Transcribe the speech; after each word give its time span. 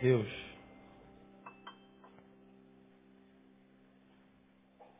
Deus. 0.00 0.28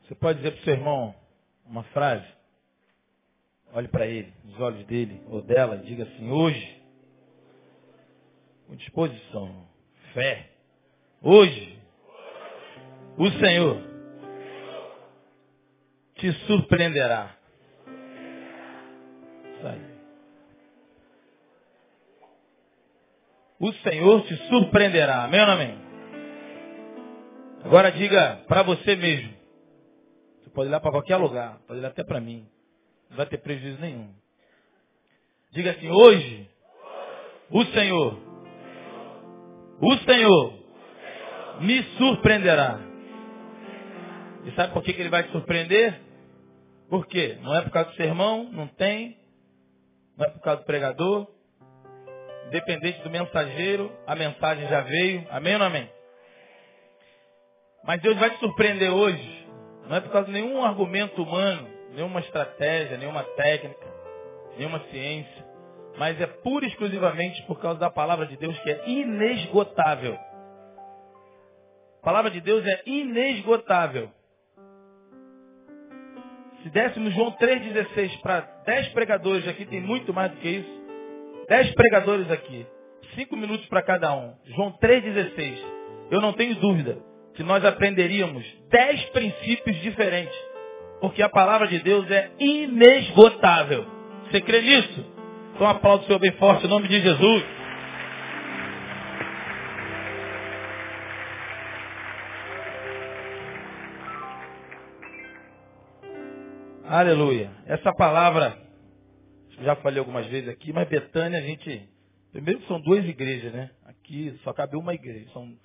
Você 0.02 0.14
pode 0.14 0.38
dizer 0.38 0.52
para 0.52 0.60
o 0.60 0.64
seu 0.64 0.72
irmão 0.74 1.14
uma 1.64 1.84
frase? 1.84 2.26
Olhe 3.72 3.88
para 3.88 4.06
ele, 4.06 4.32
nos 4.44 4.58
olhos 4.60 4.84
dele 4.86 5.22
ou 5.28 5.40
dela, 5.42 5.76
e 5.76 5.86
diga 5.86 6.02
assim, 6.02 6.28
hoje, 6.28 6.82
com 8.66 8.74
disposição, 8.74 9.68
fé, 10.12 10.50
hoje, 11.22 11.78
o 13.16 13.30
Senhor 13.38 13.80
te 16.16 16.32
surpreenderá. 16.46 17.36
Isso 19.54 19.66
aí. 19.66 19.89
O 23.60 23.72
Senhor 23.74 24.22
te 24.22 24.34
surpreenderá. 24.48 25.24
Amém 25.24 25.40
ou 25.40 25.46
amém? 25.46 25.78
Agora 27.62 27.92
diga 27.92 28.42
para 28.48 28.62
você 28.62 28.96
mesmo. 28.96 29.34
Você 30.40 30.50
pode 30.50 30.70
ir 30.70 30.72
lá 30.72 30.80
para 30.80 30.90
qualquer 30.90 31.16
lugar, 31.18 31.60
pode 31.66 31.78
ir 31.78 31.82
lá 31.82 31.88
até 31.88 32.02
para 32.02 32.20
mim. 32.20 32.48
Não 33.10 33.18
vai 33.18 33.26
ter 33.26 33.36
prejuízo 33.36 33.78
nenhum. 33.78 34.14
Diga 35.52 35.72
assim, 35.72 35.90
hoje, 35.90 36.48
o 37.50 37.64
Senhor, 37.66 38.18
o 39.78 39.96
Senhor 39.98 40.54
me 41.60 41.82
surpreenderá. 41.98 42.80
E 44.46 44.52
sabe 44.52 44.72
por 44.72 44.82
que, 44.82 44.94
que 44.94 45.02
ele 45.02 45.10
vai 45.10 45.24
te 45.24 45.32
surpreender? 45.32 46.00
Por 46.88 47.06
quê? 47.06 47.38
Não 47.42 47.54
é 47.54 47.60
por 47.60 47.72
causa 47.72 47.90
do 47.90 47.96
sermão, 47.96 48.44
não 48.50 48.66
tem. 48.68 49.18
Não 50.16 50.24
é 50.24 50.30
por 50.30 50.40
causa 50.40 50.62
do 50.62 50.66
pregador. 50.66 51.28
Independente 52.46 53.00
do 53.02 53.10
mensageiro, 53.10 53.92
a 54.06 54.14
mensagem 54.14 54.68
já 54.68 54.80
veio. 54.80 55.26
Amém 55.30 55.54
ou 55.54 55.58
não 55.58 55.66
amém? 55.66 55.88
Mas 57.84 58.00
Deus 58.02 58.16
vai 58.18 58.30
te 58.30 58.38
surpreender 58.38 58.92
hoje. 58.92 59.48
Não 59.86 59.96
é 59.96 60.00
por 60.00 60.10
causa 60.12 60.26
de 60.26 60.32
nenhum 60.32 60.64
argumento 60.64 61.22
humano, 61.22 61.68
nenhuma 61.92 62.20
estratégia, 62.20 62.96
nenhuma 62.96 63.22
técnica, 63.22 63.86
nenhuma 64.56 64.80
ciência. 64.90 65.50
Mas 65.96 66.20
é 66.20 66.26
pura 66.26 66.64
e 66.64 66.68
exclusivamente 66.68 67.42
por 67.46 67.60
causa 67.60 67.80
da 67.80 67.90
palavra 67.90 68.26
de 68.26 68.36
Deus 68.36 68.58
que 68.60 68.70
é 68.70 68.88
inesgotável. 68.88 70.18
A 72.00 72.04
palavra 72.04 72.30
de 72.30 72.40
Deus 72.40 72.66
é 72.66 72.82
inesgotável. 72.86 74.10
Se 76.62 76.70
dessemos 76.70 77.14
João 77.14 77.32
3,16 77.32 78.20
para 78.20 78.40
10 78.64 78.88
pregadores, 78.88 79.48
aqui 79.48 79.64
tem 79.64 79.80
muito 79.80 80.12
mais 80.12 80.30
do 80.30 80.36
que 80.38 80.48
isso. 80.48 80.79
10 81.50 81.74
pregadores 81.74 82.30
aqui. 82.30 82.64
5 83.16 83.36
minutos 83.36 83.66
para 83.66 83.82
cada 83.82 84.14
um. 84.14 84.34
João 84.54 84.72
3,16. 84.80 85.58
Eu 86.08 86.20
não 86.20 86.32
tenho 86.32 86.54
dúvida 86.54 86.96
que 87.34 87.42
nós 87.42 87.64
aprenderíamos 87.64 88.44
10 88.70 89.04
princípios 89.06 89.76
diferentes. 89.82 90.38
Porque 91.00 91.20
a 91.20 91.28
palavra 91.28 91.66
de 91.66 91.80
Deus 91.80 92.08
é 92.08 92.30
inesgotável. 92.38 93.84
Você 94.30 94.40
crê 94.40 94.60
nisso? 94.60 95.04
Então 95.52 95.66
aplaude 95.66 96.04
o 96.04 96.06
Senhor 96.06 96.20
bem 96.20 96.30
forte 96.32 96.66
em 96.66 96.70
nome 96.70 96.86
de 96.86 97.00
Jesus. 97.00 97.44
Aleluia. 106.86 107.50
Essa 107.66 107.92
palavra, 107.92 108.56
já 109.60 109.76
falei 109.76 109.98
algumas 109.98 110.26
vezes 110.26 110.48
aqui, 110.48 110.72
mas 110.72 110.88
Betânia 110.88 111.38
a 111.38 111.42
gente. 111.42 111.88
Primeiro 112.32 112.62
são 112.66 112.80
duas 112.80 113.04
igrejas, 113.04 113.52
né? 113.52 113.70
Aqui 113.84 114.38
só 114.44 114.52
cabe 114.52 114.76
uma 114.76 114.94
igreja. 114.94 115.28
São, 115.32 115.56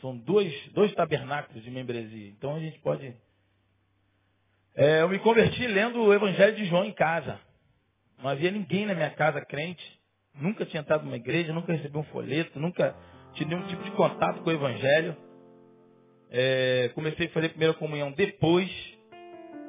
são 0.00 0.16
dois, 0.16 0.52
dois 0.72 0.92
tabernáculos 0.94 1.62
de 1.62 1.70
membresia. 1.70 2.28
Então 2.28 2.54
a 2.54 2.60
gente 2.60 2.78
pode. 2.80 3.14
É, 4.74 5.02
eu 5.02 5.08
me 5.08 5.18
converti 5.18 5.66
lendo 5.66 6.02
o 6.02 6.14
Evangelho 6.14 6.56
de 6.56 6.64
João 6.66 6.84
em 6.84 6.92
casa. 6.92 7.38
Não 8.22 8.30
havia 8.30 8.50
ninguém 8.50 8.86
na 8.86 8.94
minha 8.94 9.10
casa 9.10 9.44
crente. 9.44 9.82
Nunca 10.34 10.64
tinha 10.64 10.80
entrado 10.80 11.04
numa 11.04 11.16
igreja, 11.16 11.52
nunca 11.52 11.72
recebi 11.72 11.98
um 11.98 12.04
folheto, 12.04 12.58
nunca 12.58 12.96
tive 13.34 13.54
nenhum 13.54 13.66
tipo 13.66 13.82
de 13.82 13.90
contato 13.90 14.42
com 14.42 14.48
o 14.48 14.52
Evangelho. 14.52 15.16
É, 16.30 16.90
comecei 16.94 17.26
a 17.26 17.30
fazer 17.30 17.46
a 17.46 17.50
primeira 17.50 17.74
comunhão 17.74 18.12
depois. 18.12 18.70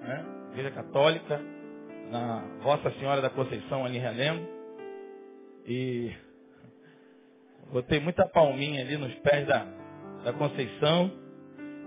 Né? 0.01 0.25
Igreja 0.51 0.71
Católica, 0.71 1.41
na 2.13 2.44
Vossa 2.62 2.91
Senhora 2.91 3.22
da 3.22 3.29
Conceição 3.31 3.84
ali 3.84 3.97
em 3.97 4.00
Realengo. 4.00 4.47
E 5.66 6.13
botei 7.72 8.00
muita 8.00 8.28
palminha 8.28 8.81
ali 8.81 8.97
nos 8.97 9.13
pés 9.16 9.47
da, 9.47 9.66
da 10.24 10.31
Conceição. 10.34 11.12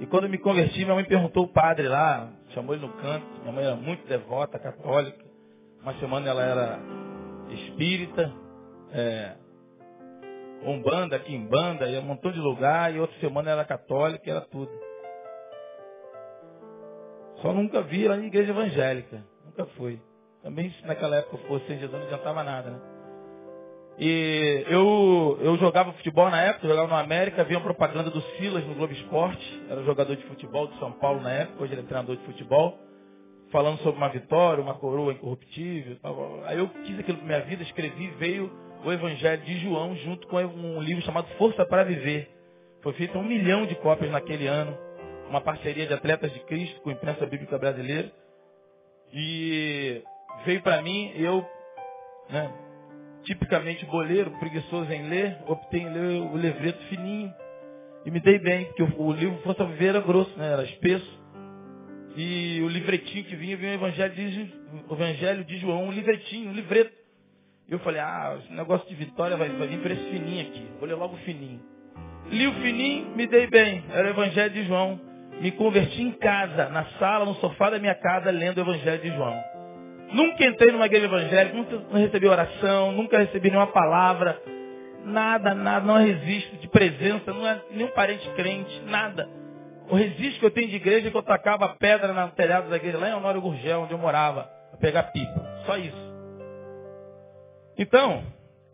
E 0.00 0.06
quando 0.06 0.28
me 0.28 0.36
converti, 0.38 0.80
minha 0.80 0.94
mãe 0.96 1.04
perguntou 1.04 1.44
o 1.44 1.52
padre 1.52 1.86
lá, 1.88 2.30
chamou 2.50 2.74
ele 2.74 2.84
no 2.84 2.92
canto. 2.94 3.24
Minha 3.42 3.52
mãe 3.52 3.64
era 3.64 3.76
muito 3.76 4.06
devota, 4.08 4.58
católica. 4.58 5.24
Uma 5.80 5.94
semana 6.00 6.28
ela 6.28 6.42
era 6.42 6.80
espírita, 7.48 8.32
é, 8.92 9.36
umbanda, 10.64 11.14
aqui 11.14 11.32
em 11.32 11.46
banda, 11.46 11.88
ia 11.88 12.00
um 12.00 12.04
montão 12.04 12.32
de 12.32 12.40
lugar, 12.40 12.92
e 12.92 12.98
outra 12.98 13.16
semana 13.20 13.50
ela 13.50 13.60
era 13.60 13.68
católica, 13.68 14.28
era 14.28 14.40
tudo. 14.40 14.72
Só 17.40 17.52
nunca 17.52 17.82
vi 17.82 18.08
lá 18.08 18.16
em 18.16 18.26
igreja 18.26 18.50
evangélica. 18.50 19.22
Nunca 19.44 19.66
foi. 19.76 20.00
Também 20.46 20.70
se 20.70 20.86
naquela 20.86 21.16
época 21.16 21.38
fosse 21.48 21.66
sem 21.66 21.76
Jesus 21.76 21.92
não 21.92 22.06
adiantava 22.06 22.44
nada, 22.44 22.70
né? 22.70 22.80
E 23.98 24.64
eu, 24.68 25.36
eu 25.40 25.56
jogava 25.56 25.92
futebol 25.94 26.30
na 26.30 26.40
época, 26.40 26.68
jogava 26.68 26.86
no 26.86 26.94
América, 26.94 27.40
havia 27.40 27.56
uma 27.56 27.64
propaganda 27.64 28.10
do 28.10 28.20
Silas 28.20 28.64
no 28.64 28.76
Globo 28.76 28.92
Esporte, 28.92 29.64
era 29.68 29.82
jogador 29.82 30.14
de 30.14 30.22
futebol 30.22 30.68
do 30.68 30.78
São 30.78 30.92
Paulo 30.92 31.20
na 31.20 31.32
época, 31.32 31.64
hoje 31.64 31.72
ele 31.72 31.80
é 31.80 31.84
treinador 31.84 32.14
de 32.14 32.24
futebol, 32.26 32.78
falando 33.50 33.78
sobre 33.78 33.96
uma 33.96 34.08
vitória, 34.08 34.62
uma 34.62 34.74
coroa 34.74 35.12
incorruptível. 35.12 35.96
Aí 36.44 36.58
eu 36.58 36.68
quis 36.68 36.96
aquilo 36.96 37.18
para 37.18 37.26
minha 37.26 37.40
vida, 37.40 37.64
escrevi, 37.64 38.06
veio 38.10 38.48
o 38.84 38.92
Evangelho 38.92 39.42
de 39.42 39.58
João 39.58 39.96
junto 39.96 40.28
com 40.28 40.36
um 40.36 40.80
livro 40.80 41.02
chamado 41.02 41.26
Força 41.38 41.66
para 41.66 41.82
Viver. 41.82 42.30
Foi 42.84 42.92
feito 42.92 43.18
um 43.18 43.24
milhão 43.24 43.66
de 43.66 43.74
cópias 43.74 44.12
naquele 44.12 44.46
ano 44.46 44.78
uma 45.28 45.40
parceria 45.40 45.88
de 45.88 45.92
atletas 45.92 46.32
de 46.32 46.38
Cristo 46.44 46.80
com 46.82 46.90
a 46.90 46.92
imprensa 46.92 47.26
bíblica 47.26 47.58
brasileira. 47.58 48.12
E 49.12 50.04
veio 50.46 50.62
para 50.62 50.80
mim, 50.80 51.12
eu, 51.16 51.44
né, 52.30 52.50
tipicamente 53.24 53.84
boleiro, 53.86 54.30
preguiçoso 54.38 54.90
em 54.92 55.08
ler, 55.08 55.36
optei 55.46 55.82
em 55.82 55.92
ler 55.92 56.22
o 56.22 56.36
livreto 56.36 56.82
fininho. 56.84 57.32
E 58.06 58.10
me 58.10 58.20
dei 58.20 58.38
bem, 58.38 58.66
porque 58.66 58.82
o, 58.84 59.12
livro 59.12 59.38
Força 59.42 59.64
Viver 59.64 59.88
era 59.88 60.00
grosso, 60.00 60.38
né, 60.38 60.52
era 60.52 60.62
espesso. 60.62 61.26
E 62.16 62.62
o 62.62 62.68
livretinho 62.68 63.24
que 63.24 63.36
vinha, 63.36 63.56
vinha 63.56 63.72
o 63.72 63.74
Evangelho 63.74 64.14
de, 64.14 64.54
o 64.88 64.94
Evangelho 64.94 65.44
de 65.44 65.58
João, 65.58 65.84
um 65.84 65.92
livretinho, 65.92 66.50
um 66.50 66.54
livreto. 66.54 66.94
E 67.68 67.72
eu 67.72 67.80
falei, 67.80 68.00
ah, 68.00 68.38
esse 68.38 68.52
negócio 68.52 68.88
de 68.88 68.94
vitória 68.94 69.36
vai, 69.36 69.48
vai 69.48 69.66
vir 69.66 69.80
para 69.80 69.92
esse 69.92 70.04
fininho 70.04 70.46
aqui. 70.46 70.66
Vou 70.78 70.88
ler 70.88 70.94
logo 70.94 71.16
o 71.16 71.18
fininho. 71.18 71.60
Li 72.30 72.46
o 72.46 72.54
fininho, 72.54 73.14
me 73.16 73.26
dei 73.26 73.48
bem. 73.48 73.84
Era 73.90 74.06
o 74.06 74.10
Evangelho 74.10 74.54
de 74.54 74.62
João 74.64 75.00
me 75.40 75.50
converti 75.52 76.00
em 76.02 76.12
casa, 76.12 76.70
na 76.70 76.84
sala, 76.98 77.26
no 77.26 77.34
sofá 77.34 77.70
da 77.70 77.78
minha 77.78 77.94
casa, 77.94 78.30
lendo 78.30 78.58
o 78.58 78.60
Evangelho 78.62 79.02
de 79.02 79.08
João. 79.08 79.55
Nunca 80.12 80.44
entrei 80.44 80.72
numa 80.72 80.86
igreja 80.86 81.06
evangélica, 81.06 81.56
nunca 81.56 81.98
recebi 81.98 82.28
oração, 82.28 82.92
nunca 82.92 83.18
recebi 83.18 83.50
nenhuma 83.50 83.66
palavra, 83.68 84.40
nada, 85.04 85.54
nada, 85.54 85.84
não 85.84 85.98
resisto 85.98 86.56
de 86.56 86.68
presença, 86.68 87.32
não 87.32 87.46
é 87.46 87.60
nenhum 87.70 87.88
parente 87.88 88.28
crente, 88.30 88.80
nada. 88.86 89.28
O 89.88 89.94
registro 89.94 90.40
que 90.40 90.46
eu 90.46 90.50
tenho 90.50 90.68
de 90.68 90.76
igreja 90.76 91.08
é 91.08 91.10
que 91.10 91.16
eu 91.16 91.22
tacava 91.22 91.68
pedra 91.78 92.12
na 92.12 92.28
telhado 92.28 92.68
da 92.68 92.76
igreja, 92.76 92.98
lá 92.98 93.08
em 93.08 93.14
Honório 93.14 93.40
Gurgel, 93.40 93.82
onde 93.82 93.92
eu 93.92 93.98
morava, 93.98 94.44
para 94.70 94.80
pegar 94.80 95.04
pipa. 95.04 95.46
Só 95.64 95.76
isso. 95.76 96.14
Então, 97.78 98.24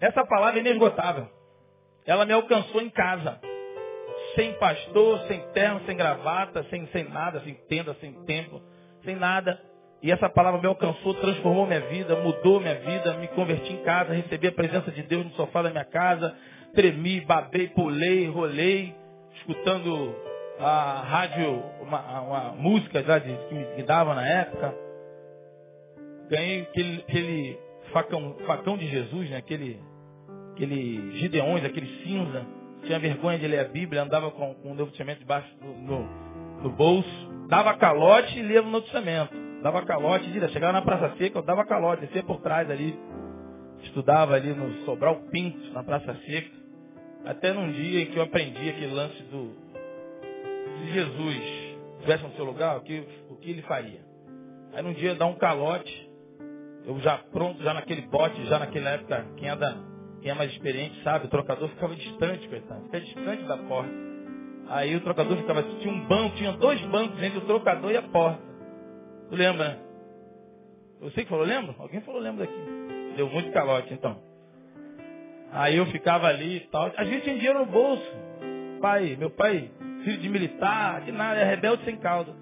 essa 0.00 0.24
palavra 0.24 0.58
é 0.58 0.60
inesgotável. 0.60 1.28
Ela 2.06 2.24
me 2.24 2.32
alcançou 2.32 2.80
em 2.80 2.90
casa 2.90 3.38
sem 4.34 4.54
pastor, 4.54 5.20
sem 5.26 5.40
terno, 5.52 5.80
sem 5.84 5.96
gravata, 5.96 6.64
sem, 6.70 6.86
sem 6.88 7.04
nada, 7.08 7.40
sem 7.40 7.54
tenda, 7.68 7.94
sem 8.00 8.12
templo, 8.24 8.62
sem 9.04 9.16
nada. 9.16 9.60
E 10.02 10.10
essa 10.10 10.28
palavra 10.28 10.60
me 10.60 10.66
alcançou, 10.66 11.14
transformou 11.14 11.64
minha 11.64 11.80
vida, 11.80 12.16
mudou 12.16 12.60
minha 12.60 12.74
vida, 12.74 13.14
me 13.14 13.28
converti 13.28 13.72
em 13.72 13.82
casa, 13.84 14.12
recebi 14.12 14.48
a 14.48 14.52
presença 14.52 14.90
de 14.90 15.02
Deus 15.02 15.24
no 15.24 15.30
sofá 15.32 15.62
da 15.62 15.70
minha 15.70 15.84
casa, 15.84 16.34
tremi, 16.74 17.20
babei, 17.20 17.68
pulei, 17.68 18.26
rolei, 18.28 18.92
escutando 19.36 20.12
a 20.58 21.02
rádio, 21.06 21.62
uma, 21.82 22.20
uma 22.20 22.40
música 22.52 23.02
já 23.04 23.18
de, 23.18 23.32
que 23.48 23.54
me 23.54 23.82
dava 23.84 24.14
na 24.14 24.26
época. 24.26 24.74
Ganhei 26.28 26.62
aquele, 26.62 27.04
aquele 27.08 27.58
facão, 27.92 28.36
facão 28.44 28.76
de 28.76 28.88
Jesus, 28.88 29.30
né? 29.30 29.36
aquele, 29.36 29.78
aquele 30.52 31.18
Gideões, 31.18 31.64
aquele 31.64 31.86
cinza 32.02 32.44
tinha 32.84 32.98
vergonha 32.98 33.38
de 33.38 33.46
ler 33.46 33.60
a 33.60 33.68
Bíblia, 33.68 34.02
andava 34.02 34.30
com, 34.32 34.54
com 34.54 34.72
o 34.72 34.74
Novo 34.74 34.90
Testamento 34.90 35.20
debaixo 35.20 35.48
do, 35.58 35.68
no, 35.68 36.70
bolso, 36.70 37.46
dava 37.48 37.74
calote 37.74 38.36
e 38.38 38.42
lia 38.42 38.62
o 38.62 38.66
Novo 38.66 38.82
Testamento. 38.82 39.41
Dava 39.62 39.82
calote, 39.82 40.28
diria, 40.32 40.48
chegava 40.48 40.72
na 40.72 40.82
Praça 40.82 41.14
Seca, 41.16 41.38
eu 41.38 41.42
dava 41.42 41.64
calote, 41.64 42.02
descia 42.02 42.24
por 42.24 42.40
trás 42.40 42.68
ali, 42.68 42.98
estudava 43.84 44.34
ali 44.34 44.52
no 44.52 44.84
Sobral 44.84 45.22
Pinto, 45.30 45.72
na 45.72 45.84
Praça 45.84 46.14
Seca. 46.26 46.50
Até 47.24 47.52
num 47.52 47.70
dia 47.70 48.02
em 48.02 48.06
que 48.06 48.16
eu 48.16 48.24
aprendi 48.24 48.68
aquele 48.68 48.92
lance 48.92 49.22
do. 49.24 49.52
Se 50.78 50.92
Jesus 50.92 51.36
estivesse 51.94 52.24
no 52.24 52.32
seu 52.32 52.44
lugar, 52.44 52.78
o 52.78 52.80
que, 52.80 53.06
o 53.30 53.36
que 53.36 53.50
ele 53.50 53.62
faria? 53.62 54.00
Aí 54.72 54.82
num 54.82 54.94
dia 54.94 55.14
dá 55.14 55.26
um 55.26 55.36
calote, 55.36 56.10
eu 56.84 56.98
já 56.98 57.18
pronto, 57.18 57.62
já 57.62 57.72
naquele 57.72 58.02
bote, 58.02 58.44
já 58.46 58.58
naquela 58.58 58.90
época, 58.90 59.26
quem 59.36 59.48
é, 59.48 59.54
da, 59.54 59.76
quem 60.20 60.32
é 60.32 60.34
mais 60.34 60.50
experiente 60.50 61.00
sabe, 61.04 61.26
o 61.26 61.28
trocador 61.28 61.68
ficava 61.68 61.94
distante, 61.94 62.48
coitado, 62.48 62.82
fica 62.86 63.00
distante 63.00 63.44
da 63.44 63.58
porta. 63.58 63.92
Aí 64.70 64.96
o 64.96 65.00
trocador 65.02 65.36
ficava, 65.36 65.62
tinha 65.62 65.92
um 65.94 66.04
banco, 66.08 66.34
tinha 66.34 66.50
dois 66.52 66.80
bancos 66.86 67.22
entre 67.22 67.38
o 67.38 67.42
trocador 67.42 67.92
e 67.92 67.96
a 67.96 68.02
porta. 68.02 68.51
Tu 69.28 69.36
lembra, 69.36 69.68
né? 69.68 69.78
Você 71.00 71.24
que 71.24 71.30
falou, 71.30 71.44
lembra? 71.44 71.74
Alguém 71.78 72.00
falou, 72.02 72.20
lembra 72.20 72.46
daqui. 72.46 72.58
Deu 73.16 73.28
muito 73.28 73.50
calote, 73.50 73.92
então. 73.92 74.16
Aí 75.52 75.76
eu 75.76 75.86
ficava 75.86 76.28
ali 76.28 76.58
e 76.58 76.60
tal. 76.60 76.92
A 76.96 77.04
gente 77.04 77.22
tinha 77.24 77.36
dinheiro 77.36 77.58
no 77.58 77.66
bolso. 77.66 78.10
Pai, 78.80 79.16
meu 79.16 79.30
pai, 79.30 79.70
filho 80.04 80.18
de 80.18 80.28
militar, 80.28 81.02
de 81.02 81.12
nada, 81.12 81.40
é 81.40 81.44
rebelde 81.44 81.84
sem 81.84 81.96
causa. 81.96 82.34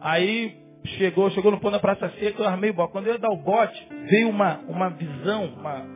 Aí 0.00 0.56
chegou, 0.98 1.30
chegou 1.30 1.50
no 1.50 1.60
ponto 1.60 1.72
da 1.72 1.78
Praça 1.78 2.10
Seca, 2.18 2.42
eu 2.42 2.48
armei 2.48 2.70
o 2.70 2.74
bote. 2.74 2.92
Quando 2.92 3.06
eu 3.06 3.14
ia 3.14 3.18
dar 3.18 3.30
o 3.30 3.36
bote, 3.36 3.88
veio 4.08 4.28
uma, 4.28 4.58
uma 4.66 4.90
visão, 4.90 5.46
uma, 5.46 5.86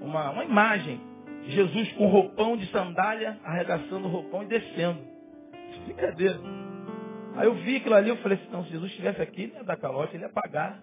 uma, 0.00 0.30
uma 0.30 0.44
imagem. 0.44 1.00
Jesus 1.48 1.92
com 1.92 2.06
roupão 2.06 2.56
de 2.56 2.66
sandália, 2.70 3.38
arregaçando 3.42 4.06
o 4.06 4.10
roupão 4.10 4.42
e 4.42 4.46
descendo. 4.46 5.00
Brincadeira. 5.86 6.38
Aí 7.36 7.46
eu 7.46 7.54
vi 7.54 7.76
aquilo 7.76 7.94
ali, 7.94 8.08
eu 8.08 8.16
falei 8.16 8.38
assim, 8.38 8.50
não, 8.50 8.64
se 8.64 8.70
Jesus 8.70 8.90
estivesse 8.90 9.22
aqui, 9.22 9.44
ele 9.44 9.54
ia 9.54 9.64
dar 9.64 9.76
calote, 9.76 10.16
ele 10.16 10.24
ia 10.24 10.28
pagar. 10.30 10.80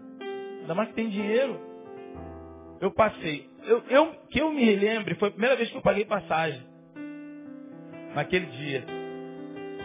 Ainda 0.62 0.74
mais 0.74 0.90
que 0.90 0.96
tem 0.96 1.10
dinheiro. 1.10 1.60
Eu 2.80 2.92
passei. 2.92 3.50
Eu, 3.64 3.84
eu, 3.90 4.12
que 4.30 4.40
eu 4.40 4.52
me 4.52 4.76
lembre, 4.76 5.16
foi 5.16 5.30
a 5.30 5.32
primeira 5.32 5.56
vez 5.56 5.70
que 5.70 5.78
eu 5.78 5.82
paguei 5.82 6.06
passagem. 6.06 6.62
Naquele 8.14 8.46
dia. 8.46 8.86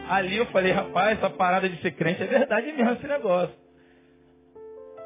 Ali 0.09 0.37
eu 0.37 0.47
falei, 0.47 0.73
rapaz, 0.73 1.19
essa 1.19 1.31
parada 1.31 1.69
de 1.69 1.81
ser 1.83 1.93
crente 1.93 2.23
é 2.23 2.27
verdade 2.27 2.73
mesmo 2.73 2.93
esse 2.93 3.07
negócio. 3.07 3.55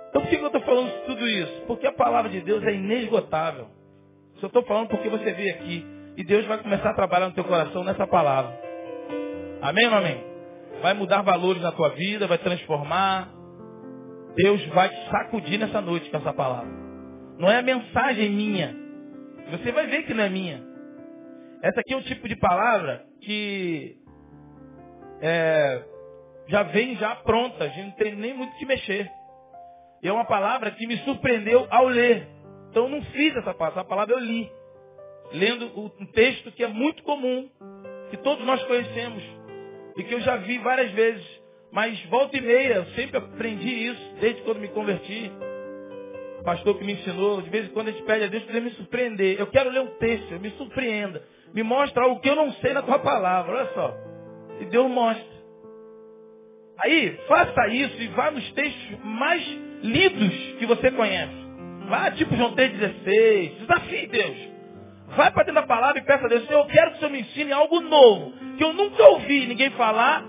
Então 0.08 0.22
por 0.22 0.28
que 0.28 0.36
eu 0.36 0.46
estou 0.46 0.62
falando 0.62 1.06
tudo 1.06 1.26
isso? 1.26 1.62
Porque 1.66 1.86
a 1.86 1.92
palavra 1.92 2.30
de 2.30 2.40
Deus 2.40 2.62
é 2.64 2.72
inesgotável. 2.72 3.68
Eu 4.40 4.46
estou 4.46 4.62
falando 4.64 4.88
porque 4.88 5.08
você 5.08 5.32
veio 5.32 5.54
aqui 5.54 5.86
e 6.16 6.24
Deus 6.24 6.44
vai 6.44 6.58
começar 6.58 6.90
a 6.90 6.94
trabalhar 6.94 7.28
no 7.28 7.34
teu 7.34 7.44
coração 7.44 7.82
nessa 7.82 8.06
palavra. 8.06 8.54
Amém 9.62 9.86
ou 9.88 9.94
amém? 9.94 10.33
Vai 10.84 10.92
mudar 10.92 11.22
valores 11.22 11.62
na 11.62 11.72
tua 11.72 11.88
vida, 11.94 12.26
vai 12.26 12.36
transformar. 12.36 13.32
Deus 14.36 14.62
vai 14.66 14.90
te 14.90 15.10
sacudir 15.10 15.58
nessa 15.58 15.80
noite 15.80 16.10
com 16.10 16.18
essa 16.18 16.30
palavra. 16.30 16.68
Não 17.38 17.50
é 17.50 17.56
a 17.56 17.62
mensagem 17.62 18.28
minha. 18.28 18.76
Você 19.50 19.72
vai 19.72 19.86
ver 19.86 20.02
que 20.02 20.12
não 20.12 20.24
é 20.24 20.28
minha. 20.28 20.62
Essa 21.62 21.80
aqui 21.80 21.94
é 21.94 21.96
o 21.96 22.02
tipo 22.02 22.28
de 22.28 22.36
palavra 22.36 23.02
que 23.22 23.96
é, 25.22 25.84
já 26.48 26.64
vem 26.64 26.96
já 26.96 27.16
pronta, 27.16 27.64
a 27.64 27.68
gente 27.68 27.86
não 27.86 27.92
tem 27.92 28.14
nem 28.16 28.34
muito 28.34 28.54
que 28.56 28.66
mexer. 28.66 29.10
E 30.02 30.08
é 30.08 30.12
uma 30.12 30.26
palavra 30.26 30.70
que 30.70 30.86
me 30.86 30.98
surpreendeu 30.98 31.66
ao 31.70 31.88
ler. 31.88 32.28
Então 32.68 32.82
eu 32.82 32.90
não 32.90 33.02
fiz 33.04 33.34
essa 33.34 33.54
palavra, 33.54 33.80
essa 33.80 33.88
palavra 33.88 34.14
eu 34.16 34.20
li. 34.20 34.52
Lendo 35.32 35.64
um 35.98 36.04
texto 36.12 36.52
que 36.52 36.62
é 36.62 36.68
muito 36.68 37.02
comum, 37.04 37.48
que 38.10 38.18
todos 38.18 38.44
nós 38.44 38.62
conhecemos, 38.64 39.43
e 39.96 40.02
que 40.02 40.14
eu 40.14 40.20
já 40.20 40.36
vi 40.36 40.58
várias 40.58 40.90
vezes. 40.92 41.24
Mas 41.72 42.00
volta 42.04 42.36
e 42.36 42.40
meia, 42.40 42.74
eu 42.74 42.86
sempre 42.94 43.16
aprendi 43.16 43.68
isso, 43.68 44.14
desde 44.20 44.42
quando 44.42 44.60
me 44.60 44.68
converti. 44.68 45.30
O 46.40 46.44
pastor 46.44 46.78
que 46.78 46.84
me 46.84 46.92
ensinou, 46.92 47.42
de 47.42 47.50
vez 47.50 47.66
em 47.66 47.70
quando 47.70 47.88
a 47.88 47.90
gente 47.90 48.04
pede 48.04 48.24
a 48.24 48.28
Deus 48.28 48.44
para 48.44 48.60
me 48.60 48.70
surpreender. 48.70 49.40
Eu 49.40 49.46
quero 49.48 49.70
ler 49.70 49.80
um 49.80 49.98
texto, 49.98 50.38
me 50.38 50.50
surpreenda. 50.50 51.22
Me 51.52 51.62
mostra 51.62 52.04
algo 52.04 52.20
que 52.20 52.28
eu 52.28 52.36
não 52.36 52.52
sei 52.54 52.72
na 52.72 52.82
tua 52.82 52.98
palavra. 52.98 53.56
Olha 53.56 53.70
só. 53.74 53.96
E 54.60 54.66
Deus 54.66 54.90
mostra. 54.90 55.34
Aí, 56.84 57.18
faça 57.28 57.68
isso 57.68 58.02
e 58.02 58.08
vá 58.08 58.30
nos 58.30 58.52
textos 58.52 58.98
mais 59.04 59.42
lidos 59.82 60.58
que 60.58 60.66
você 60.66 60.90
conhece. 60.90 61.44
Vá 61.88 62.10
tipo 62.12 62.36
João 62.36 62.54
3,16. 62.54 63.58
Desafie 63.60 64.06
Deus. 64.06 64.53
Vai 65.16 65.30
para 65.30 65.44
dentro 65.44 65.60
da 65.60 65.66
palavra 65.66 66.00
e 66.00 66.04
peça 66.04 66.24
a 66.24 66.28
Deus, 66.28 66.46
Senhor, 66.46 66.60
eu 66.60 66.66
quero 66.66 66.90
que 66.90 66.96
o 66.96 66.98
Senhor 67.00 67.12
me 67.12 67.20
ensine 67.20 67.52
algo 67.52 67.80
novo, 67.80 68.32
que 68.56 68.64
eu 68.64 68.72
nunca 68.72 69.02
ouvi 69.04 69.46
ninguém 69.46 69.70
falar, 69.70 70.24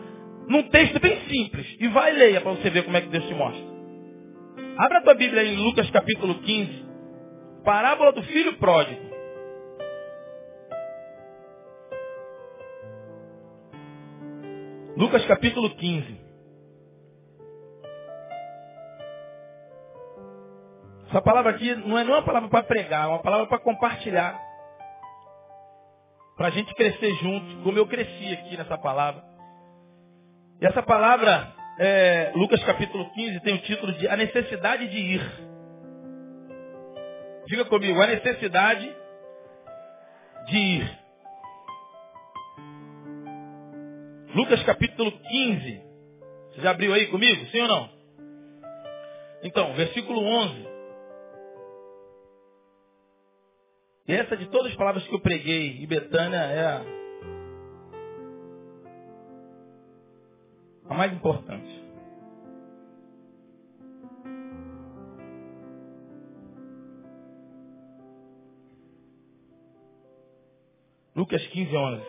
num 0.48 0.64
texto 0.70 1.00
bem 1.00 1.20
simples. 1.28 1.66
E 1.80 1.88
vai 1.88 2.14
e 2.14 2.18
leia 2.18 2.42
para 2.42 2.52
você 2.52 2.70
ver 2.70 2.84
como 2.84 2.96
é 2.96 3.02
que 3.02 3.08
Deus 3.08 3.26
te 3.26 3.34
mostra. 3.34 3.64
Abra 4.78 5.00
a 5.00 5.02
tua 5.02 5.16
Bíblia 5.16 5.44
em 5.44 5.56
Lucas 5.56 5.90
capítulo 5.90 6.36
15. 6.36 6.86
Parábola 7.64 8.12
do 8.12 8.22
filho 8.24 8.58
pródigo. 8.58 9.02
Lucas 14.96 15.26
capítulo 15.26 15.70
15. 15.72 16.26
Essa 21.10 21.22
palavra 21.22 21.52
aqui 21.52 21.74
não 21.76 21.98
é 21.98 22.04
uma 22.04 22.22
palavra 22.22 22.50
para 22.50 22.64
pregar, 22.64 23.06
é 23.06 23.08
uma 23.08 23.22
palavra 23.22 23.48
para 23.48 23.60
compartilhar. 23.60 24.55
Para 26.36 26.48
a 26.48 26.52
gente 26.52 26.74
crescer 26.76 27.14
junto, 27.16 27.64
como 27.64 27.78
eu 27.78 27.88
cresci 27.88 28.34
aqui 28.34 28.58
nessa 28.58 28.78
palavra. 28.78 29.24
E 30.62 30.66
essa 30.66 30.84
palavra, 30.84 31.54
é, 31.80 32.32
Lucas 32.36 32.64
capítulo 32.64 33.10
15, 33.14 33.40
tem 33.42 33.56
o 33.56 33.62
título 33.62 33.94
de 33.94 34.08
A 34.08 34.18
Necessidade 34.18 34.88
de 34.88 34.98
Ir. 34.98 35.22
Diga 37.48 37.66
comigo, 37.66 38.02
a 38.02 38.08
necessidade 38.08 38.96
de 40.48 40.58
ir. 40.58 41.00
Lucas 44.34 44.62
capítulo 44.64 45.12
15. 45.12 45.82
Você 46.52 46.62
já 46.62 46.72
abriu 46.72 46.94
aí 46.94 47.08
comigo? 47.08 47.46
Sim 47.48 47.62
ou 47.62 47.68
não? 47.68 47.90
Então, 49.44 49.74
versículo 49.74 50.22
11. 50.22 50.75
Essa 54.14 54.38
de 54.38 54.48
todas 54.48 54.72
as 54.72 54.78
palavras 54.78 55.06
que 55.08 55.14
eu 55.16 55.20
preguei 55.20 55.84
em 55.84 55.88
Betânia 55.88 56.38
é 56.38 56.66
a, 56.66 56.86
a 60.90 60.94
mais 60.94 61.12
importante. 61.14 61.86
Lucas 71.16 71.46
15, 71.48 71.76
11. 71.76 72.04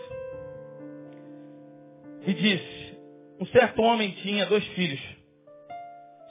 E 2.26 2.34
disse, 2.34 2.98
um 3.40 3.46
certo 3.46 3.80
homem 3.80 4.10
tinha 4.22 4.46
dois 4.46 4.66
filhos. 4.68 5.00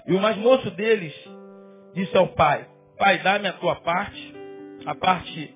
E 0.06 0.14
o 0.14 0.22
mais 0.22 0.36
moço 0.38 0.70
deles 0.72 1.14
disse 1.94 2.16
ao 2.18 2.28
pai, 2.34 2.70
pai, 2.98 3.24
dá-me 3.24 3.48
a 3.48 3.54
tua 3.54 3.76
parte, 3.78 4.25
a 4.86 4.96
parte, 4.96 5.56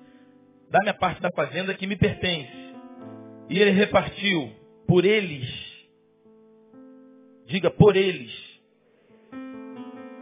dá-me 0.70 0.90
a 0.90 0.94
parte 0.94 1.20
da 1.20 1.30
fazenda 1.32 1.74
que 1.74 1.86
me 1.86 1.96
pertence. 1.96 2.52
E 3.48 3.58
ele 3.58 3.70
repartiu 3.70 4.50
por 4.86 5.04
eles. 5.04 5.48
Diga, 7.46 7.70
por 7.70 7.96
eles. 7.96 8.32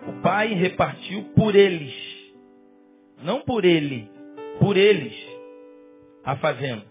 O 0.07 0.23
pai 0.23 0.55
repartiu 0.55 1.25
por 1.37 1.55
eles. 1.55 1.95
Não 3.23 3.43
por 3.43 3.64
ele, 3.64 4.11
por 4.59 4.76
eles 4.76 5.14
a 6.25 6.37
fazenda. 6.37 6.85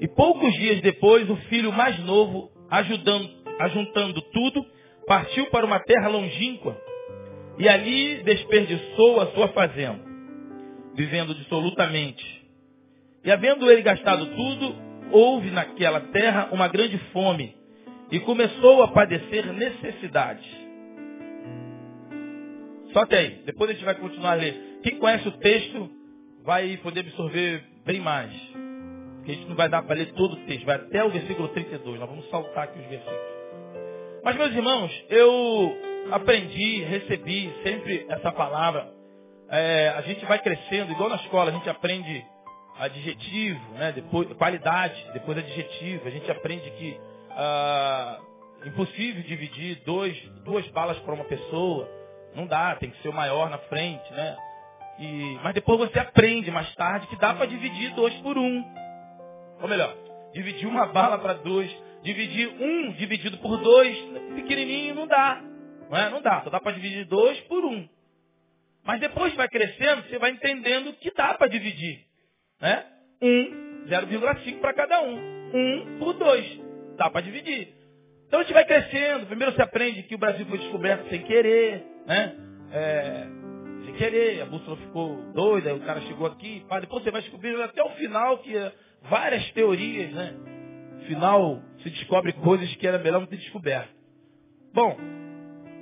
E 0.00 0.08
poucos 0.08 0.52
dias 0.54 0.80
depois, 0.80 1.28
o 1.30 1.36
filho 1.48 1.72
mais 1.72 1.98
novo, 2.00 2.50
ajudando, 2.70 3.30
ajuntando 3.60 4.20
tudo, 4.32 4.64
partiu 5.06 5.46
para 5.46 5.66
uma 5.66 5.78
terra 5.80 6.08
longínqua 6.08 6.76
e 7.58 7.68
ali 7.68 8.22
desperdiçou 8.22 9.20
a 9.20 9.26
sua 9.32 9.48
fazenda, 9.48 10.00
vivendo 10.94 11.34
dissolutamente. 11.34 12.42
E 13.24 13.30
havendo 13.30 13.70
ele 13.70 13.82
gastado 13.82 14.26
tudo, 14.26 14.74
houve 15.12 15.50
naquela 15.50 16.00
terra 16.00 16.48
uma 16.52 16.68
grande 16.68 16.98
fome 17.12 17.54
e 18.10 18.20
começou 18.20 18.82
a 18.82 18.88
padecer 18.88 19.52
necessidade. 19.52 20.62
Só 22.92 23.06
que 23.06 23.14
aí, 23.14 23.42
depois 23.46 23.70
a 23.70 23.72
gente 23.72 23.84
vai 23.84 23.94
continuar 23.94 24.32
a 24.32 24.34
ler. 24.34 24.80
Quem 24.82 24.98
conhece 24.98 25.26
o 25.26 25.32
texto 25.32 25.90
vai 26.44 26.76
poder 26.78 27.00
absorver 27.00 27.64
bem 27.86 28.00
mais. 28.00 28.32
Porque 29.16 29.32
a 29.32 29.34
gente 29.34 29.48
não 29.48 29.56
vai 29.56 29.68
dar 29.68 29.82
para 29.82 29.94
ler 29.94 30.12
todo 30.12 30.34
o 30.34 30.46
texto, 30.46 30.66
vai 30.66 30.76
até 30.76 31.02
o 31.04 31.10
versículo 31.10 31.48
32. 31.48 32.00
Nós 32.00 32.08
vamos 32.08 32.28
saltar 32.28 32.64
aqui 32.64 32.78
os 32.80 32.86
versículos. 32.86 33.32
Mas, 34.24 34.36
meus 34.36 34.52
irmãos, 34.52 35.04
eu 35.08 35.76
aprendi, 36.10 36.82
recebi 36.82 37.52
sempre 37.62 38.04
essa 38.08 38.30
palavra. 38.32 38.92
É, 39.52 39.90
a 39.90 40.00
gente 40.00 40.24
vai 40.24 40.38
crescendo, 40.38 40.92
igual 40.92 41.10
na 41.10 41.16
escola, 41.16 41.50
a 41.50 41.54
gente 41.54 41.68
aprende 41.68 42.24
adjetivo, 42.78 43.74
né? 43.74 43.92
depois, 43.92 44.32
qualidade, 44.32 45.10
depois 45.12 45.36
adjetivo. 45.36 46.08
A 46.08 46.10
gente 46.10 46.30
aprende 46.30 46.70
que 46.70 46.98
ah, 47.32 48.18
impossível 48.64 49.22
dividir 49.22 49.82
dois, 49.84 50.18
duas 50.42 50.66
balas 50.68 50.98
para 51.00 51.12
uma 51.12 51.24
pessoa. 51.24 51.86
Não 52.34 52.46
dá, 52.46 52.74
tem 52.76 52.88
que 52.90 53.02
ser 53.02 53.08
o 53.08 53.12
maior 53.12 53.50
na 53.50 53.58
frente, 53.58 54.10
né? 54.14 54.36
E, 54.98 55.38
mas 55.42 55.52
depois 55.52 55.78
você 55.78 55.98
aprende 55.98 56.50
mais 56.50 56.74
tarde 56.74 57.06
que 57.08 57.16
dá 57.16 57.34
para 57.34 57.44
dividir 57.44 57.92
dois 57.94 58.14
por 58.20 58.38
um. 58.38 58.64
ou 59.60 59.68
melhor, 59.68 59.94
dividir 60.32 60.66
uma 60.66 60.86
bala 60.86 61.18
para 61.18 61.34
dois, 61.34 61.70
dividir 62.02 62.48
um 62.58 62.92
dividido 62.92 63.36
por 63.36 63.58
dois, 63.58 63.98
pequenininho 64.34 64.94
não 64.94 65.06
dá. 65.06 65.42
Não, 65.90 65.98
é? 65.98 66.08
não 66.08 66.22
dá, 66.22 66.40
só 66.40 66.48
dá 66.48 66.58
para 66.58 66.72
dividir 66.72 67.04
dois 67.04 67.38
por 67.42 67.66
um. 67.66 67.86
Mas 68.84 69.00
depois 69.00 69.34
vai 69.34 69.48
crescendo, 69.48 70.02
você 70.02 70.18
vai 70.18 70.30
entendendo 70.30 70.92
que 70.94 71.10
dá 71.12 71.34
para 71.34 71.48
dividir. 71.48 72.00
Né? 72.60 72.84
Um, 73.22 73.86
0,5 73.88 74.60
para 74.60 74.74
cada 74.74 75.02
um. 75.02 75.16
Um 75.54 75.98
por 75.98 76.14
dois. 76.14 76.60
Dá 76.96 77.10
para 77.10 77.20
dividir. 77.20 77.68
Então 78.26 78.40
a 78.40 78.42
gente 78.42 78.54
vai 78.54 78.64
crescendo. 78.64 79.26
Primeiro 79.26 79.52
você 79.52 79.62
aprende 79.62 80.02
que 80.04 80.14
o 80.14 80.18
Brasil 80.18 80.46
foi 80.46 80.58
descoberto 80.58 81.08
sem 81.08 81.22
querer. 81.22 81.84
Né? 82.06 82.34
É, 82.72 83.26
sem 83.84 83.94
querer, 83.94 84.42
a 84.42 84.46
bússola 84.46 84.76
ficou 84.78 85.16
doida, 85.32 85.70
aí 85.70 85.76
o 85.76 85.80
cara 85.80 86.00
chegou 86.02 86.26
aqui. 86.26 86.64
Pá, 86.68 86.80
depois 86.80 87.04
você 87.04 87.10
vai 87.10 87.20
descobrir 87.20 87.60
até 87.60 87.82
o 87.82 87.90
final 87.90 88.38
que 88.38 88.56
é 88.56 88.72
várias 89.02 89.50
teorias, 89.52 90.10
né? 90.12 90.34
No 90.96 91.04
final 91.04 91.62
se 91.82 91.90
descobre 91.90 92.32
coisas 92.32 92.74
que 92.76 92.86
era 92.86 92.98
melhor 92.98 93.20
não 93.20 93.26
ter 93.26 93.36
descoberto. 93.36 93.90
Bom, 94.72 94.96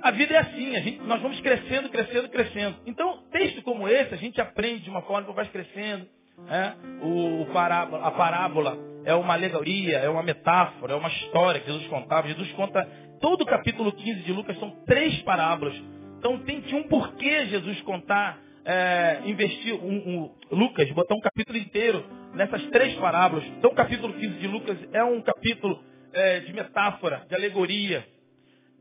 a 0.02 0.10
vida 0.12 0.34
é 0.34 0.38
assim, 0.38 0.76
a 0.76 0.80
gente, 0.80 1.00
nós 1.02 1.20
vamos 1.20 1.40
crescendo, 1.40 1.88
crescendo, 1.88 2.28
crescendo. 2.28 2.76
Então, 2.86 3.22
texto 3.30 3.62
como 3.62 3.88
esse, 3.88 4.14
a 4.14 4.16
gente 4.16 4.40
aprende 4.40 4.84
de 4.84 4.90
uma 4.90 5.02
forma 5.02 5.26
que 5.26 5.34
vai 5.34 5.46
crescendo. 5.46 6.06
Né? 6.38 6.74
O, 7.02 7.46
parábola, 7.52 8.06
a 8.06 8.10
parábola 8.10 8.78
é 9.04 9.14
uma 9.14 9.34
alegoria, 9.34 9.98
é 9.98 10.08
uma 10.08 10.22
metáfora, 10.22 10.94
é 10.94 10.96
uma 10.96 11.08
história 11.08 11.60
que 11.60 11.66
Jesus 11.66 11.86
contava. 11.88 12.28
Jesus 12.28 12.50
conta, 12.52 12.86
todo 13.20 13.42
o 13.42 13.46
capítulo 13.46 13.92
15 13.92 14.22
de 14.22 14.32
Lucas 14.32 14.58
são 14.58 14.70
três 14.86 15.20
parábolas. 15.22 15.74
Então 16.18 16.38
tem 16.40 16.60
que 16.60 16.74
um 16.74 16.84
porquê 16.84 17.46
Jesus 17.46 17.80
contar, 17.82 18.38
é, 18.64 19.20
investir, 19.26 19.74
um, 19.74 19.96
um, 19.96 20.34
Lucas, 20.50 20.90
botar 20.92 21.14
um 21.14 21.20
capítulo 21.20 21.58
inteiro 21.58 22.04
nessas 22.34 22.62
três 22.66 22.94
parábolas. 22.96 23.44
Então 23.58 23.70
o 23.70 23.74
capítulo 23.74 24.12
15 24.14 24.38
de 24.38 24.46
Lucas 24.46 24.78
é 24.92 25.02
um 25.04 25.20
capítulo 25.20 25.82
é, 26.12 26.40
de 26.40 26.52
metáfora, 26.52 27.24
de 27.28 27.34
alegoria 27.34 28.06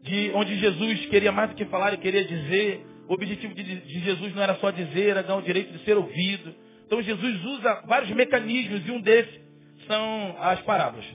de 0.02 0.32
onde 0.34 0.58
Jesus 0.58 1.06
queria 1.08 1.32
mais 1.32 1.50
do 1.50 1.56
que 1.56 1.66
falar, 1.66 1.90
ele 1.90 2.02
queria 2.02 2.26
dizer. 2.26 2.86
O 3.08 3.14
objetivo 3.14 3.56
de, 3.56 3.64
de 3.64 4.00
Jesus 4.02 4.36
não 4.36 4.44
era 4.44 4.54
só 4.56 4.70
dizer, 4.70 5.10
era 5.10 5.24
ganhar 5.24 5.38
o 5.38 5.42
direito 5.42 5.74
de 5.74 5.84
ser 5.84 5.98
ouvido. 5.98 6.54
Então 6.86 7.02
Jesus 7.02 7.44
usa 7.44 7.84
vários 7.88 8.12
mecanismos 8.12 8.88
e 8.88 8.92
um 8.92 9.02
desses 9.02 9.42
são 9.88 10.36
as 10.40 10.62
parábolas. 10.62 11.06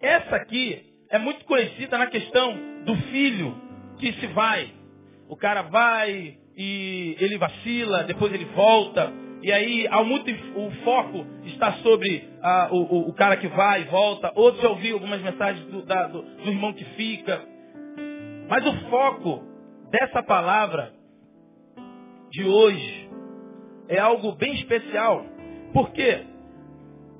Essa 0.00 0.36
aqui 0.36 0.82
é 1.10 1.18
muito 1.18 1.44
conhecida 1.44 1.98
na 1.98 2.06
questão 2.06 2.56
do 2.84 2.96
filho 2.96 3.54
que 3.98 4.12
se 4.14 4.26
vai. 4.28 4.72
O 5.28 5.36
cara 5.36 5.62
vai 5.62 6.38
e 6.56 7.16
ele 7.20 7.38
vacila, 7.38 8.04
depois 8.04 8.32
ele 8.32 8.46
volta. 8.46 9.12
E 9.42 9.52
aí 9.52 9.86
há 9.90 10.02
muito, 10.02 10.30
o 10.54 10.70
foco 10.84 11.26
está 11.44 11.72
sobre 11.74 12.28
ah, 12.42 12.68
o, 12.70 13.08
o, 13.08 13.12
cara 13.14 13.36
que 13.36 13.48
vai 13.48 13.82
e 13.82 13.84
volta. 13.84 14.32
Outros 14.34 14.62
já 14.62 14.68
ouviram 14.68 14.96
algumas 14.96 15.20
mensagens 15.22 15.66
do, 15.66 15.82
da, 15.82 16.08
do, 16.08 16.22
do 16.22 16.50
irmão 16.50 16.72
que 16.72 16.84
fica. 16.96 17.42
Mas 18.50 18.66
o 18.66 18.72
foco 18.90 19.44
dessa 19.92 20.24
palavra 20.24 20.92
de 22.32 22.42
hoje 22.44 23.08
é 23.88 23.96
algo 23.96 24.32
bem 24.32 24.54
especial. 24.54 25.24
Por 25.72 25.92
quê? 25.92 26.24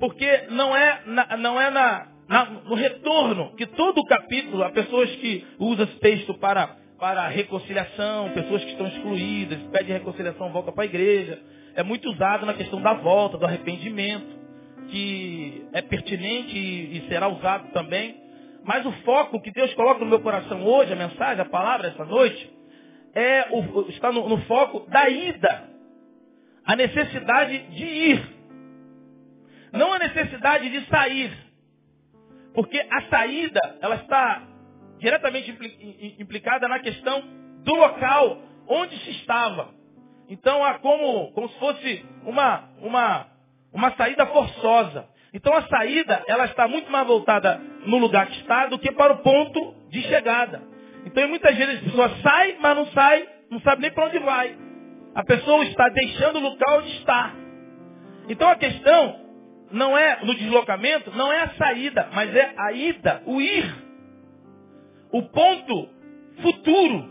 Porque 0.01 0.47
não 0.51 0.77
é, 0.77 1.03
na, 1.07 1.37
não 1.37 1.61
é 1.61 1.71
na, 1.71 2.09
na, 2.29 2.45
no 2.47 2.75
retorno 2.75 3.55
que 3.55 3.65
todo 3.65 3.99
o 3.99 4.07
capítulo, 4.07 4.65
há 4.65 4.71
pessoas 4.71 5.09
que 5.17 5.47
usam 5.61 5.85
esse 5.85 6.01
texto 6.01 6.35
para, 6.35 6.77
para 6.99 7.29
reconciliação, 7.29 8.31
pessoas 8.31 8.65
que 8.65 8.73
estão 8.73 8.89
excluídas, 8.89 9.63
pedem 9.71 9.99
reconciliação, 9.99 10.51
volta 10.51 10.73
para 10.73 10.83
a 10.83 10.87
igreja. 10.87 11.41
É 11.77 11.85
muito 11.85 12.11
usado 12.11 12.45
na 12.45 12.55
questão 12.55 12.83
da 12.83 12.95
volta, 12.95 13.39
do 13.39 13.47
arrependimento, 13.47 14.37
que 14.89 15.65
é 15.73 15.81
pertinente 15.81 16.59
e, 16.59 16.97
e 16.97 17.09
será 17.09 17.29
usado 17.29 17.71
também 17.71 18.30
mas 18.65 18.85
o 18.85 18.93
foco 19.05 19.41
que 19.41 19.51
Deus 19.51 19.73
coloca 19.75 20.01
no 20.01 20.07
meu 20.07 20.21
coração 20.21 20.65
hoje, 20.65 20.93
a 20.93 20.97
mensagem, 20.97 21.41
a 21.41 21.49
palavra 21.49 21.89
essa 21.89 22.05
noite, 22.05 22.53
é 23.15 23.49
o, 23.51 23.89
está 23.89 24.13
no, 24.13 24.29
no 24.29 24.39
foco 24.43 24.89
da 24.91 25.09
ida. 25.09 25.69
A 26.65 26.77
necessidade 26.77 27.59
de 27.71 27.85
ir. 27.85 28.41
Não 29.73 29.93
a 29.93 29.99
necessidade 29.99 30.69
de 30.69 30.87
sair. 30.87 31.33
Porque 32.55 32.79
a 32.79 33.03
saída, 33.03 33.61
ela 33.81 33.97
está 33.97 34.43
diretamente 34.99 35.51
implicada 36.19 36.69
na 36.69 36.79
questão 36.79 37.23
do 37.65 37.75
local 37.75 38.43
onde 38.69 38.97
se 38.99 39.11
estava. 39.11 39.71
Então 40.29 40.65
há 40.65 40.79
como, 40.79 41.33
como 41.33 41.49
se 41.49 41.59
fosse 41.59 42.07
uma, 42.25 42.69
uma, 42.81 43.27
uma 43.73 43.97
saída 43.97 44.27
forçosa. 44.27 45.09
Então 45.33 45.55
a 45.55 45.63
saída, 45.63 46.25
ela 46.27 46.47
está 46.47 46.67
muito 46.67 46.91
mais 46.91 47.07
voltada 47.07 47.61
no 47.87 47.99
lugar 47.99 48.27
que 48.27 48.41
está 48.41 48.67
do 48.67 48.79
que 48.79 48.91
para 48.93 49.13
o 49.13 49.19
ponto 49.19 49.75
de 49.91 50.03
chegada. 50.03 50.63
Então 51.07 51.29
muitas 51.29 51.57
vezes 51.57 51.79
a 51.79 51.85
pessoa 51.85 52.11
sai, 52.23 52.57
mas 52.61 52.77
não 52.77 52.87
sai, 52.87 53.29
não 53.51 53.61
sabe 53.61 53.83
nem 53.83 53.93
para 53.93 54.07
onde 54.07 54.19
vai. 54.19 54.57
A 55.15 55.25
pessoa 55.25 55.65
está 55.65 55.89
deixando 55.89 56.37
o 56.37 56.43
local 56.43 56.79
onde 56.79 56.91
está. 56.97 57.35
Então 58.29 58.49
a 58.49 58.57
questão 58.57 59.21
não 59.71 59.97
é 59.97 60.25
no 60.25 60.35
deslocamento, 60.35 61.11
não 61.13 61.33
é 61.33 61.43
a 61.43 61.55
saída, 61.55 62.09
mas 62.13 62.35
é 62.35 62.55
a 62.57 62.73
ida, 62.73 63.23
o 63.27 63.41
ir. 63.41 63.75
O 65.13 65.23
ponto 65.23 65.89
futuro, 66.43 67.11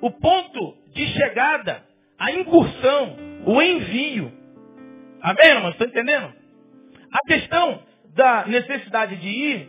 o 0.00 0.10
ponto 0.10 0.76
de 0.92 1.06
chegada, 1.08 1.84
a 2.18 2.32
incursão, 2.32 3.16
o 3.46 3.62
envio. 3.62 4.32
Amém, 5.22 5.50
irmão? 5.50 5.70
Estão 5.70 5.86
entendendo? 5.86 6.39
A 7.12 7.26
questão 7.26 7.82
da 8.14 8.44
necessidade 8.46 9.16
de 9.16 9.28
ir, 9.28 9.68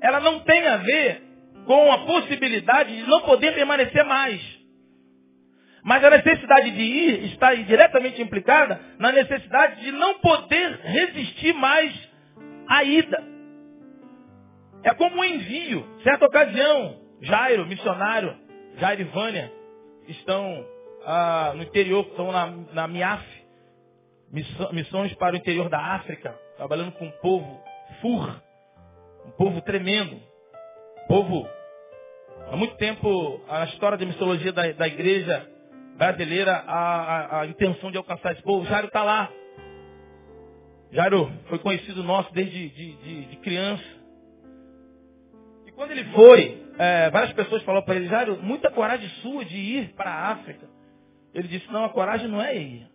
ela 0.00 0.20
não 0.20 0.40
tem 0.40 0.66
a 0.66 0.76
ver 0.78 1.22
com 1.66 1.92
a 1.92 1.98
possibilidade 1.98 2.96
de 2.96 3.08
não 3.08 3.20
poder 3.22 3.54
permanecer 3.54 4.04
mais. 4.04 4.40
Mas 5.84 6.02
a 6.04 6.10
necessidade 6.10 6.70
de 6.70 6.82
ir 6.82 7.24
está 7.32 7.54
diretamente 7.54 8.22
implicada 8.22 8.80
na 8.98 9.10
necessidade 9.10 9.80
de 9.80 9.92
não 9.92 10.18
poder 10.20 10.80
resistir 10.82 11.52
mais 11.54 11.92
à 12.68 12.84
ida. 12.84 13.24
É 14.84 14.94
como 14.94 15.16
um 15.16 15.24
envio. 15.24 15.86
Certa 16.02 16.26
ocasião, 16.26 17.00
Jairo, 17.20 17.66
missionário, 17.66 18.36
Jairo 18.78 19.00
e 19.00 19.04
Vânia, 19.04 19.52
estão 20.08 20.66
ah, 21.04 21.52
no 21.56 21.62
interior, 21.62 22.06
estão 22.06 22.30
na, 22.30 22.46
na 22.72 22.88
MIAF, 22.88 23.24
missões 24.32 25.14
para 25.14 25.34
o 25.34 25.36
interior 25.36 25.68
da 25.68 25.78
África 25.78 26.34
trabalhando 26.56 26.92
com 26.92 27.04
um 27.04 27.10
povo 27.10 27.60
fur, 28.00 28.42
um 29.26 29.30
povo 29.32 29.60
tremendo, 29.60 30.16
um 30.16 31.06
povo 31.06 31.46
há 32.50 32.56
muito 32.56 32.76
tempo 32.76 33.40
a 33.48 33.64
história 33.64 33.98
da 33.98 34.06
missologia 34.06 34.52
da, 34.52 34.72
da 34.72 34.86
igreja 34.86 35.48
brasileira 35.96 36.64
a, 36.66 36.78
a, 36.78 37.40
a, 37.40 37.46
intenção 37.46 37.90
de 37.90 37.98
alcançar 37.98 38.32
esse 38.32 38.42
povo. 38.42 38.64
Jairo 38.66 38.86
está 38.86 39.04
lá. 39.04 39.30
Jairo 40.90 41.30
foi 41.48 41.58
conhecido 41.58 42.02
nosso 42.02 42.32
desde 42.32 42.68
de, 42.70 42.92
de, 42.96 43.24
de 43.26 43.36
criança. 43.36 43.84
E 45.66 45.72
quando 45.72 45.90
ele 45.90 46.04
foi, 46.04 46.62
é, 46.78 47.10
várias 47.10 47.32
pessoas 47.34 47.62
falaram 47.62 47.84
para 47.84 47.96
ele, 47.96 48.08
Jairo, 48.08 48.38
muita 48.42 48.70
coragem 48.70 49.08
sua 49.20 49.44
de 49.44 49.56
ir 49.56 49.94
para 49.94 50.10
a 50.10 50.28
África. 50.32 50.68
Ele 51.34 51.48
disse, 51.48 51.70
não, 51.70 51.84
a 51.84 51.90
coragem 51.90 52.28
não 52.28 52.42
é 52.42 52.56
ir. 52.56 52.91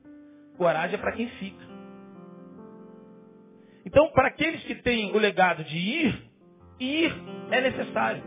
Coragem 0.57 0.95
é 0.95 0.97
para 0.97 1.11
quem 1.13 1.27
fica. 1.29 1.65
Então, 3.85 4.11
para 4.11 4.27
aqueles 4.27 4.63
que 4.63 4.75
têm 4.75 5.11
o 5.13 5.17
legado 5.17 5.63
de 5.63 5.77
ir, 5.77 6.29
ir 6.79 7.13
é 7.51 7.61
necessário. 7.61 8.23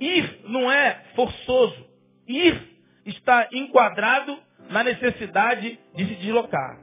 Ir 0.00 0.40
não 0.44 0.70
é 0.70 1.04
forçoso. 1.14 1.86
Ir 2.26 2.72
está 3.04 3.48
enquadrado 3.52 4.38
na 4.70 4.82
necessidade 4.82 5.78
de 5.94 6.06
se 6.06 6.14
deslocar. 6.16 6.80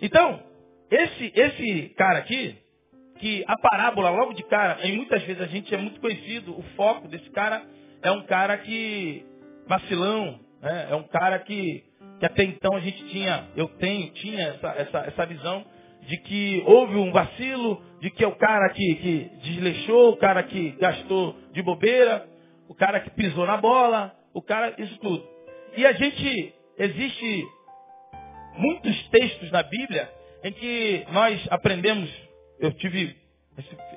Então, 0.00 0.42
esse, 0.90 1.32
esse 1.34 1.88
cara 1.90 2.20
aqui, 2.20 2.56
que 3.18 3.44
a 3.46 3.56
parábola 3.58 4.10
logo 4.10 4.32
de 4.32 4.42
cara, 4.44 4.86
e 4.86 4.92
muitas 4.92 5.22
vezes 5.24 5.42
a 5.42 5.46
gente 5.46 5.74
é 5.74 5.76
muito 5.76 6.00
conhecido, 6.00 6.58
o 6.58 6.62
foco 6.74 7.08
desse 7.08 7.28
cara 7.30 7.62
é 8.00 8.10
um 8.10 8.24
cara 8.24 8.56
que 8.58 9.26
vacilão, 9.66 10.40
né? 10.62 10.88
é 10.90 10.94
um 10.94 11.02
cara 11.02 11.38
que, 11.40 11.84
que 12.18 12.26
até 12.26 12.42
então 12.44 12.74
a 12.74 12.80
gente 12.80 13.04
tinha, 13.08 13.48
eu 13.56 13.68
tenho, 13.68 14.10
tinha 14.12 14.48
essa, 14.48 14.68
essa, 14.68 14.98
essa 14.98 15.26
visão 15.26 15.64
de 16.02 16.16
que 16.18 16.62
houve 16.66 16.96
um 16.96 17.12
vacilo, 17.12 17.82
de 18.00 18.10
que 18.10 18.24
é 18.24 18.26
o 18.26 18.34
cara 18.36 18.70
que, 18.70 18.94
que 18.96 19.30
desleixou, 19.42 20.10
o 20.10 20.16
cara 20.16 20.42
que 20.42 20.70
gastou 20.72 21.36
de 21.52 21.62
bobeira, 21.62 22.26
o 22.68 22.74
cara 22.74 23.00
que 23.00 23.10
pisou 23.10 23.46
na 23.46 23.56
bola, 23.56 24.14
o 24.34 24.42
cara, 24.42 24.74
isso 24.78 24.98
tudo. 24.98 25.24
E 25.76 25.86
a 25.86 25.92
gente, 25.92 26.54
existe 26.78 27.46
muitos 28.56 29.08
textos 29.08 29.50
na 29.50 29.62
Bíblia 29.62 30.10
em 30.42 30.52
que 30.52 31.06
nós 31.10 31.46
aprendemos, 31.50 32.10
eu 32.58 32.72
tive 32.72 33.16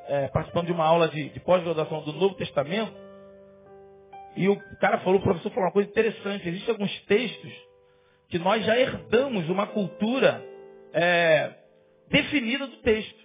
é, 0.08 0.28
participando 0.28 0.68
de 0.68 0.72
uma 0.72 0.86
aula 0.86 1.08
de, 1.08 1.30
de 1.30 1.40
pós-graduação 1.40 2.02
do 2.04 2.14
Novo 2.14 2.36
Testamento, 2.36 2.94
e 4.36 4.48
o 4.48 4.58
cara 4.80 5.00
falou, 5.00 5.20
o 5.20 5.24
professor 5.24 5.50
falou 5.50 5.66
uma 5.66 5.74
coisa 5.74 5.90
interessante, 5.90 6.48
existem 6.48 6.72
alguns 6.72 7.00
textos 7.06 7.71
que 8.32 8.40
nós 8.40 8.66
já 8.66 8.80
herdamos 8.80 9.50
uma 9.50 9.68
cultura 9.68 10.42
é, 10.94 11.54
definida 12.08 12.66
do 12.66 12.78
texto. 12.78 13.20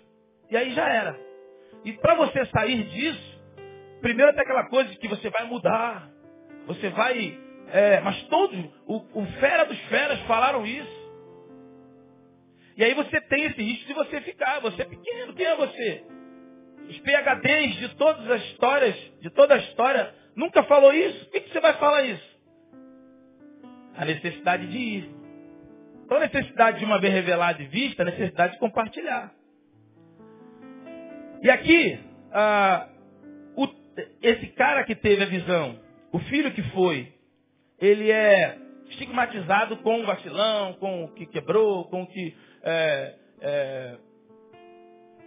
E 0.51 0.57
aí 0.57 0.75
já 0.75 0.89
era. 0.89 1.17
E 1.85 1.93
para 1.93 2.17
você 2.17 2.45
sair 2.47 2.83
disso, 2.89 3.41
primeiro 4.01 4.33
tem 4.33 4.43
aquela 4.43 4.69
coisa 4.69 4.91
de 4.91 4.99
que 4.99 5.07
você 5.07 5.31
vai 5.31 5.47
mudar. 5.47 6.11
Você 6.67 6.89
vai. 6.91 7.39
É, 7.69 8.01
mas 8.01 8.21
todos, 8.25 8.59
o, 8.85 8.97
o 9.15 9.27
fera 9.39 9.65
dos 9.65 9.79
feras 9.83 10.19
falaram 10.23 10.67
isso. 10.67 11.07
E 12.77 12.85
aí 12.85 12.93
você 12.93 13.21
tem 13.23 13.45
esse 13.45 13.63
risco 13.63 13.87
de 13.87 13.95
você 13.95 14.21
ficar. 14.23 14.61
Você 14.61 14.83
é 14.83 14.87
pequeno, 14.87 15.35
quem 15.35 15.47
é 15.47 15.57
você? 15.57 16.05
Os 16.89 16.99
PHDs 16.99 17.77
de 17.77 17.95
todas 17.97 18.29
as 18.29 18.43
histórias, 18.43 18.97
de 19.21 19.31
toda 19.31 19.55
a 19.55 19.59
história, 19.59 20.13
nunca 20.35 20.65
falou 20.65 20.93
isso. 20.93 21.25
Por 21.27 21.33
que, 21.33 21.41
que 21.43 21.53
você 21.53 21.61
vai 21.61 21.75
falar 21.75 22.03
isso? 22.03 22.36
A 23.97 24.05
necessidade 24.05 24.67
de 24.69 24.79
ir. 24.79 25.11
Então 26.05 26.19
a 26.19 26.21
necessidade 26.21 26.79
de 26.79 26.85
uma 26.85 27.01
vez 27.01 27.13
revelada 27.13 27.63
e 27.63 27.67
vista, 27.67 28.03
a 28.03 28.07
necessidade 28.07 28.55
de 28.55 28.59
compartilhar. 28.59 29.33
E 31.43 31.51
aqui, 31.51 31.99
ah, 32.33 32.89
o, 33.57 33.69
esse 34.23 34.47
cara 34.49 34.85
que 34.85 34.95
teve 34.95 35.23
a 35.23 35.27
visão, 35.27 35.79
o 36.13 36.19
filho 36.21 36.53
que 36.53 36.63
foi, 36.71 37.13
ele 37.79 38.11
é 38.11 38.59
estigmatizado 38.89 39.77
com 39.79 40.01
o 40.01 40.07
vacilão, 40.07 40.75
com 40.75 41.05
o 41.05 41.09
que 41.13 41.27
quebrou, 41.27 41.85
com 41.87 42.03
o 42.03 42.07
que 42.07 42.35
é, 42.63 43.15
é, 43.41 43.97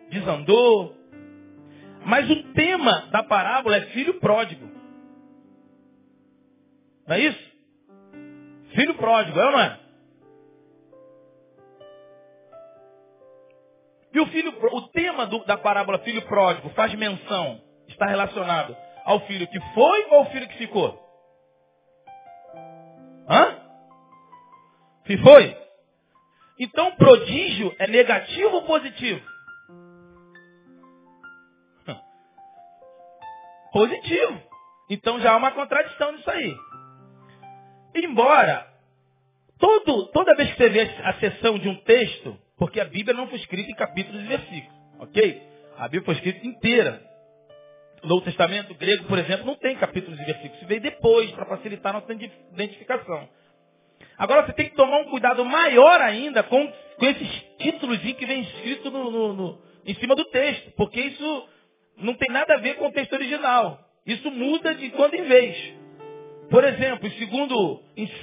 desandou. 0.09 0.95
Mas 2.05 2.29
o 2.29 2.43
tema 2.53 3.07
da 3.11 3.23
parábola 3.23 3.77
é 3.77 3.81
filho 3.87 4.15
pródigo. 4.15 4.69
Não 7.07 7.15
é 7.15 7.19
isso? 7.19 7.48
Filho 8.73 8.95
pródigo, 8.95 9.39
é 9.39 9.45
ou 9.45 9.51
não 9.51 9.59
é? 9.59 9.79
E 14.11 14.19
o, 14.19 14.25
filho, 14.27 14.51
o 14.73 14.87
tema 14.89 15.27
do, 15.27 15.45
da 15.45 15.57
parábola 15.57 15.99
filho 15.99 16.21
pródigo 16.23 16.69
faz 16.69 16.93
menção, 16.95 17.61
está 17.87 18.05
relacionado 18.07 18.75
ao 19.05 19.19
filho 19.21 19.47
que 19.47 19.59
foi 19.73 20.05
ou 20.05 20.15
ao 20.15 20.25
filho 20.31 20.47
que 20.47 20.57
ficou? 20.57 20.99
Hã? 23.29 23.59
Que 25.05 25.17
foi? 25.17 25.55
Então 26.59 26.95
prodígio 26.95 27.73
é 27.79 27.87
negativo 27.87 28.55
ou 28.55 28.63
positivo? 28.63 29.25
Positivo. 33.71 34.41
Então 34.89 35.19
já 35.19 35.33
há 35.33 35.37
uma 35.37 35.51
contradição 35.51 36.11
nisso 36.11 36.29
aí. 36.29 36.55
Embora 37.95 38.67
todo, 39.57 40.07
toda 40.07 40.35
vez 40.35 40.51
que 40.51 40.57
você 40.57 40.69
vê 40.69 40.81
a 41.03 41.13
sessão 41.15 41.57
de 41.59 41.67
um 41.67 41.75
texto, 41.81 42.37
porque 42.57 42.79
a 42.79 42.85
Bíblia 42.85 43.15
não 43.15 43.27
foi 43.27 43.37
escrita 43.39 43.69
em 43.69 43.75
capítulos 43.75 44.21
e 44.21 44.27
versículos, 44.27 44.79
ok? 44.99 45.41
A 45.77 45.83
Bíblia 45.83 46.05
foi 46.05 46.15
escrita 46.15 46.45
inteira. 46.45 47.09
No 48.01 48.09
Novo 48.09 48.21
Testamento 48.23 48.73
grego, 48.75 49.05
por 49.05 49.17
exemplo, 49.17 49.45
não 49.45 49.55
tem 49.55 49.75
capítulos 49.75 50.19
e 50.19 50.23
versículos. 50.23 50.57
Isso 50.57 50.67
veio 50.67 50.81
depois, 50.81 51.31
para 51.31 51.45
facilitar 51.45 51.95
a 51.95 51.99
nossa 51.99 52.13
identificação. 52.13 53.27
Agora 54.17 54.45
você 54.45 54.53
tem 54.53 54.69
que 54.69 54.75
tomar 54.75 54.99
um 54.99 55.05
cuidado 55.05 55.43
maior 55.45 56.01
ainda 56.01 56.43
com, 56.43 56.71
com 56.97 57.05
esses 57.05 57.29
títulos 57.57 57.99
que 57.99 58.25
vem 58.25 58.41
escrito 58.41 58.91
no, 58.91 59.11
no, 59.11 59.33
no, 59.33 59.61
em 59.85 59.95
cima 59.95 60.15
do 60.15 60.25
texto. 60.25 60.71
Porque 60.77 60.99
isso 60.99 61.49
não 61.97 62.13
tem 62.13 62.29
nada 62.29 62.55
a 62.55 62.57
ver 62.57 62.75
com 62.75 62.87
o 62.87 62.91
texto 62.91 63.13
original. 63.13 63.79
Isso 64.05 64.29
muda 64.31 64.75
de 64.75 64.89
quando 64.91 65.13
em 65.15 65.23
vez. 65.23 65.78
Por 66.49 66.63
exemplo, 66.63 67.09
segundo 67.11 67.79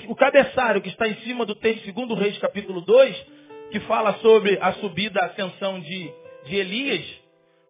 o 0.09 0.17
cabeçalho 0.17 0.83
que 0.83 0.89
está 0.89 1.07
em 1.07 1.15
cima 1.19 1.47
do 1.47 1.55
texto, 1.55 1.85
segundo 1.85 2.15
Reis 2.15 2.37
capítulo 2.39 2.81
2, 2.81 3.27
que 3.71 3.79
fala 3.81 4.15
sobre 4.15 4.59
a 4.61 4.73
subida, 4.75 5.21
a 5.21 5.27
ascensão 5.27 5.79
de, 5.79 6.13
de 6.45 6.57
Elias. 6.57 7.05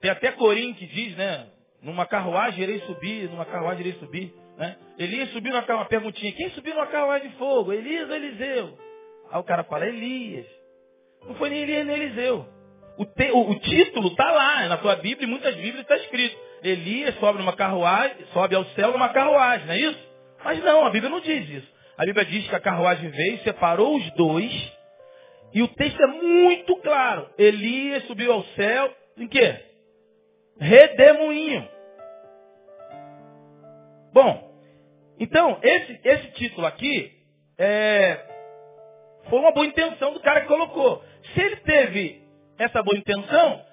Tem 0.01 0.11
até 0.11 0.33
Corim 0.33 0.73
que 0.73 0.87
diz, 0.87 1.14
né? 1.14 1.47
Numa 1.83 2.07
carruagem 2.07 2.62
irei 2.62 2.81
subir, 2.81 3.29
numa 3.29 3.45
carruagem 3.45 3.87
irei 3.87 3.99
subir. 4.01 4.33
Né? 4.57 4.77
Elias 4.99 5.31
subiu 5.33 5.53
numa 5.53 5.62
carruagem, 5.62 5.90
perguntinha, 5.90 6.33
quem 6.33 6.51
subiu 6.51 6.75
numa 6.75 6.87
carruagem 6.87 7.29
de 7.29 7.37
fogo? 7.37 7.73
Elias 7.73 8.09
ou 8.09 8.16
Eliseu? 8.16 8.79
Aí 9.31 9.40
o 9.40 9.45
cara 9.45 9.62
fala, 9.64 9.87
Elias. 9.87 10.47
Não 11.27 11.35
foi 11.35 11.51
nem 11.51 11.61
Elias 11.61 11.87
nem 11.87 11.97
Eliseu. 11.97 12.47
O, 12.97 13.05
te, 13.05 13.31
o, 13.31 13.51
o 13.51 13.59
título 13.61 14.09
está 14.09 14.31
lá, 14.33 14.66
na 14.69 14.79
sua 14.79 14.97
Bíblia, 14.97 15.27
e 15.27 15.31
muitas 15.31 15.55
Bíblias 15.55 15.81
está 15.81 15.97
escrito. 15.97 16.35
Elias 16.62 17.14
sobe 17.16 17.38
numa 17.38 17.55
carruagem, 17.55 18.16
sobe 18.33 18.55
ao 18.55 18.64
céu 18.66 18.92
numa 18.92 19.11
carruagem, 19.11 19.66
não 19.66 19.75
é 19.75 19.79
isso? 19.79 20.15
Mas 20.46 20.62
não, 20.62 20.87
a 20.87 20.90
Bíblia 20.90 21.11
não 21.11 21.18
diz 21.18 21.48
isso. 21.48 21.66
A 21.98 22.04
Bíblia 22.04 22.24
diz 22.24 22.48
que 22.48 22.54
a 22.54 22.61
carruagem 22.61 23.11
veio, 23.11 23.40
separou 23.40 23.96
os 23.96 24.11
dois, 24.12 24.72
e 25.52 25.61
o 25.61 25.66
texto 25.66 26.00
é 26.00 26.06
muito 26.06 26.76
claro. 26.76 27.28
Elias 27.37 28.04
subiu 28.04 28.32
ao 28.32 28.44
céu, 28.54 28.94
em 29.16 29.26
quê? 29.26 29.56
Redemoinho. 30.61 31.68
Bom, 34.12 34.56
então, 35.18 35.59
esse, 35.61 36.00
esse 36.04 36.28
título 36.35 36.64
aqui 36.64 37.12
é, 37.59 38.20
foi 39.28 39.40
uma 39.40 39.50
boa 39.50 39.66
intenção 39.66 40.12
do 40.12 40.20
cara 40.20 40.42
que 40.42 40.46
colocou. 40.46 41.02
Se 41.35 41.40
ele 41.40 41.56
teve 41.56 42.22
essa 42.56 42.85
boa 42.85 42.96
intenção, 42.96 43.65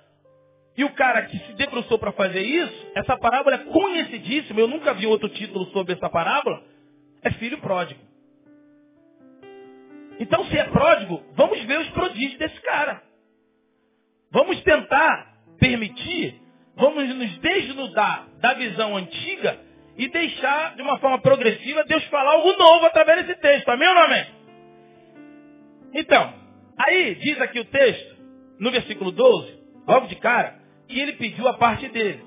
e 0.76 0.84
o 0.84 0.94
cara 0.94 1.24
que 1.24 1.38
se 1.38 1.54
debruçou 1.54 2.00
para 2.00 2.12
fazer 2.12 2.42
isso, 2.42 2.92
essa 2.96 3.18
parábola 3.18 3.56
é 3.56 3.60
conhecidíssima, 3.60 4.60
eu 4.60 4.68
nunca 4.68 4.94
vi 4.94 5.06
outro 5.06 5.30
título 5.30 5.66
sobre 5.72 5.94
essa 5.94 6.10
parábola, 6.10 6.64
é 7.22 7.32
filho 7.32 7.60
pródigo. 7.60 8.00
Então, 10.20 10.46
se 10.46 10.58
é 10.58 10.64
pródigo, 10.66 11.24
vamos 11.36 11.62
ver 11.64 11.80
os 11.80 11.90
prodígios 11.90 12.38
desse 12.38 12.60
cara. 12.62 13.02
Vamos 14.32 14.62
tentar 14.64 15.34
permitir, 15.60 16.42
vamos 16.76 17.08
nos 17.16 17.38
desnudar 17.38 18.28
da 18.40 18.54
visão 18.54 18.96
antiga 18.98 19.60
e 19.96 20.08
deixar 20.08 20.76
de 20.76 20.82
uma 20.82 20.98
forma 21.00 21.20
progressiva 21.22 21.84
Deus 21.84 22.04
falar 22.06 22.32
algo 22.32 22.52
novo 22.54 22.86
através 22.86 23.26
desse 23.26 23.40
texto. 23.40 23.70
Amém 23.70 23.88
ou 23.88 23.96
não 23.96 24.04
amém? 24.04 24.26
Então, 25.94 26.34
aí 26.80 27.16
diz 27.16 27.40
aqui 27.40 27.60
o 27.60 27.66
texto, 27.66 28.16
no 28.60 28.72
versículo 28.72 29.12
12, 29.12 29.60
logo 29.88 30.08
de 30.08 30.16
cara, 30.16 30.63
que 30.94 31.00
ele 31.00 31.14
pediu 31.14 31.48
a 31.48 31.56
parte 31.56 31.88
dele. 31.90 32.24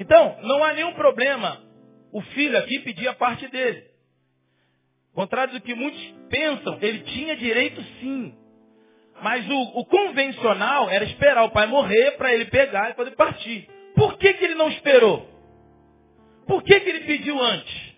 Então, 0.00 0.36
não 0.42 0.64
há 0.64 0.72
nenhum 0.72 0.92
problema 0.94 1.62
o 2.12 2.20
filho 2.20 2.58
aqui 2.58 2.80
pedir 2.80 3.06
a 3.08 3.14
parte 3.14 3.46
dele. 3.48 3.84
Contrário 5.14 5.54
do 5.54 5.60
que 5.60 5.74
muitos 5.74 6.00
pensam, 6.28 6.76
ele 6.82 7.00
tinha 7.00 7.36
direito 7.36 7.80
sim. 8.00 8.34
Mas 9.22 9.48
o, 9.48 9.60
o 9.78 9.86
convencional 9.86 10.90
era 10.90 11.04
esperar 11.04 11.44
o 11.44 11.50
pai 11.50 11.66
morrer 11.66 12.12
para 12.12 12.34
ele 12.34 12.46
pegar 12.46 12.90
e 12.90 12.94
poder 12.94 13.12
partir. 13.12 13.68
Por 13.94 14.18
que, 14.18 14.32
que 14.34 14.44
ele 14.44 14.56
não 14.56 14.68
esperou? 14.68 15.28
Por 16.46 16.62
que, 16.64 16.80
que 16.80 16.88
ele 16.88 17.00
pediu 17.00 17.40
antes? 17.40 17.94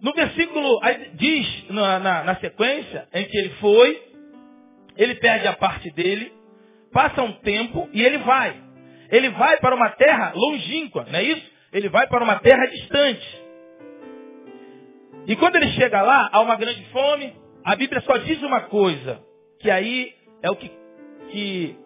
No 0.00 0.12
versículo, 0.14 0.80
diz 1.14 1.70
na, 1.70 1.98
na, 1.98 2.22
na, 2.22 2.36
sequência, 2.36 3.08
em 3.12 3.24
que 3.26 3.36
ele 3.36 3.50
foi, 3.56 4.07
ele 4.98 5.14
perde 5.14 5.46
a 5.46 5.54
parte 5.54 5.90
dele, 5.92 6.32
passa 6.92 7.22
um 7.22 7.32
tempo 7.40 7.88
e 7.92 8.02
ele 8.02 8.18
vai. 8.18 8.60
Ele 9.10 9.30
vai 9.30 9.58
para 9.58 9.74
uma 9.74 9.90
terra 9.90 10.32
longínqua, 10.34 11.06
não 11.10 11.18
é 11.18 11.22
isso? 11.22 11.50
Ele 11.72 11.88
vai 11.88 12.06
para 12.08 12.22
uma 12.22 12.40
terra 12.40 12.66
distante. 12.66 13.42
E 15.26 15.36
quando 15.36 15.56
ele 15.56 15.68
chega 15.72 16.02
lá, 16.02 16.28
há 16.32 16.40
uma 16.40 16.56
grande 16.56 16.84
fome. 16.86 17.34
A 17.64 17.76
Bíblia 17.76 18.00
só 18.02 18.16
diz 18.18 18.42
uma 18.42 18.62
coisa, 18.62 19.22
que 19.60 19.70
aí 19.70 20.12
é 20.42 20.50
o 20.50 20.56
que, 20.56 20.70
que 21.30 21.76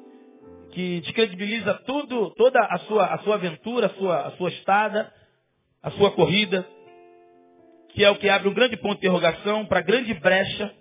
que 0.73 1.01
descredibiliza 1.01 1.75
tudo, 1.87 2.31
toda 2.31 2.59
a 2.59 2.79
sua, 2.79 3.05
a 3.07 3.19
sua 3.19 3.35
aventura, 3.35 3.87
a 3.87 3.91
sua, 3.91 4.21
a 4.29 4.31
sua 4.33 4.49
estada, 4.49 5.13
a 5.83 5.91
sua 5.93 6.11
corrida, 6.13 6.67
que 7.91 8.03
é 8.03 8.11
o 8.11 8.17
que 8.17 8.29
abre 8.29 8.49
um 8.49 8.55
grande 8.55 8.77
ponto 8.79 8.99
de 8.99 9.07
interrogação 9.07 9.67
para 9.67 9.83
grande 9.83 10.15
brecha 10.15 10.75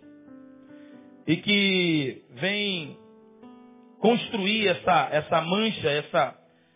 e 1.32 1.38
que 1.38 2.24
vem 2.32 2.98
construir 4.02 4.68
essa, 4.68 5.08
essa 5.14 5.42
mancha, 5.42 5.90
essa, 5.90 6.36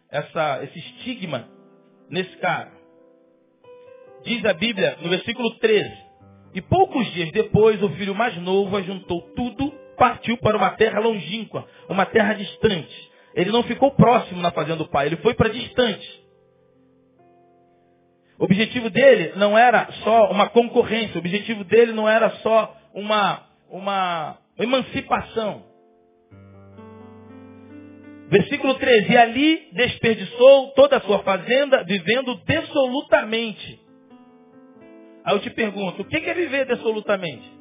essa, 0.10 0.64
esse 0.64 0.80
estigma 0.80 1.46
nesse 2.10 2.38
cara. 2.38 2.72
Diz 4.24 4.46
a 4.46 4.54
Bíblia 4.54 4.98
no 5.02 5.10
versículo 5.10 5.60
13: 5.60 5.94
E 6.54 6.62
poucos 6.62 7.06
dias 7.12 7.34
depois 7.34 7.84
o 7.84 7.90
filho 7.98 8.16
mais 8.16 8.34
novo 8.38 8.78
ajuntou 8.78 9.24
tudo 9.36 9.74
partiu 9.98 10.38
para 10.38 10.56
uma 10.56 10.70
terra 10.72 11.02
longínqua, 11.02 11.68
uma 11.90 12.06
terra 12.06 12.34
distante. 12.34 13.12
Ele 13.34 13.52
não 13.52 13.64
ficou 13.64 13.92
próximo 13.92 14.42
na 14.42 14.52
fazenda 14.52 14.78
do 14.78 14.88
pai, 14.88 15.08
ele 15.08 15.18
foi 15.18 15.34
para 15.34 15.50
distante. 15.50 16.24
O 18.40 18.46
objetivo 18.46 18.90
dele 18.90 19.34
não 19.36 19.58
era 19.58 19.92
só 20.02 20.32
uma 20.32 20.48
concorrência, 20.48 21.16
o 21.16 21.20
objetivo 21.20 21.66
dele 21.66 21.92
não 21.92 22.08
era 22.08 22.30
só 22.38 22.74
uma, 22.94 23.44
uma 23.70 24.38
emancipação. 24.58 25.64
Versículo 28.30 28.76
13: 28.76 29.12
E 29.12 29.18
ali 29.18 29.70
desperdiçou 29.74 30.72
toda 30.74 30.98
a 30.98 31.02
sua 31.02 31.20
fazenda, 31.20 31.84
vivendo 31.84 32.36
dissolutamente. 32.46 33.80
Aí 35.24 35.36
eu 35.36 35.40
te 35.40 35.50
pergunto, 35.50 36.02
o 36.02 36.06
que 36.06 36.18
é 36.18 36.34
viver 36.34 36.66
dissolutamente? 36.68 37.56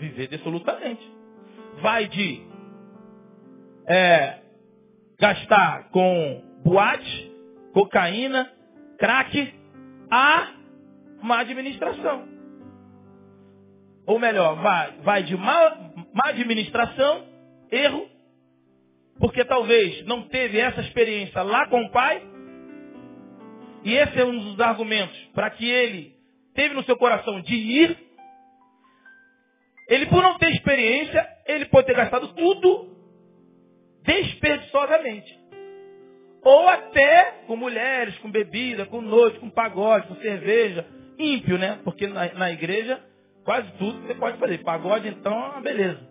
viver 0.00 0.28
dissolutamente. 0.28 1.06
Vai 1.82 2.08
de 2.08 2.42
é, 3.86 4.38
gastar 5.18 5.90
com 5.90 6.42
boate, 6.64 7.32
cocaína, 7.72 8.50
crack, 8.98 9.54
a 10.10 10.48
má 11.22 11.40
administração. 11.40 12.28
Ou 14.06 14.18
melhor, 14.18 14.56
vai, 14.56 14.92
vai 15.02 15.22
de 15.22 15.36
má, 15.36 15.92
má 16.12 16.30
administração, 16.30 17.26
erro, 17.70 18.08
porque 19.18 19.44
talvez 19.44 20.04
não 20.06 20.22
teve 20.28 20.58
essa 20.58 20.80
experiência 20.80 21.42
lá 21.42 21.66
com 21.68 21.82
o 21.82 21.90
pai, 21.90 22.22
e 23.84 23.94
esse 23.94 24.18
é 24.18 24.24
um 24.24 24.38
dos 24.38 24.60
argumentos 24.60 25.16
para 25.34 25.50
que 25.50 25.68
ele 25.68 26.14
teve 26.54 26.74
no 26.74 26.84
seu 26.84 26.96
coração 26.96 27.40
de 27.40 27.54
ir. 27.54 27.96
Ele, 29.88 30.06
por 30.06 30.22
não 30.22 30.38
ter 30.38 30.50
experiência, 30.50 31.26
ele 31.46 31.64
pode 31.66 31.86
ter 31.86 31.96
gastado 31.96 32.28
tudo 32.34 32.96
desperdiçosamente. 34.02 35.38
Ou 36.42 36.68
até 36.68 37.42
com 37.46 37.56
mulheres, 37.56 38.16
com 38.18 38.30
bebida, 38.30 38.86
com 38.86 39.00
noite, 39.00 39.38
com 39.38 39.50
pagode, 39.50 40.06
com 40.06 40.16
cerveja. 40.16 40.86
Ímpio, 41.20 41.58
né? 41.58 41.80
Porque 41.84 42.06
na, 42.06 42.32
na 42.34 42.50
igreja, 42.50 43.00
quase 43.44 43.70
tudo 43.72 44.00
você 44.06 44.14
pode 44.14 44.38
fazer. 44.38 44.58
Pagode, 44.58 45.08
então, 45.08 45.32
é 45.32 45.48
uma 45.50 45.60
beleza. 45.60 46.10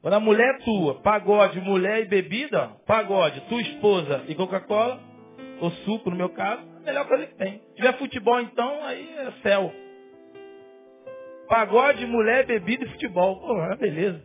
Quando 0.00 0.14
a 0.14 0.20
mulher 0.20 0.54
é 0.54 0.64
tua, 0.64 1.00
pagode, 1.02 1.60
mulher 1.60 2.00
e 2.00 2.06
bebida, 2.06 2.68
pagode, 2.86 3.40
tua 3.42 3.60
esposa 3.60 4.24
e 4.28 4.34
Coca-Cola, 4.34 4.98
ou 5.60 5.70
suco 5.70 6.08
no 6.08 6.16
meu 6.16 6.30
caso, 6.30 6.62
é 6.62 6.78
a 6.78 6.86
melhor 6.86 7.06
coisa 7.06 7.26
que 7.26 7.34
tem. 7.34 7.58
Se 7.58 7.74
tiver 7.74 7.98
futebol 7.98 8.40
então, 8.40 8.82
aí 8.82 9.14
é 9.18 9.32
céu. 9.42 9.70
Pagode, 11.48 12.06
mulher, 12.06 12.46
bebida 12.46 12.84
e 12.84 12.88
futebol. 12.90 13.40
Pô, 13.40 13.62
é 13.64 13.76
beleza. 13.76 14.24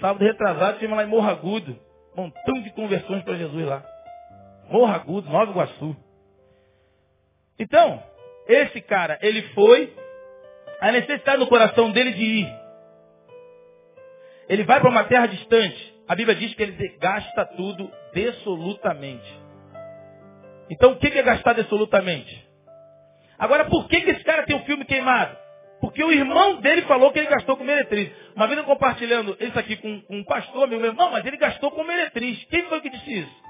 Sábado 0.00 0.22
retrasado, 0.22 0.78
tive 0.78 0.92
lá 0.92 1.04
em 1.04 1.08
Morro 1.08 1.30
Agudo. 1.30 1.78
Montão 2.14 2.62
de 2.62 2.70
conversões 2.72 3.22
para 3.22 3.36
Jesus 3.36 3.66
lá. 3.66 3.82
Morro 4.70 4.92
Agudo, 4.92 5.30
Nova 5.30 5.50
Iguaçu. 5.50 5.96
Então, 7.58 8.02
esse 8.48 8.80
cara, 8.80 9.18
ele 9.22 9.42
foi, 9.54 9.92
a 10.80 10.92
necessidade 10.92 11.38
no 11.38 11.46
coração 11.46 11.90
dele 11.90 12.12
de 12.12 12.24
ir. 12.24 12.66
Ele 14.48 14.64
vai 14.64 14.80
para 14.80 14.90
uma 14.90 15.04
terra 15.04 15.26
distante. 15.26 15.94
A 16.08 16.14
Bíblia 16.14 16.36
diz 16.36 16.54
que 16.54 16.62
ele 16.62 16.96
gasta 16.98 17.44
tudo 17.56 17.90
absolutamente. 18.14 19.40
Então 20.70 20.92
o 20.92 20.96
que 20.96 21.06
é 21.06 21.22
gastar 21.22 21.52
absolutamente? 21.52 22.46
Agora, 23.38 23.66
por 23.66 23.88
que, 23.88 24.00
que 24.00 24.10
esse 24.10 24.24
cara 24.24 24.44
tem 24.44 24.56
o 24.56 24.60
um 24.60 24.64
filme 24.64 24.84
queimado? 24.84 25.36
Porque 25.80 26.02
o 26.02 26.10
irmão 26.10 26.60
dele 26.60 26.82
falou 26.82 27.12
que 27.12 27.18
ele 27.18 27.28
gastou 27.28 27.56
com 27.56 27.64
meretriz. 27.64 28.10
Uma 28.34 28.46
vez 28.46 28.58
eu 28.58 28.64
compartilhando 28.64 29.36
isso 29.38 29.58
aqui 29.58 29.76
com, 29.76 30.02
um 30.08 30.24
pastor, 30.24 30.66
meu 30.68 30.82
irmão, 30.82 31.10
mas 31.10 31.24
ele 31.24 31.36
gastou 31.36 31.70
com 31.70 31.84
meretriz. 31.84 32.42
Quem 32.44 32.62
foi 32.64 32.80
que 32.80 32.90
disse 32.90 33.20
isso? 33.20 33.42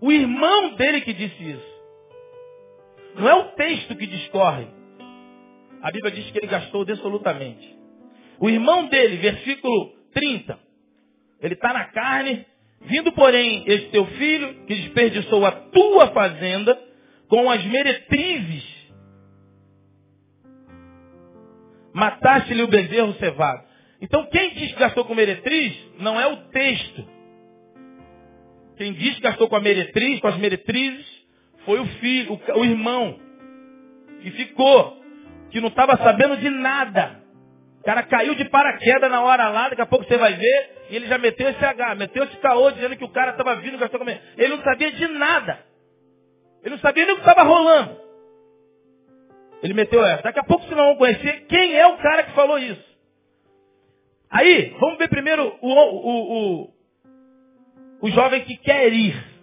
O 0.00 0.12
irmão 0.12 0.74
dele 0.74 1.00
que 1.00 1.12
disse 1.12 1.50
isso. 1.50 1.75
Não 3.18 3.28
é 3.28 3.34
o 3.34 3.44
texto 3.52 3.96
que 3.96 4.06
discorre. 4.06 4.66
A 5.82 5.90
Bíblia 5.90 6.12
diz 6.12 6.30
que 6.30 6.38
ele 6.38 6.46
gastou 6.46 6.82
absolutamente. 6.82 7.76
O 8.38 8.48
irmão 8.48 8.88
dele, 8.88 9.16
versículo 9.16 9.92
30, 10.12 10.58
ele 11.40 11.54
está 11.54 11.72
na 11.72 11.84
carne, 11.86 12.46
Vindo, 12.80 13.12
porém, 13.12 13.64
este 13.66 13.88
teu 13.90 14.06
filho, 14.06 14.64
que 14.66 14.74
desperdiçou 14.74 15.44
a 15.44 15.52
tua 15.52 16.08
fazenda 16.08 16.78
com 17.28 17.50
as 17.50 17.64
meretrizes, 17.64 18.64
mataste-lhe 21.92 22.62
o 22.62 22.68
bezerro 22.68 23.14
cevado. 23.14 23.64
Então, 24.00 24.26
quem 24.26 24.54
diz 24.54 24.72
que 24.72 24.78
gastou 24.78 25.04
com 25.04 25.14
meretriz, 25.14 25.74
não 25.98 26.20
é 26.20 26.26
o 26.26 26.36
texto. 26.48 27.08
Quem 28.76 28.92
diz 28.92 29.14
que 29.16 29.22
gastou 29.22 29.48
com 29.48 29.56
a 29.56 29.60
meretriz, 29.60 30.20
com 30.20 30.28
as 30.28 30.36
meretrizes, 30.36 31.06
foi 31.66 31.80
o 31.80 31.86
filho, 31.98 32.32
o, 32.32 32.60
o 32.60 32.64
irmão, 32.64 33.18
que 34.22 34.30
ficou, 34.30 35.02
que 35.50 35.60
não 35.60 35.68
estava 35.68 35.96
sabendo 35.98 36.38
de 36.38 36.48
nada. 36.48 37.22
O 37.80 37.84
cara 37.84 38.02
caiu 38.04 38.34
de 38.34 38.44
paraquedas 38.46 39.10
na 39.10 39.20
hora 39.20 39.48
lá, 39.48 39.68
daqui 39.68 39.82
a 39.82 39.86
pouco 39.86 40.06
você 40.06 40.16
vai 40.16 40.32
ver, 40.34 40.86
e 40.90 40.96
ele 40.96 41.06
já 41.06 41.18
meteu 41.18 41.48
esse 41.48 41.64
H, 41.64 41.94
meteu 41.96 42.24
esse 42.24 42.36
caô 42.38 42.70
dizendo 42.70 42.96
que 42.96 43.04
o 43.04 43.10
cara 43.10 43.32
estava 43.32 43.56
vindo 43.56 43.78
gastou 43.78 44.00
com 44.00 44.08
Ele 44.08 44.56
não 44.56 44.62
sabia 44.62 44.90
de 44.92 45.08
nada. 45.08 45.58
Ele 46.62 46.74
não 46.74 46.80
sabia 46.80 47.04
nem 47.04 47.14
o 47.14 47.18
que 47.18 47.28
estava 47.28 47.42
rolando. 47.42 48.00
Ele 49.62 49.74
meteu 49.74 50.04
essa. 50.04 50.22
Daqui 50.22 50.38
a 50.38 50.44
pouco 50.44 50.64
vocês 50.64 50.76
vão 50.76 50.96
conhecer 50.96 51.46
quem 51.46 51.76
é 51.76 51.86
o 51.86 51.98
cara 51.98 52.22
que 52.24 52.32
falou 52.32 52.58
isso. 52.58 52.84
Aí, 54.30 54.74
vamos 54.80 54.98
ver 54.98 55.08
primeiro 55.08 55.56
o, 55.60 55.68
o, 55.68 56.62
o, 56.62 56.70
o 58.02 58.10
jovem 58.10 58.44
que 58.44 58.56
quer 58.58 58.92
ir. 58.92 59.35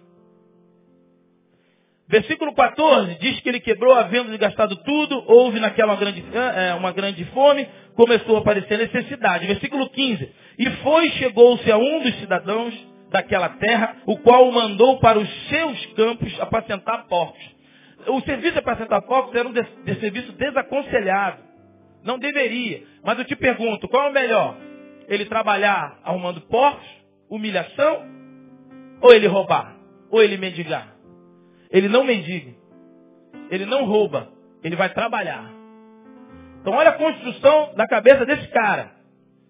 Versículo 2.08 2.54
14 2.54 3.14
diz 3.18 3.40
que 3.40 3.48
ele 3.48 3.60
quebrou, 3.60 3.94
havendo 3.94 4.36
gastado 4.36 4.76
tudo, 4.76 5.24
houve 5.26 5.58
naquela 5.58 5.94
uma 5.94 5.98
grande, 5.98 6.24
é, 6.32 6.74
uma 6.74 6.92
grande 6.92 7.24
fome, 7.26 7.66
começou 7.96 8.36
a 8.36 8.40
aparecer 8.40 8.78
necessidade. 8.78 9.46
Versículo 9.46 9.88
15. 9.88 10.32
E 10.58 10.70
foi, 10.82 11.10
chegou-se 11.12 11.70
a 11.70 11.78
um 11.78 12.02
dos 12.02 12.14
cidadãos 12.20 12.74
daquela 13.10 13.48
terra, 13.50 13.96
o 14.06 14.18
qual 14.18 14.48
o 14.48 14.52
mandou 14.52 14.98
para 14.98 15.18
os 15.18 15.48
seus 15.48 15.86
campos 15.94 16.40
apacentar 16.40 17.06
porcos. 17.06 17.42
O 18.08 18.20
serviço 18.20 18.52
de 18.52 18.58
apacentar 18.58 19.00
porcos 19.02 19.34
era 19.34 19.48
um 19.48 19.52
de, 19.52 19.62
de 19.62 20.00
serviço 20.00 20.32
desaconselhado. 20.32 21.42
Não 22.02 22.18
deveria. 22.18 22.82
Mas 23.02 23.18
eu 23.18 23.24
te 23.24 23.34
pergunto, 23.34 23.88
qual 23.88 24.08
é 24.08 24.10
o 24.10 24.12
melhor? 24.12 24.56
Ele 25.08 25.24
trabalhar 25.24 25.98
arrumando 26.04 26.42
porcos, 26.42 26.86
humilhação, 27.30 28.02
ou 29.00 29.12
ele 29.12 29.26
roubar? 29.26 29.74
Ou 30.10 30.22
ele 30.22 30.36
mendigar? 30.36 30.93
Ele 31.74 31.88
não 31.88 32.04
mendiga. 32.04 32.54
Ele 33.50 33.66
não 33.66 33.84
rouba. 33.84 34.28
Ele 34.62 34.76
vai 34.76 34.94
trabalhar. 34.94 35.50
Então 36.60 36.72
olha 36.72 36.90
a 36.90 36.98
construção 36.98 37.74
da 37.74 37.86
cabeça 37.88 38.24
desse 38.24 38.46
cara. 38.48 38.92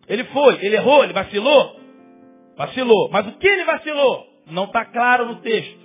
Ele 0.09 0.25
foi, 0.25 0.65
ele 0.65 0.75
errou, 0.75 1.05
ele 1.05 1.13
vacilou? 1.13 1.81
Vacilou. 2.57 3.11
Mas 3.11 3.27
o 3.27 3.33
que 3.33 3.47
ele 3.47 3.65
vacilou? 3.65 4.27
Não 4.47 4.65
está 4.65 4.87
claro 4.87 5.27
no 5.27 5.37
texto. 5.37 5.85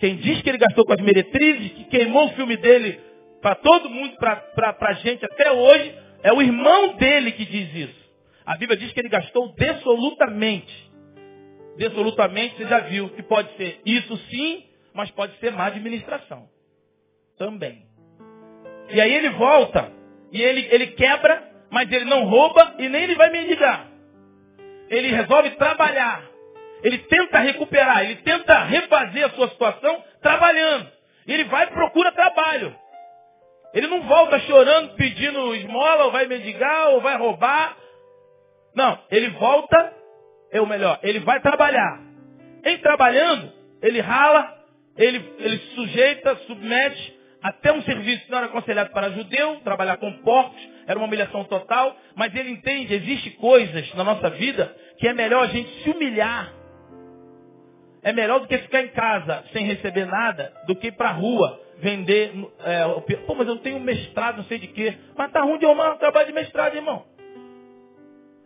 Quem 0.00 0.16
diz 0.16 0.42
que 0.42 0.50
ele 0.50 0.58
gastou 0.58 0.84
com 0.84 0.92
as 0.92 1.00
meretrizes, 1.00 1.72
que 1.72 1.84
queimou 1.84 2.26
o 2.26 2.32
filme 2.34 2.56
dele 2.56 3.00
para 3.40 3.54
todo 3.54 3.88
mundo, 3.88 4.16
para 4.16 4.76
a 4.78 4.92
gente 4.94 5.24
até 5.24 5.52
hoje, 5.52 5.94
é 6.24 6.32
o 6.32 6.42
irmão 6.42 6.96
dele 6.96 7.30
que 7.30 7.44
diz 7.44 7.88
isso. 7.88 8.06
A 8.44 8.56
Bíblia 8.56 8.76
diz 8.76 8.92
que 8.92 9.00
ele 9.00 9.08
gastou 9.08 9.54
absolutamente. 9.58 10.90
Absolutamente, 11.80 12.56
você 12.56 12.66
já 12.66 12.80
viu 12.80 13.08
que 13.10 13.22
pode 13.22 13.56
ser 13.56 13.80
isso 13.84 14.16
sim, 14.30 14.64
mas 14.96 15.10
pode 15.10 15.38
ser 15.38 15.52
má 15.52 15.66
administração. 15.66 16.48
Também. 17.38 17.86
E 18.88 19.00
aí 19.00 19.14
ele 19.14 19.30
volta, 19.30 19.92
e 20.32 20.40
ele, 20.40 20.66
ele 20.70 20.86
quebra, 20.88 21.42
mas 21.70 21.90
ele 21.92 22.06
não 22.06 22.24
rouba 22.24 22.74
e 22.78 22.88
nem 22.88 23.02
ele 23.02 23.14
vai 23.14 23.30
mendigar. 23.30 23.86
Ele 24.88 25.08
resolve 25.08 25.50
trabalhar. 25.50 26.22
Ele 26.82 26.98
tenta 26.98 27.38
recuperar, 27.40 28.04
ele 28.04 28.16
tenta 28.16 28.58
refazer 28.64 29.26
a 29.26 29.30
sua 29.30 29.48
situação 29.48 30.02
trabalhando. 30.22 30.90
Ele 31.26 31.44
vai 31.44 31.64
e 31.64 31.70
procura 31.70 32.12
trabalho. 32.12 32.74
Ele 33.74 33.88
não 33.88 34.02
volta 34.02 34.38
chorando, 34.40 34.94
pedindo 34.94 35.54
esmola, 35.54 36.04
ou 36.04 36.12
vai 36.12 36.26
mendigar, 36.26 36.90
ou 36.90 37.00
vai 37.00 37.16
roubar. 37.16 37.76
Não, 38.74 38.98
ele 39.10 39.30
volta, 39.30 39.92
é 40.52 40.60
o 40.60 40.66
melhor, 40.66 40.98
ele 41.02 41.20
vai 41.20 41.40
trabalhar. 41.40 42.00
Em 42.64 42.78
trabalhando, 42.78 43.52
ele 43.82 44.00
rala, 44.00 44.55
ele, 44.96 45.34
ele 45.38 45.58
sujeita, 45.74 46.36
submete, 46.46 47.16
até 47.42 47.72
um 47.72 47.82
serviço 47.82 48.24
não 48.28 48.38
era 48.38 48.46
aconselhado 48.48 48.90
para 48.90 49.10
judeu, 49.10 49.60
trabalhar 49.62 49.98
com 49.98 50.12
porcos, 50.18 50.60
era 50.86 50.98
uma 50.98 51.06
humilhação 51.06 51.44
total, 51.44 51.96
mas 52.14 52.34
ele 52.34 52.50
entende, 52.50 52.94
existe 52.94 53.30
coisas 53.32 53.94
na 53.94 54.04
nossa 54.04 54.30
vida 54.30 54.74
que 54.98 55.06
é 55.06 55.12
melhor 55.12 55.44
a 55.44 55.48
gente 55.48 55.70
se 55.82 55.90
humilhar. 55.90 56.52
É 58.02 58.12
melhor 58.12 58.40
do 58.40 58.46
que 58.46 58.58
ficar 58.58 58.82
em 58.82 58.88
casa 58.88 59.44
sem 59.52 59.66
receber 59.66 60.06
nada, 60.06 60.52
do 60.66 60.76
que 60.76 60.88
ir 60.88 60.92
para 60.92 61.10
a 61.10 61.12
rua 61.12 61.60
vender. 61.78 62.32
É, 62.64 62.84
pô, 63.26 63.34
mas 63.34 63.48
eu 63.48 63.56
tenho 63.58 63.80
mestrado, 63.80 64.38
não 64.38 64.44
sei 64.44 64.58
de 64.58 64.68
quê. 64.68 64.94
Mas 65.16 65.32
tá 65.32 65.42
ruim 65.42 65.58
de 65.58 65.66
arrumar 65.66 65.94
um 65.94 65.98
trabalho 65.98 66.26
de 66.26 66.32
mestrado, 66.32 66.76
irmão. 66.76 67.04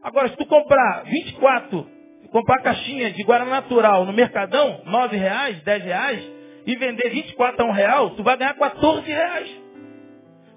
Agora, 0.03 0.29
se 0.29 0.37
tu 0.37 0.47
comprar 0.47 1.05
24, 1.05 1.87
comprar 2.31 2.63
caixinha 2.63 3.11
de 3.11 3.23
Guaraná 3.23 3.51
Natural 3.51 4.07
no 4.07 4.13
Mercadão, 4.13 4.81
9 4.87 5.17
reais, 5.17 5.63
10 5.63 5.85
reais, 5.85 6.40
e 6.67 6.77
vender 6.77 7.11
24 7.11 7.63
a 7.63 7.69
um 7.69 7.73
real, 7.73 8.11
tu 8.11 8.23
vai 8.23 8.37
ganhar 8.37 8.55
14 8.55 9.11
reais. 9.11 9.51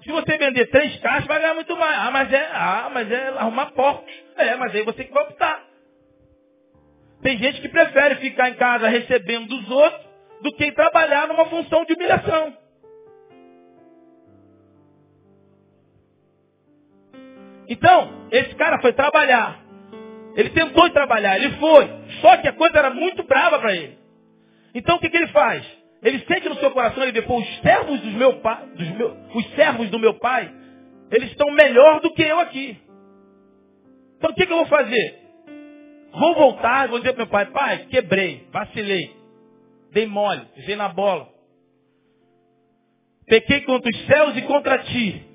Se 0.02 0.10
você 0.10 0.36
vender 0.36 0.66
três 0.66 0.96
caixas, 1.00 1.26
vai 1.26 1.40
ganhar 1.40 1.54
muito 1.54 1.76
mais. 1.76 1.98
Ah, 1.98 2.10
mas 2.10 2.32
é, 2.32 2.48
ah, 2.52 2.90
mas 2.92 3.10
é 3.10 3.28
arrumar 3.28 3.66
porcos. 3.72 4.12
É, 4.36 4.54
mas 4.56 4.74
aí 4.74 4.82
você 4.82 5.04
que 5.04 5.12
vai 5.12 5.22
optar. 5.22 5.64
Tem 7.22 7.38
gente 7.38 7.60
que 7.62 7.68
prefere 7.68 8.16
ficar 8.16 8.50
em 8.50 8.54
casa 8.54 8.86
recebendo 8.86 9.46
dos 9.46 9.70
outros 9.70 10.04
do 10.42 10.52
que 10.52 10.70
trabalhar 10.72 11.26
numa 11.26 11.46
função 11.46 11.84
de 11.86 11.94
humilhação. 11.94 12.54
Então, 17.66 18.28
esse 18.30 18.54
cara 18.56 18.78
foi 18.80 18.92
trabalhar. 18.92 19.64
Ele 20.36 20.50
tentou 20.50 20.90
trabalhar, 20.90 21.36
ele 21.36 21.56
foi. 21.56 21.88
Só 22.20 22.36
que 22.38 22.48
a 22.48 22.52
coisa 22.52 22.78
era 22.78 22.90
muito 22.90 23.22
brava 23.22 23.58
para 23.58 23.74
ele. 23.74 23.98
Então 24.74 24.96
o 24.96 24.98
que, 24.98 25.08
que 25.08 25.16
ele 25.16 25.28
faz? 25.28 25.64
Ele 26.04 26.18
sente 26.26 26.50
no 26.50 26.56
seu 26.56 26.70
coração, 26.70 27.02
ele 27.02 27.12
depois, 27.12 27.48
os 27.48 27.60
servos 27.62 27.98
dos 28.00 28.12
meu 28.12 28.40
pai, 28.40 28.66
dos 28.76 28.90
meu, 28.90 29.16
os 29.34 29.50
servos 29.54 29.88
do 29.88 29.98
meu 29.98 30.12
pai, 30.18 30.54
eles 31.10 31.30
estão 31.30 31.50
melhor 31.50 32.00
do 32.00 32.12
que 32.12 32.22
eu 32.22 32.38
aqui. 32.40 32.76
Então 34.18 34.30
o 34.30 34.34
que, 34.34 34.46
que 34.46 34.52
eu 34.52 34.58
vou 34.58 34.66
fazer? 34.66 35.18
Vou 36.12 36.34
voltar, 36.34 36.88
vou 36.88 36.98
dizer 36.98 37.14
para 37.14 37.24
meu 37.24 37.30
pai, 37.30 37.46
pai, 37.46 37.86
quebrei, 37.86 38.46
vacilei, 38.52 39.16
dei 39.92 40.06
mole, 40.06 40.44
pisei 40.54 40.76
na 40.76 40.90
bola. 40.90 41.26
Pequei 43.26 43.62
contra 43.62 43.90
os 43.90 44.06
céus 44.06 44.36
e 44.36 44.42
contra 44.42 44.78
ti. 44.80 45.26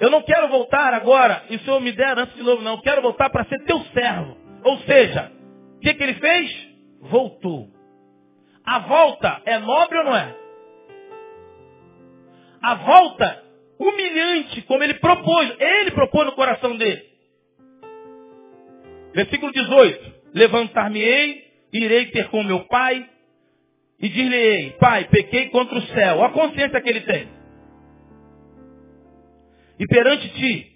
Eu 0.00 0.10
não 0.10 0.22
quero 0.22 0.48
voltar 0.48 0.92
agora, 0.92 1.44
e 1.50 1.56
o 1.56 1.60
Senhor 1.60 1.80
me 1.80 1.92
der 1.92 2.18
antes 2.18 2.34
de 2.34 2.42
novo, 2.42 2.62
não. 2.62 2.72
Eu 2.72 2.82
quero 2.82 3.00
voltar 3.00 3.30
para 3.30 3.44
ser 3.44 3.62
teu 3.64 3.78
servo. 3.94 4.36
Ou 4.64 4.78
seja, 4.78 5.30
o 5.76 5.78
que, 5.78 5.94
que 5.94 6.02
ele 6.02 6.14
fez? 6.14 6.68
Voltou. 7.02 7.79
A 8.64 8.78
volta 8.80 9.42
é 9.44 9.58
nobre 9.58 9.98
ou 9.98 10.04
não 10.04 10.16
é? 10.16 10.36
A 12.62 12.74
volta 12.74 13.44
humilhante, 13.78 14.62
como 14.62 14.82
ele 14.84 14.94
propôs. 14.94 15.54
Ele 15.58 15.90
propôs 15.92 16.26
no 16.26 16.32
coração 16.32 16.76
dele. 16.76 17.02
Versículo 19.14 19.52
18. 19.52 20.20
Levantar-me-ei, 20.34 21.44
irei 21.72 22.06
ter 22.06 22.28
com 22.28 22.42
meu 22.42 22.60
pai, 22.66 23.08
e 23.98 24.08
dir-lhe-ei, 24.08 24.70
pai, 24.78 25.04
pequei 25.08 25.48
contra 25.48 25.78
o 25.78 25.82
céu. 25.82 26.22
A 26.24 26.30
consciência 26.30 26.80
que 26.80 26.88
ele 26.88 27.00
tem 27.00 27.40
e 29.80 29.86
perante 29.86 30.28
ti. 30.28 30.72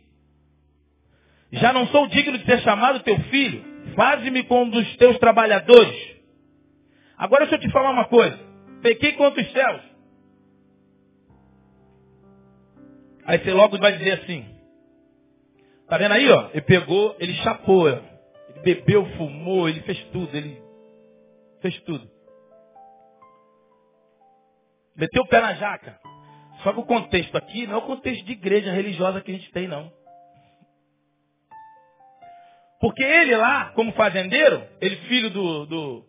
Já 1.52 1.74
não 1.74 1.86
sou 1.88 2.08
digno 2.08 2.38
de 2.38 2.46
ser 2.46 2.60
chamado 2.62 3.00
teu 3.00 3.20
filho. 3.24 3.62
Faze-me 3.94 4.42
com 4.44 4.64
um 4.64 4.70
dos 4.70 4.96
teus 4.96 5.18
trabalhadores. 5.18 6.13
Agora 7.16 7.46
deixa 7.46 7.57
eu 7.57 7.61
te 7.61 7.72
falar 7.72 7.90
uma 7.90 8.07
coisa. 8.07 8.38
Pequei 8.83 9.12
contra 9.12 9.40
os 9.40 9.53
céus. 9.53 9.83
Aí 13.24 13.38
você 13.38 13.53
logo 13.53 13.79
vai 13.79 13.96
dizer 13.96 14.22
assim. 14.22 14.46
Tá 15.88 15.96
vendo 15.96 16.12
aí, 16.12 16.31
ó? 16.31 16.50
Ele 16.50 16.62
pegou, 16.62 17.16
ele 17.18 17.35
chapou. 17.35 17.88
Ele 17.88 18.61
bebeu, 18.62 19.07
fumou, 19.16 19.68
ele 19.68 19.81
fez 19.83 20.03
tudo. 20.07 20.37
Ele 20.37 20.61
fez 21.61 21.81
tudo. 21.83 22.11
Meteu 24.96 25.22
o 25.22 25.29
pé 25.29 25.40
na 25.40 25.55
jaca. 25.55 25.98
Só 26.62 26.72
que 26.72 26.81
o 26.81 26.87
contexto 26.87 27.37
aqui 27.37 27.66
não 27.66 27.74
é 27.74 27.79
o 27.79 27.83
contexto 27.83 28.24
de 28.24 28.33
igreja 28.33 28.72
religiosa 28.72 29.20
que 29.20 29.31
a 29.31 29.35
gente 29.35 29.50
tem, 29.53 29.66
não. 29.66 29.92
Porque 32.81 33.03
ele 33.03 33.37
lá, 33.37 33.70
como 33.70 33.92
fazendeiro, 33.92 34.62
ele 34.81 34.96
filho 35.09 35.31
do, 35.31 35.66
do, 35.66 36.07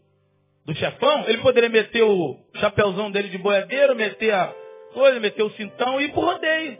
do 0.65 0.73
chefão, 0.75 1.25
ele 1.27 1.37
poderia 1.39 1.69
meter 1.69 2.03
o 2.03 2.39
chapéuzão 2.55 3.11
dele 3.11 3.29
de 3.29 3.37
boiadeiro, 3.37 3.95
meter 3.95 4.33
a 4.33 4.53
coisa, 4.93 5.19
meter 5.19 5.43
o 5.43 5.51
cintão 5.51 6.01
e 6.01 6.05
ir 6.05 6.11
pro 6.11 6.21
rodeio. 6.21 6.77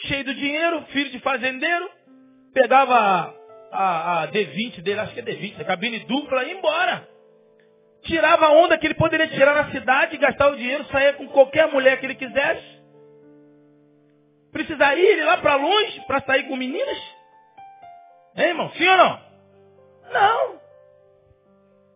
Cheio 0.00 0.24
do 0.24 0.34
dinheiro, 0.34 0.82
filho 0.86 1.10
de 1.10 1.18
fazendeiro, 1.20 1.90
pegava 2.54 2.94
a, 2.94 3.34
a, 3.70 4.22
a 4.22 4.28
D20 4.28 4.80
dele, 4.80 5.00
acho 5.00 5.12
que 5.12 5.20
é 5.20 5.22
D20, 5.22 5.60
a 5.60 5.64
cabine 5.64 5.98
dupla 6.00 6.44
e 6.44 6.52
embora. 6.52 7.06
Tirava 8.02 8.46
a 8.46 8.52
onda 8.52 8.78
que 8.78 8.86
ele 8.86 8.94
poderia 8.94 9.28
tirar 9.28 9.54
na 9.54 9.70
cidade, 9.70 10.16
gastar 10.16 10.48
o 10.48 10.56
dinheiro, 10.56 10.84
sair 10.86 11.14
com 11.16 11.28
qualquer 11.28 11.66
mulher 11.70 11.98
que 11.98 12.06
ele 12.06 12.14
quisesse. 12.14 12.76
Precisa 14.52 14.94
ir 14.94 15.22
lá 15.24 15.36
para 15.38 15.56
longe 15.56 16.00
para 16.06 16.22
sair 16.22 16.44
com 16.44 16.56
meninas? 16.56 16.98
Hein, 18.36 18.48
irmão? 18.48 18.70
Sim 18.70 18.88
ou 18.88 18.96
não? 18.96 19.20
Não. 20.12 20.65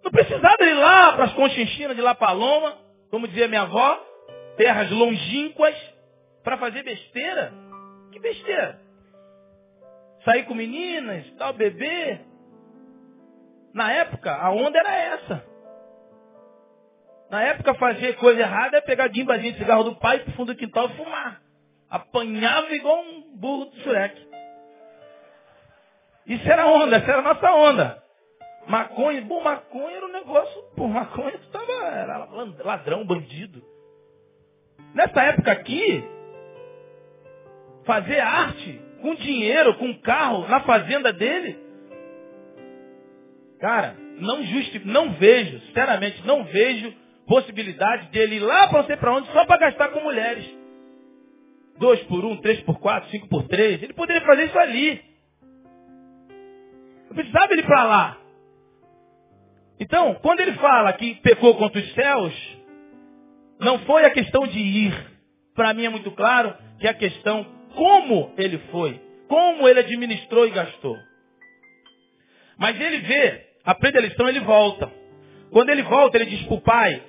Não 0.03 0.11
precisava 0.11 0.63
ir 0.63 0.75
lá 0.75 1.13
para 1.13 1.25
as 1.25 1.33
conchinchinas 1.35 1.97
de 1.97 2.03
La 2.03 2.15
Paloma, 2.15 2.77
como 3.11 3.29
dizia 3.29 3.49
minha 3.49 3.63
avó, 3.63 3.99
terras 4.57 4.91
longínquas, 4.91 5.75
para 6.43 6.57
fazer 6.57 6.83
besteira. 6.83 7.53
Que 8.13 8.19
besteira? 8.19 8.81
Sair 10.25 10.45
com 10.45 10.55
meninas, 10.55 11.31
tal, 11.39 11.53
beber. 11.53 12.21
Na 13.73 13.93
época, 13.93 14.35
a 14.35 14.51
onda 14.51 14.79
era 14.79 14.97
essa. 14.97 15.45
Na 17.31 17.43
época, 17.45 17.75
fazer 17.75 18.17
coisa 18.17 18.41
errada 18.41 18.79
é 18.79 18.81
pegar 18.81 19.07
guimbazinho 19.09 19.53
de 19.53 19.59
cigarro 19.59 19.85
do 19.85 19.97
pai 19.97 20.19
pro 20.19 20.33
fundo 20.33 20.53
do 20.53 20.59
quintal 20.59 20.87
e 20.87 20.97
fumar. 20.97 21.41
Apanhava 21.89 22.73
igual 22.75 23.01
um 23.03 23.37
burro 23.37 23.67
do 23.67 23.77
Shrek. 23.81 24.29
Isso 26.27 26.51
era 26.51 26.67
onda, 26.67 26.97
essa 26.97 27.11
era 27.11 27.21
a 27.21 27.35
nossa 27.35 27.53
onda. 27.53 28.00
Maconha, 28.71 29.21
bom, 29.23 29.43
maconha 29.43 29.97
era 29.97 30.07
um 30.07 30.13
negócio, 30.13 30.63
por 30.77 30.89
maconha 30.89 31.37
tava, 31.51 31.73
era 31.87 32.19
ladrão, 32.63 33.05
bandido. 33.05 33.61
Nessa 34.95 35.25
época 35.25 35.51
aqui, 35.51 36.05
fazer 37.85 38.21
arte 38.21 38.81
com 39.03 39.17
dinheiro, 39.17 39.77
com 39.77 39.93
carro, 40.01 40.47
na 40.47 40.61
fazenda 40.61 41.13
dele, 41.13 41.59
cara, 43.59 43.97
não 44.19 44.41
justi 44.45 44.79
não 44.87 45.15
vejo, 45.15 45.59
sinceramente, 45.67 46.25
não 46.25 46.45
vejo 46.45 46.95
possibilidade 47.27 48.09
dele 48.11 48.37
ir 48.37 48.41
lá 48.41 48.69
para 48.69 48.83
não 48.83 48.87
sei 48.87 48.97
para 48.97 49.15
onde 49.15 49.33
só 49.33 49.45
para 49.47 49.59
gastar 49.67 49.89
com 49.89 50.01
mulheres. 50.01 50.49
2 51.77 52.03
por 52.05 52.25
1, 52.25 52.37
3 52.37 52.61
por 52.63 52.79
4, 52.79 53.11
5 53.11 53.29
por 53.29 53.49
3. 53.49 53.83
Ele 53.83 53.95
poderia 53.95 54.25
fazer 54.25 54.45
isso 54.45 54.59
ali. 54.59 55.03
Não 57.09 57.17
precisava 57.17 57.55
ir 57.55 57.67
para 57.67 57.85
lá. 57.85 58.21
Então, 59.81 60.15
quando 60.17 60.41
ele 60.41 60.53
fala 60.53 60.93
que 60.93 61.15
pecou 61.17 61.55
contra 61.57 61.81
os 61.81 61.95
céus, 61.95 62.35
não 63.59 63.79
foi 63.81 64.05
a 64.05 64.11
questão 64.11 64.47
de 64.47 64.59
ir. 64.59 65.11
Para 65.55 65.73
mim 65.73 65.87
é 65.87 65.89
muito 65.89 66.11
claro 66.11 66.55
que 66.79 66.87
é 66.87 66.91
a 66.91 66.95
questão 66.95 67.47
como 67.75 68.31
ele 68.37 68.59
foi. 68.71 69.01
Como 69.27 69.67
ele 69.67 69.81
administrou 69.81 70.47
e 70.47 70.51
gastou. 70.51 70.97
Mas 72.59 72.79
ele 72.79 72.99
vê, 72.99 73.47
aprende 73.65 73.97
a 73.97 74.03
lição, 74.03 74.29
ele 74.29 74.41
volta. 74.41 74.93
Quando 75.51 75.71
ele 75.71 75.83
volta, 75.83 76.19
ele 76.19 76.27
diz 76.27 76.43
para 76.43 76.55
o 76.55 76.61
pai, 76.61 77.03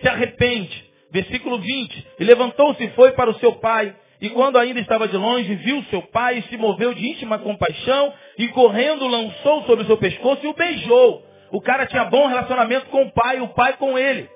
se 0.00 0.08
arrepende. 0.08 0.90
Versículo 1.10 1.58
20. 1.58 2.06
E 2.18 2.24
levantou-se 2.24 2.82
e 2.82 2.90
foi 2.90 3.12
para 3.12 3.30
o 3.30 3.38
seu 3.38 3.56
pai. 3.56 3.94
E 4.22 4.30
quando 4.30 4.56
ainda 4.56 4.80
estava 4.80 5.06
de 5.06 5.16
longe, 5.18 5.54
viu 5.56 5.82
seu 5.84 6.00
pai 6.00 6.38
e 6.38 6.42
se 6.44 6.56
moveu 6.56 6.94
de 6.94 7.06
íntima 7.06 7.38
compaixão 7.38 8.14
e 8.38 8.48
correndo 8.48 9.06
lançou 9.06 9.64
sobre 9.64 9.84
o 9.84 9.86
seu 9.86 9.98
pescoço 9.98 10.44
e 10.46 10.48
o 10.48 10.54
beijou. 10.54 11.33
O 11.54 11.60
cara 11.60 11.86
tinha 11.86 12.04
bom 12.06 12.26
relacionamento 12.26 12.86
com 12.86 13.02
o 13.02 13.12
pai, 13.12 13.40
o 13.40 13.46
pai 13.50 13.76
com 13.76 13.96
ele. 13.96 14.28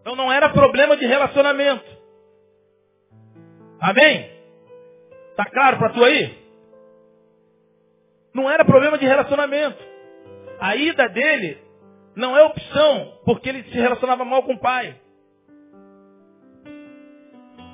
Então 0.00 0.16
não 0.16 0.32
era 0.32 0.48
problema 0.48 0.96
de 0.96 1.04
relacionamento. 1.04 1.84
Amém? 3.78 4.30
Tá 5.36 5.44
claro 5.44 5.76
para 5.76 5.90
tu 5.90 6.02
aí? 6.02 6.34
Não 8.32 8.50
era 8.50 8.64
problema 8.64 8.96
de 8.96 9.04
relacionamento. 9.04 9.76
A 10.58 10.74
ida 10.76 11.06
dele 11.10 11.58
não 12.16 12.34
é 12.34 12.42
opção 12.44 13.20
porque 13.26 13.50
ele 13.50 13.62
se 13.64 13.76
relacionava 13.76 14.24
mal 14.24 14.42
com 14.42 14.54
o 14.54 14.58
pai. 14.58 14.96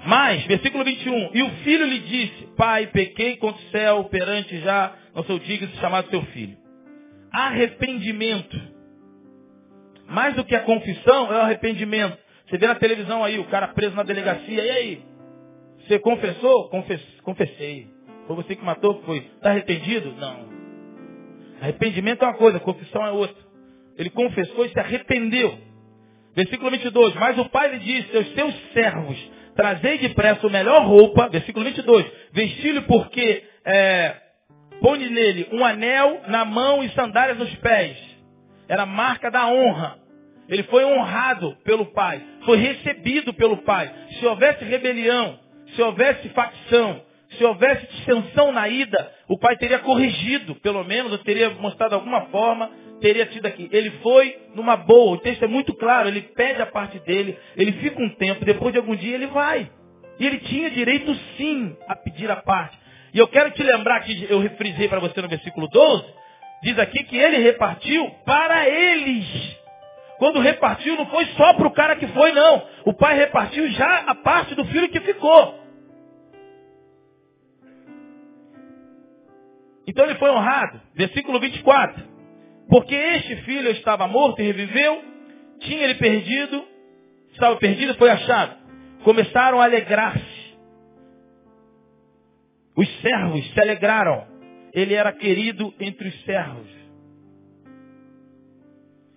Mas, 0.05 0.45
versículo 0.47 0.83
21, 0.83 1.31
e 1.35 1.42
o 1.45 1.51
filho 1.62 1.87
lhe 1.87 2.01
disse, 2.01 2.49
pai, 2.57 2.88
pequei 2.88 3.37
contra 3.37 3.62
o 3.62 3.71
céu, 3.71 4.05
perante 4.07 4.59
já, 4.59 4.92
não 5.14 5.23
sou 5.23 5.38
digno 5.38 5.68
de 5.68 5.77
chamar 5.77 6.03
seu 6.07 6.21
filho. 6.23 6.57
Arrependimento. 7.31 8.72
Mais 10.12 10.35
do 10.35 10.44
que 10.44 10.55
a 10.55 10.61
confissão, 10.61 11.33
é 11.33 11.38
o 11.38 11.42
arrependimento. 11.42 12.16
Você 12.48 12.59
vê 12.59 12.66
na 12.66 12.75
televisão 12.75 13.25
aí, 13.25 13.38
o 13.38 13.44
cara 13.44 13.68
preso 13.68 13.96
na 13.96 14.03
delegacia, 14.03 14.64
e 14.64 14.70
aí? 14.70 15.03
Você 15.81 15.98
confessou? 15.98 16.68
Confess, 16.68 17.03
confessei. 17.22 17.88
Foi 18.27 18.37
você 18.37 18.55
que 18.55 18.64
matou? 18.64 19.03
Foi. 19.03 19.18
Está 19.18 19.51
arrependido? 19.51 20.14
Não. 20.18 20.53
Arrependimento 21.61 22.22
é 22.22 22.29
uma 22.29 22.37
coisa, 22.37 22.61
confissão 22.61 23.05
é 23.05 23.11
outra. 23.11 23.42
Ele 23.96 24.11
confessou 24.11 24.64
e 24.64 24.68
se 24.68 24.79
arrependeu. 24.79 25.59
Versículo 26.35 26.70
22. 26.70 27.14
Mas 27.14 27.38
o 27.38 27.48
pai 27.48 27.72
lhe 27.72 27.79
disse 27.79 28.16
aos 28.16 28.33
seus 28.35 28.55
servos, 28.72 29.31
Trazei 29.55 29.98
depressa 29.98 30.46
o 30.46 30.51
melhor 30.51 30.87
roupa, 30.87 31.29
versículo 31.29 31.64
22, 31.64 32.07
vestiu-lhe 32.33 32.81
porque 32.83 33.44
é, 33.64 34.16
põe 34.81 34.98
nele 34.98 35.48
um 35.53 35.64
anel 35.64 36.22
na 36.29 36.44
mão 36.44 36.83
e 36.83 36.88
sandálias 36.90 37.38
nos 37.38 37.55
pés. 37.57 37.96
Era 38.66 38.87
marca 38.87 39.31
da 39.31 39.46
honra. 39.48 39.98
Ele 40.53 40.62
foi 40.65 40.85
honrado 40.85 41.57
pelo 41.65 41.87
pai, 41.87 42.23
foi 42.45 42.59
recebido 42.59 43.33
pelo 43.33 43.57
pai. 43.59 43.91
Se 44.19 44.27
houvesse 44.27 44.65
rebelião, 44.65 45.38
se 45.75 45.83
houvesse 45.83 46.29
facção, 46.29 47.01
se 47.38 47.45
houvesse 47.45 47.87
distensão 47.87 48.53
na 48.53 48.69
ida, 48.69 49.11
o 49.27 49.38
pai 49.38 49.57
teria 49.57 49.79
corrigido, 49.79 50.55
pelo 50.57 50.85
menos, 50.85 51.11
ou 51.11 51.19
teria 51.19 51.49
mostrado 51.51 51.95
alguma 51.95 52.27
forma 52.27 52.71
teria 53.01 53.27
tido 53.27 53.47
aqui. 53.47 53.69
Ele 53.73 53.91
foi 54.03 54.37
numa 54.55 54.77
boa, 54.77 55.17
o 55.17 55.19
texto 55.19 55.43
é 55.43 55.49
muito 55.49 55.75
claro, 55.75 56.09
ele 56.09 56.23
pede 56.23 56.62
a 56.62 56.67
parte 56.67 56.99
dele, 57.01 57.37
ele 57.57 57.73
fica 57.73 58.01
um 58.01 58.09
tempo, 58.11 58.45
depois 58.45 58.73
de 58.73 58.79
algum 58.79 58.95
dia 58.95 59.15
ele 59.15 59.27
vai. 59.27 59.69
E 60.19 60.27
ele 60.27 60.38
tinha 60.38 60.71
direito 60.71 61.12
sim 61.37 61.77
a 61.88 61.97
pedir 61.97 62.31
a 62.31 62.37
parte. 62.37 62.79
E 63.12 63.19
eu 63.19 63.27
quero 63.27 63.51
te 63.51 63.62
lembrar 63.62 64.01
que 64.01 64.27
eu 64.31 64.41
frisei 64.57 64.88
para 64.88 65.01
você 65.01 65.21
no 65.21 65.29
versículo 65.29 65.67
12, 65.69 66.05
diz 66.62 66.79
aqui 66.79 67.03
que 67.05 67.17
ele 67.17 67.38
repartiu 67.38 68.09
para 68.25 68.69
eles. 68.69 69.62
Quando 70.18 70.40
repartiu, 70.40 70.96
não 70.96 71.07
foi 71.07 71.27
só 71.37 71.55
para 71.55 71.66
o 71.66 71.72
cara 71.72 71.96
que 71.96 72.07
foi, 72.09 72.33
não. 72.33 72.66
O 72.87 72.94
pai 72.94 73.16
repartiu 73.16 73.66
já 73.72 74.05
a 74.07 74.14
parte 74.14 74.55
do 74.55 74.64
filho 74.66 74.88
que 74.88 75.01
ficou. 75.01 75.62
Então 79.87 80.05
ele 80.05 80.14
foi 80.16 80.31
honrado. 80.31 80.81
Versículo 80.94 81.40
24. 81.40 82.12
Porque 82.68 82.94
este 82.94 83.37
filho 83.42 83.70
estava 83.70 84.07
morto 84.07 84.40
e 84.40 84.44
reviveu, 84.44 85.05
tinha 85.61 85.85
ele 85.85 85.94
perdido, 85.96 86.64
estava 87.33 87.57
perdido 87.57 87.92
e 87.92 87.96
foi 87.96 88.11
achado. 88.11 88.57
Começaram 89.05 89.61
a 89.61 89.64
alegrar-se. 89.64 90.57
Os 92.77 92.88
servos 93.01 93.53
se 93.53 93.61
alegraram. 93.61 94.27
Ele 94.72 94.94
era 94.94 95.12
querido 95.12 95.75
entre 95.79 96.09
os 96.09 96.25
servos. 96.25 96.82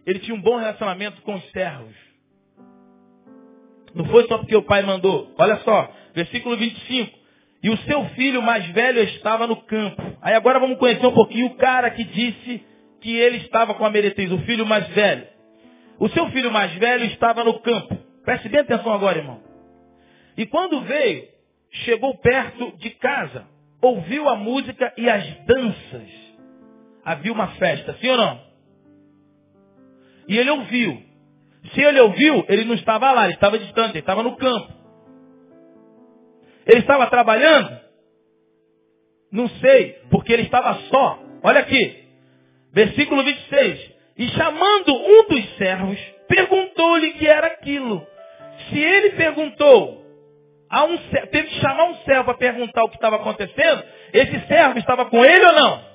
Ele 0.05 0.19
tinha 0.19 0.35
um 0.35 0.41
bom 0.41 0.57
relacionamento 0.57 1.21
com 1.21 1.35
os 1.35 1.51
servos. 1.51 1.95
Não 3.93 4.05
foi 4.05 4.27
só 4.27 4.37
porque 4.37 4.55
o 4.55 4.63
pai 4.63 4.81
mandou. 4.81 5.33
Olha 5.37 5.57
só, 5.57 5.91
versículo 6.13 6.57
25. 6.57 7.17
E 7.63 7.69
o 7.69 7.77
seu 7.77 8.05
filho 8.09 8.41
mais 8.41 8.65
velho 8.67 9.01
estava 9.03 9.47
no 9.47 9.55
campo. 9.55 10.01
Aí 10.21 10.33
agora 10.35 10.59
vamos 10.59 10.77
conhecer 10.77 11.05
um 11.05 11.13
pouquinho 11.13 11.47
o 11.47 11.55
cara 11.55 11.89
que 11.89 12.03
disse 12.03 12.63
que 13.01 13.15
ele 13.15 13.37
estava 13.37 13.73
com 13.73 13.85
a 13.85 13.89
meretriz, 13.89 14.31
o 14.31 14.39
filho 14.39 14.65
mais 14.65 14.87
velho. 14.89 15.27
O 15.97 16.09
seu 16.09 16.29
filho 16.29 16.51
mais 16.51 16.73
velho 16.75 17.05
estava 17.05 17.43
no 17.43 17.59
campo. 17.59 17.97
Preste 18.23 18.49
bem 18.49 18.59
atenção 18.59 18.91
agora, 18.91 19.17
irmão. 19.17 19.41
E 20.37 20.45
quando 20.45 20.81
veio, 20.81 21.27
chegou 21.71 22.17
perto 22.17 22.77
de 22.77 22.89
casa, 22.91 23.47
ouviu 23.81 24.27
a 24.27 24.35
música 24.35 24.93
e 24.97 25.09
as 25.09 25.25
danças. 25.45 26.09
Havia 27.03 27.31
uma 27.31 27.47
festa, 27.49 27.95
sim 28.01 28.09
ou 28.09 28.17
não? 28.17 28.44
E 30.27 30.37
ele 30.37 30.49
ouviu. 30.49 31.01
Se 31.73 31.81
ele 31.81 31.99
ouviu, 31.99 32.45
ele 32.47 32.65
não 32.65 32.75
estava 32.75 33.11
lá, 33.11 33.25
ele 33.25 33.33
estava 33.33 33.57
distante, 33.57 33.91
ele 33.91 33.99
estava 33.99 34.23
no 34.23 34.35
campo. 34.37 34.73
Ele 36.65 36.79
estava 36.79 37.07
trabalhando? 37.07 37.79
Não 39.31 39.47
sei, 39.49 39.99
porque 40.09 40.33
ele 40.33 40.43
estava 40.43 40.75
só. 40.89 41.19
Olha 41.43 41.59
aqui, 41.59 42.03
versículo 42.71 43.23
26. 43.23 43.91
E 44.17 44.27
chamando 44.29 44.95
um 44.95 45.27
dos 45.27 45.57
servos, 45.57 45.99
perguntou-lhe 46.27 47.13
que 47.13 47.27
era 47.27 47.47
aquilo. 47.47 48.05
Se 48.69 48.79
ele 48.79 49.11
perguntou, 49.11 50.05
a 50.69 50.83
um, 50.85 50.97
teve 50.97 51.49
que 51.49 51.59
chamar 51.59 51.85
um 51.85 51.95
servo 51.97 52.25
para 52.25 52.33
perguntar 52.35 52.83
o 52.83 52.89
que 52.89 52.95
estava 52.95 53.17
acontecendo, 53.17 53.83
esse 54.13 54.47
servo 54.47 54.79
estava 54.79 55.05
com 55.05 55.23
ele 55.23 55.45
ou 55.45 55.53
não? 55.53 55.85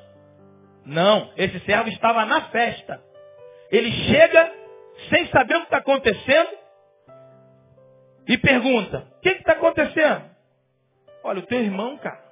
Não, 0.87 1.31
esse 1.37 1.59
servo 1.61 1.89
estava 1.89 2.25
na 2.27 2.43
festa. 2.43 3.01
Ele 3.71 3.91
chega 3.91 4.53
sem 5.09 5.27
saber 5.29 5.57
o 5.57 5.61
que 5.61 5.65
está 5.67 5.79
acontecendo 5.79 6.51
e 8.27 8.39
pergunta, 8.39 9.07
o 9.17 9.21
que 9.21 9.29
está 9.31 9.53
acontecendo? 9.53 10.31
Olha, 11.23 11.41
o 11.41 11.47
teu 11.47 11.61
irmão, 11.61 11.99
cara. 11.99 12.23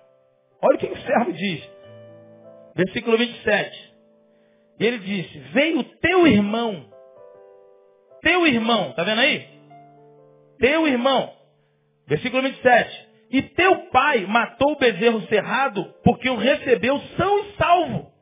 Olha 0.62 0.76
o 0.76 0.78
que 0.78 0.86
o 0.86 1.02
servo 1.02 1.32
diz. 1.32 1.70
Versículo 2.74 3.18
27. 3.18 3.94
Ele 4.80 4.98
disse, 4.98 5.38
veio 5.52 5.82
teu 6.00 6.26
irmão. 6.26 6.88
Teu 8.22 8.46
irmão, 8.46 8.92
tá 8.92 9.02
vendo 9.02 9.20
aí? 9.20 9.46
Teu 10.58 10.86
irmão. 10.86 11.32
Versículo 12.06 12.42
27. 12.42 13.08
E 13.30 13.42
teu 13.42 13.90
pai 13.90 14.24
matou 14.26 14.72
o 14.72 14.78
bezerro 14.78 15.20
cerrado 15.28 15.84
porque 16.02 16.30
o 16.30 16.36
recebeu 16.36 16.98
são 17.16 17.38
e 17.40 17.52
salvo. 17.56 18.12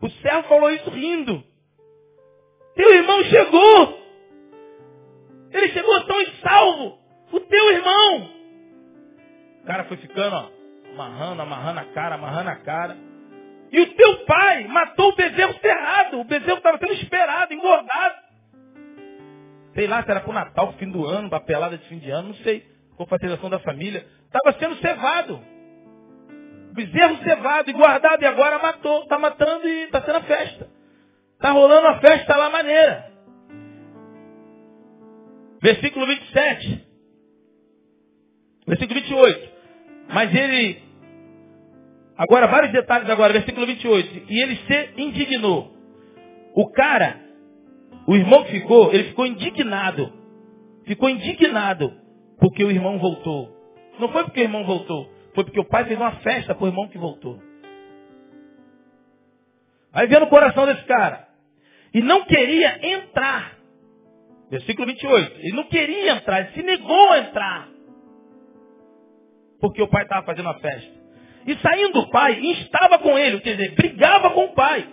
O 0.00 0.10
servo 0.10 0.48
falou 0.48 0.70
isso 0.70 0.90
rindo. 0.90 1.42
Teu 2.76 2.92
irmão 2.92 3.24
chegou. 3.24 4.06
Ele 5.50 5.68
chegou 5.70 6.00
tão 6.04 6.20
e 6.20 6.30
salvo. 6.42 6.98
O 7.32 7.40
teu 7.40 7.72
irmão. 7.72 8.30
O 9.62 9.66
cara 9.66 9.84
foi 9.84 9.96
ficando, 9.96 10.36
ó, 10.36 10.50
amarrando, 10.92 11.42
amarrando 11.42 11.80
a 11.80 11.84
cara, 11.86 12.14
amarrando 12.14 12.50
a 12.50 12.56
cara. 12.56 12.96
E 13.72 13.80
o 13.80 13.94
teu 13.94 14.24
pai 14.26 14.64
matou 14.68 15.08
o 15.08 15.16
bezerro 15.16 15.54
cerrado. 15.60 16.20
O 16.20 16.24
bezerro 16.24 16.58
estava 16.58 16.78
sendo 16.78 16.92
esperado, 16.92 17.52
engordado. 17.52 18.14
Sei 19.74 19.86
lá 19.86 20.02
se 20.02 20.10
era 20.10 20.20
para 20.20 20.30
o 20.30 20.34
Natal, 20.34 20.74
fim 20.78 20.90
do 20.90 21.04
ano, 21.04 21.28
para 21.28 21.40
pelada 21.40 21.76
de 21.76 21.88
fim 21.88 21.98
de 21.98 22.10
ano, 22.10 22.28
não 22.28 22.34
sei. 22.36 22.64
Confraternização 22.96 23.50
da 23.50 23.58
família. 23.58 24.06
Estava 24.26 24.58
sendo 24.58 24.76
cevado. 24.76 25.40
Bezerro 26.72 27.16
cevado 27.24 27.70
e 27.70 27.72
guardado 27.72 28.22
e 28.22 28.26
agora 28.26 28.58
matou. 28.58 29.02
Está 29.02 29.18
matando 29.18 29.66
e 29.66 29.84
está 29.84 30.02
sendo 30.02 30.16
a 30.18 30.22
festa. 30.22 30.75
Está 31.36 31.52
rolando 31.52 31.86
a 31.86 32.00
festa 32.00 32.36
lá 32.36 32.50
maneira. 32.50 33.12
Versículo 35.62 36.06
27. 36.06 36.86
Versículo 38.66 39.00
28. 39.00 39.50
Mas 40.08 40.34
ele, 40.34 40.82
agora 42.16 42.46
vários 42.46 42.72
detalhes 42.72 43.08
agora, 43.08 43.32
versículo 43.32 43.66
28. 43.66 44.26
E 44.28 44.42
ele 44.42 44.56
se 44.56 45.02
indignou. 45.02 45.76
O 46.54 46.70
cara, 46.70 47.20
o 48.06 48.16
irmão 48.16 48.44
que 48.44 48.52
ficou, 48.52 48.92
ele 48.92 49.04
ficou 49.04 49.26
indignado. 49.26 50.12
Ficou 50.86 51.10
indignado 51.10 51.92
porque 52.38 52.64
o 52.64 52.70
irmão 52.70 52.98
voltou. 52.98 53.54
Não 53.98 54.08
foi 54.10 54.24
porque 54.24 54.40
o 54.40 54.44
irmão 54.44 54.64
voltou, 54.64 55.10
foi 55.34 55.44
porque 55.44 55.60
o 55.60 55.64
pai 55.64 55.84
fez 55.84 55.98
uma 55.98 56.12
festa 56.16 56.54
para 56.54 56.64
o 56.64 56.68
irmão 56.68 56.88
que 56.88 56.98
voltou. 56.98 57.40
Aí 59.92 60.06
vendo 60.06 60.24
o 60.24 60.28
coração 60.28 60.66
desse 60.66 60.84
cara. 60.84 61.25
E 61.96 62.02
não 62.02 62.26
queria 62.26 62.78
entrar. 62.94 63.56
Versículo 64.50 64.86
28. 64.86 65.40
Ele 65.40 65.56
não 65.56 65.64
queria 65.64 66.12
entrar, 66.12 66.40
ele 66.40 66.52
se 66.52 66.62
negou 66.62 67.10
a 67.10 67.18
entrar 67.20 67.76
porque 69.58 69.82
o 69.82 69.88
pai 69.88 70.02
estava 70.02 70.24
fazendo 70.26 70.48
a 70.50 70.54
festa. 70.58 70.92
E 71.46 71.56
saindo 71.56 71.98
o 71.98 72.10
pai, 72.10 72.38
estava 72.40 72.98
com 72.98 73.18
ele, 73.18 73.40
quer 73.40 73.56
dizer, 73.56 73.74
brigava 73.74 74.30
com 74.30 74.44
o 74.44 74.52
pai. 74.52 74.86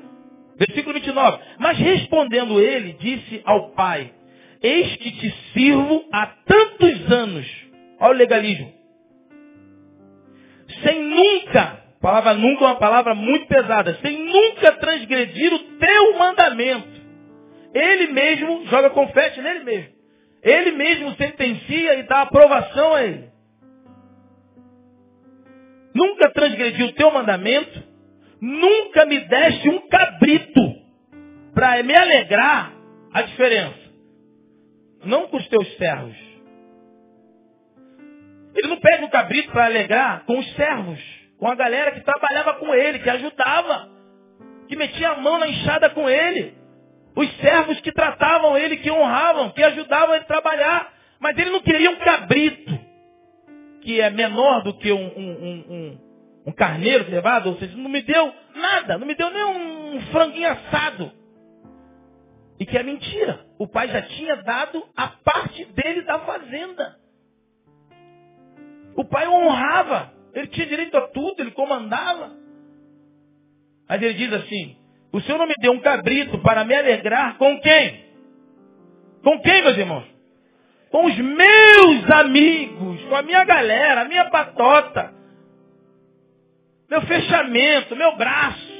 Versículo 0.56 0.94
29. 0.94 1.44
Mas 1.60 1.78
respondendo 1.78 2.60
ele, 2.62 2.94
disse 2.94 3.42
ao 3.44 3.72
pai, 3.72 4.14
eis 4.62 4.96
que 4.96 5.12
te 5.12 5.36
sirvo 5.52 6.06
há 6.12 6.28
tantos 6.46 7.12
anos. 7.12 7.46
Olha 8.00 8.14
o 8.14 8.18
legalismo. 8.18 8.74
Sem 10.84 11.04
nunca, 11.04 11.83
palavra 12.04 12.36
nunca 12.36 12.66
é 12.66 12.68
uma 12.68 12.76
palavra 12.76 13.16
muito 13.16 13.48
pesada, 13.48 13.98
sem 14.02 14.26
nunca 14.26 14.74
transgredir 14.74 15.54
o 15.54 15.60
teu 15.80 16.18
mandamento. 16.20 17.02
Ele 17.74 18.14
mesmo 18.14 18.68
joga 18.68 18.92
confete 18.92 19.42
nele 19.42 19.64
mesmo. 19.64 19.94
Ele 20.44 20.72
mesmo 20.72 21.16
sentencia 21.16 21.96
e 21.96 22.04
dá 22.04 22.22
aprovação 22.22 22.94
a 22.94 23.04
ele 23.04 23.34
nunca 25.94 26.30
transgredi 26.32 26.84
o 26.84 26.94
teu 26.94 27.12
mandamento, 27.12 27.84
nunca 28.42 29.06
me 29.06 29.20
deste 29.22 29.70
um 29.70 29.88
cabrito 29.88 30.62
para 31.54 31.82
me 31.84 31.96
alegrar 31.96 32.74
a 33.14 33.22
diferença. 33.22 33.84
Não 35.06 35.28
com 35.28 35.38
os 35.38 35.48
teus 35.48 35.78
servos. 35.78 36.16
Ele 38.56 38.68
não 38.68 38.80
pede 38.80 39.04
um 39.04 39.10
cabrito 39.10 39.52
para 39.52 39.66
alegrar 39.66 40.26
com 40.26 40.38
os 40.40 40.56
servos, 40.56 41.00
com 41.44 41.50
a 41.50 41.56
galera 41.56 41.92
que 41.92 42.00
trabalhava 42.00 42.54
com 42.54 42.74
ele, 42.74 43.00
que 43.00 43.10
ajudava, 43.10 43.90
que 44.70 44.78
metia 44.78 45.10
a 45.10 45.18
mão 45.18 45.38
na 45.38 45.46
enxada 45.46 45.90
com 45.90 46.10
ele. 46.10 46.58
Os 47.18 47.30
servos 47.36 47.82
que 47.82 47.92
tratavam 47.92 48.58
ele, 48.58 48.78
que 48.78 48.90
honravam, 48.90 49.50
que 49.50 49.62
ajudavam 49.62 50.16
ele 50.16 50.24
a 50.24 50.28
trabalhar. 50.28 50.94
Mas 51.20 51.38
ele 51.38 51.50
não 51.50 51.60
queria 51.60 51.92
um 51.92 51.98
cabrito 51.98 52.80
que 53.82 54.00
é 54.00 54.10
menor 54.10 54.64
do 54.64 54.74
que 54.78 54.90
um, 54.94 55.06
um, 55.06 55.66
um, 55.70 56.00
um 56.46 56.52
carneiro 56.54 57.12
levado, 57.12 57.50
ou 57.50 57.58
seja, 57.58 57.76
não 57.76 57.90
me 57.90 58.02
deu 58.02 58.34
nada, 58.56 58.98
não 58.98 59.06
me 59.06 59.14
deu 59.14 59.30
nem 59.30 59.44
um 59.44 60.02
franguinho 60.14 60.50
assado. 60.50 61.12
E 62.58 62.66
que 62.66 62.78
é 62.78 62.84
mentira. 62.84 63.46
O 63.60 63.68
pai 63.68 63.90
já 63.90 64.02
tinha 64.02 64.38
dado 64.38 64.82
a 64.96 65.10
parte 65.10 65.66
dele 65.66 66.04
da 66.04 66.20
fazenda. 66.20 66.96
O 68.96 69.04
pai 69.04 69.28
honrava. 69.28 70.23
Ele 70.34 70.48
tinha 70.48 70.66
direito 70.66 70.98
a 70.98 71.08
tudo, 71.08 71.42
ele 71.42 71.52
comandava. 71.52 72.32
Mas 73.88 74.02
ele 74.02 74.14
diz 74.14 74.34
assim, 74.34 74.78
o 75.12 75.22
Senhor 75.22 75.38
não 75.38 75.48
me 75.48 75.54
deu 75.60 75.72
um 75.72 75.80
cabrito 75.80 76.40
para 76.40 76.64
me 76.64 76.76
alegrar 76.76 77.38
com 77.38 77.60
quem? 77.60 78.04
Com 79.24 79.40
quem, 79.42 79.62
meus 79.62 79.78
irmãos? 79.78 80.14
com 80.94 81.08
os 81.08 81.18
meus 81.18 82.12
amigos, 82.12 83.04
com 83.06 83.16
a 83.16 83.24
minha 83.24 83.44
galera, 83.46 84.02
a 84.02 84.06
minha 84.06 84.30
patota, 84.30 85.12
meu 86.88 87.02
fechamento, 87.02 87.96
meu 87.96 88.16
braço. 88.16 88.72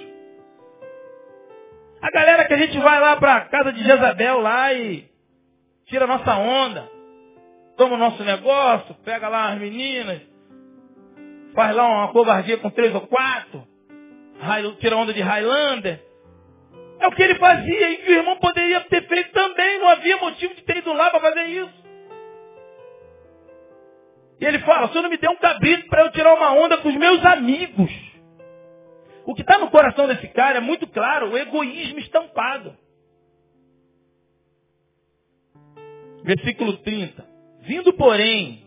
A 2.00 2.12
galera 2.12 2.46
que 2.46 2.54
a 2.54 2.58
gente 2.58 2.78
vai 2.78 3.00
lá 3.00 3.16
para 3.16 3.38
a 3.38 3.42
casa 3.46 3.74
de 3.74 3.84
Jezabel 3.84 4.42
lá 4.42 4.72
e 4.76 5.10
tira 5.88 6.06
nossa 6.06 6.36
onda, 6.36 6.88
toma 7.78 7.96
o 7.96 7.98
nosso 7.98 8.24
negócio, 8.24 8.94
pega 9.04 9.28
lá 9.28 9.52
as 9.52 9.60
meninas, 9.60 10.22
faz 11.54 11.76
lá 11.76 11.88
uma 11.88 12.08
covardia 12.10 12.58
com 12.58 12.70
três 12.70 12.94
ou 12.94 13.02
quatro, 13.02 13.68
tira 14.80 14.98
onda 14.98 15.14
de 15.14 15.22
Highlander. 15.22 16.02
É 17.00 17.08
o 17.08 17.12
que 17.12 17.22
ele 17.22 17.36
fazia 17.36 17.90
e 17.92 17.98
que 17.98 18.12
o 18.12 18.16
irmão 18.16 18.38
poderia 18.38 18.80
ter 18.82 19.08
feito 19.08 19.32
também. 19.32 19.80
Não 19.80 19.90
havia 19.90 20.18
motivo 20.18 20.54
de 20.56 20.62
ter 20.64 20.78
ido 20.78 20.94
lá 20.94 21.10
para 21.10 21.20
fazer 21.20 21.44
isso. 21.48 21.84
E 24.40 24.46
ele 24.46 24.60
fala, 24.60 24.88
o 24.88 24.90
senhor 24.90 25.04
não 25.04 25.10
me 25.10 25.18
deu 25.18 25.32
um 25.32 25.38
cabrito 25.38 25.88
para 25.88 26.04
eu 26.04 26.12
tirar 26.12 26.34
uma 26.34 26.54
onda 26.54 26.78
com 26.78 26.90
os 26.90 26.96
meus 26.96 27.24
amigos. 27.26 27.92
O 29.26 29.34
que 29.34 29.42
está 29.42 29.58
no 29.58 29.70
coração 29.70 30.08
desse 30.08 30.28
cara 30.30 30.58
é 30.58 30.62
muito 30.62 30.86
claro, 30.88 31.32
o 31.32 31.38
egoísmo 31.38 32.00
estampado. 32.00 32.76
Versículo 36.24 36.78
30. 36.78 37.26
Vindo, 37.62 37.94
porém, 37.94 38.66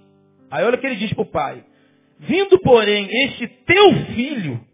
aí 0.51 0.65
olha 0.65 0.77
o 0.77 0.79
que 0.79 0.87
ele 0.87 0.97
diz 0.97 1.13
para 1.13 1.23
o 1.23 1.27
pai. 1.27 1.65
Vindo, 2.19 2.59
porém, 2.61 3.09
este 3.25 3.47
teu 3.47 4.07
filho, 4.15 4.67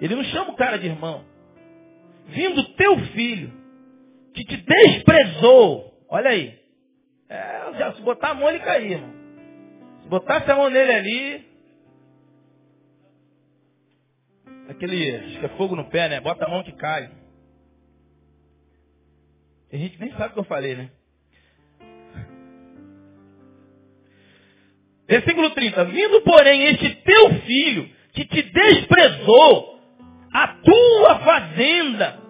ele 0.00 0.14
não 0.14 0.24
chama 0.24 0.50
o 0.50 0.56
cara 0.56 0.76
de 0.76 0.86
irmão. 0.86 1.24
Vindo 2.26 2.74
teu 2.74 2.98
filho, 3.12 3.52
que 4.34 4.44
te 4.44 4.56
desprezou, 4.56 6.04
olha 6.08 6.30
aí. 6.30 6.58
É, 7.28 7.72
já, 7.78 7.94
se 7.94 8.02
botar 8.02 8.30
a 8.30 8.34
mão 8.34 8.48
ele 8.48 8.60
cair, 8.60 8.92
irmão. 8.92 9.14
Se 10.02 10.08
botasse 10.08 10.50
a 10.50 10.56
mão 10.56 10.70
nele 10.70 10.92
ali, 10.92 11.48
aquele, 14.68 15.16
acho 15.16 15.40
que 15.40 15.46
é 15.46 15.56
fogo 15.56 15.76
no 15.76 15.88
pé, 15.90 16.08
né? 16.08 16.20
Bota 16.20 16.44
a 16.44 16.48
mão 16.48 16.62
que 16.64 16.72
cai. 16.72 17.10
A 19.72 19.76
gente 19.76 20.00
nem 20.00 20.10
sabe 20.12 20.30
o 20.30 20.32
que 20.32 20.38
eu 20.40 20.44
falei, 20.44 20.74
né? 20.74 20.90
Versículo 25.08 25.50
30. 25.50 25.84
Vindo, 25.86 26.20
porém, 26.22 26.64
este 26.64 26.94
teu 26.96 27.34
filho, 27.40 27.88
que 28.12 28.24
te 28.26 28.42
desprezou, 28.42 29.78
a 30.32 30.48
tua 30.48 31.18
fazenda, 31.20 32.20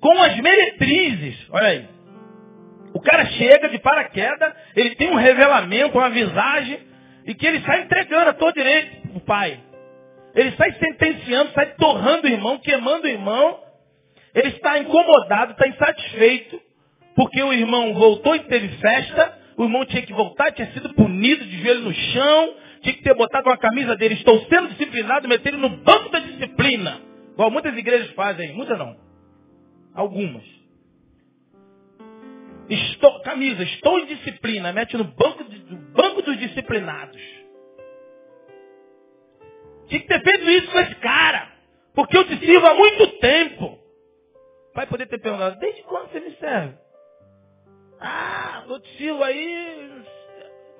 com 0.00 0.22
as 0.22 0.36
meretrizes, 0.38 1.46
olha 1.50 1.66
aí. 1.66 1.88
O 2.94 3.00
cara 3.00 3.26
chega 3.26 3.68
de 3.68 3.78
paraquedas, 3.78 4.54
ele 4.74 4.94
tem 4.96 5.10
um 5.10 5.16
revelamento, 5.16 5.96
uma 5.96 6.10
visagem, 6.10 6.80
e 7.26 7.34
que 7.34 7.46
ele 7.46 7.60
sai 7.60 7.82
entregando 7.82 8.30
a 8.30 8.34
todo 8.34 8.54
direito 8.54 9.08
o 9.14 9.20
pai. 9.20 9.60
Ele 10.34 10.50
sai 10.52 10.72
sentenciando, 10.72 11.52
sai 11.52 11.74
torrando 11.74 12.26
o 12.26 12.30
irmão, 12.30 12.58
queimando 12.58 13.06
o 13.06 13.10
irmão. 13.10 13.60
Ele 14.34 14.48
está 14.48 14.78
incomodado, 14.78 15.52
está 15.52 15.68
insatisfeito, 15.68 16.60
porque 17.14 17.42
o 17.42 17.52
irmão 17.52 17.92
voltou 17.94 18.34
e 18.34 18.40
teve 18.40 18.68
festa, 18.78 19.38
o 19.56 19.64
irmão 19.64 19.84
tinha 19.84 20.02
que 20.02 20.12
voltar, 20.12 20.52
tinha 20.52 20.70
sido 20.72 20.94
punido 20.94 21.44
de 21.44 21.62
joelho 21.62 21.82
no 21.82 21.92
chão, 21.92 22.54
tinha 22.82 22.94
que 22.94 23.02
ter 23.02 23.14
botado 23.14 23.48
uma 23.48 23.56
camisa 23.56 23.96
dele, 23.96 24.14
estou 24.14 24.38
sendo 24.46 24.68
disciplinado, 24.68 25.28
meter 25.28 25.52
ele 25.52 25.62
no 25.62 25.68
banco 25.68 26.08
da 26.10 26.18
disciplina. 26.18 27.00
Igual 27.32 27.50
muitas 27.50 27.76
igrejas 27.76 28.10
fazem, 28.12 28.52
muitas 28.54 28.78
não. 28.78 28.96
Algumas. 29.94 30.44
Estou, 32.68 33.20
camisa, 33.22 33.62
estou 33.62 33.98
em 33.98 34.06
disciplina, 34.06 34.72
mete 34.72 34.96
no 34.96 35.04
banco, 35.04 35.44
no 35.44 35.76
banco 35.92 36.22
dos 36.22 36.38
disciplinados. 36.38 37.20
Tinha 39.88 40.00
que 40.00 40.08
ter 40.08 40.22
feito 40.22 40.50
isso 40.50 40.70
com 40.70 40.78
esse 40.80 40.94
cara. 40.96 41.52
Porque 41.94 42.16
eu 42.16 42.24
te 42.24 42.38
sirvo 42.38 42.66
há 42.66 42.74
muito 42.74 43.06
tempo. 43.18 43.78
Vai 44.74 44.86
poder 44.86 45.06
ter 45.06 45.18
perguntado, 45.18 45.58
desde 45.58 45.82
quando 45.82 46.10
você 46.10 46.20
me 46.20 46.34
serve? 46.36 46.74
Ah, 48.02 48.64
eu 48.68 48.80
te 48.80 48.96
sirvo 48.96 49.22
aí. 49.22 50.04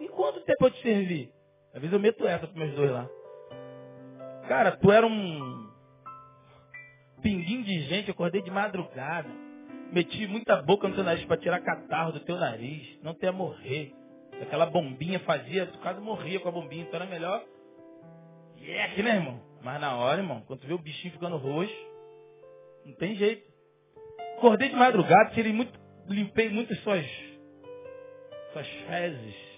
E 0.01 0.09
quanto 0.09 0.41
tempo 0.41 0.67
eu 0.67 0.71
te 0.71 0.83
servi? 0.83 1.33
Às 1.73 1.81
vezes 1.81 1.93
eu 1.93 2.01
meto 2.01 2.27
essa 2.27 2.47
para 2.47 2.59
meus 2.59 2.75
dois 2.75 2.91
lá. 2.91 3.09
Cara, 4.49 4.73
tu 4.73 4.91
era 4.91 5.07
um 5.07 5.71
pinguinho 7.23 7.63
de 7.63 7.81
gente, 7.83 8.09
eu 8.09 8.13
acordei 8.13 8.43
de 8.43 8.51
madrugada. 8.51 9.29
Meti 9.93 10.27
muita 10.27 10.61
boca 10.63 10.89
no 10.89 10.95
teu 10.95 11.05
nariz 11.05 11.25
para 11.25 11.37
tirar 11.37 11.61
catarro 11.61 12.13
do 12.13 12.21
teu 12.21 12.37
nariz. 12.37 12.99
Não 13.03 13.15
ter 13.15 13.29
a 13.29 13.33
morrer. 13.33 13.95
Aquela 14.41 14.67
bombinha 14.67 15.21
fazia, 15.21 15.67
tu 15.67 15.79
quase 15.79 16.01
morria 16.01 16.41
com 16.41 16.49
a 16.49 16.53
bombinha. 16.53 16.83
Então 16.83 17.01
era 17.01 17.09
melhor. 17.09 17.45
Aqui, 18.85 19.03
né, 19.03 19.17
irmão? 19.17 19.41
Mas 19.63 19.81
na 19.81 19.97
hora, 19.97 20.21
irmão, 20.21 20.43
quando 20.47 20.61
tu 20.61 20.67
vê 20.67 20.75
o 20.75 20.79
bichinho 20.79 21.13
ficando 21.13 21.37
roxo, 21.37 21.75
não 22.85 22.95
tem 22.95 23.15
jeito. 23.15 23.49
Acordei 24.39 24.69
de 24.69 24.75
madrugada, 24.77 25.31
tirei 25.31 25.53
muito 25.53 25.79
limpei 26.09 26.49
muitas 26.49 26.79
suas, 26.81 27.07
suas 28.53 28.67
fezes. 28.67 29.53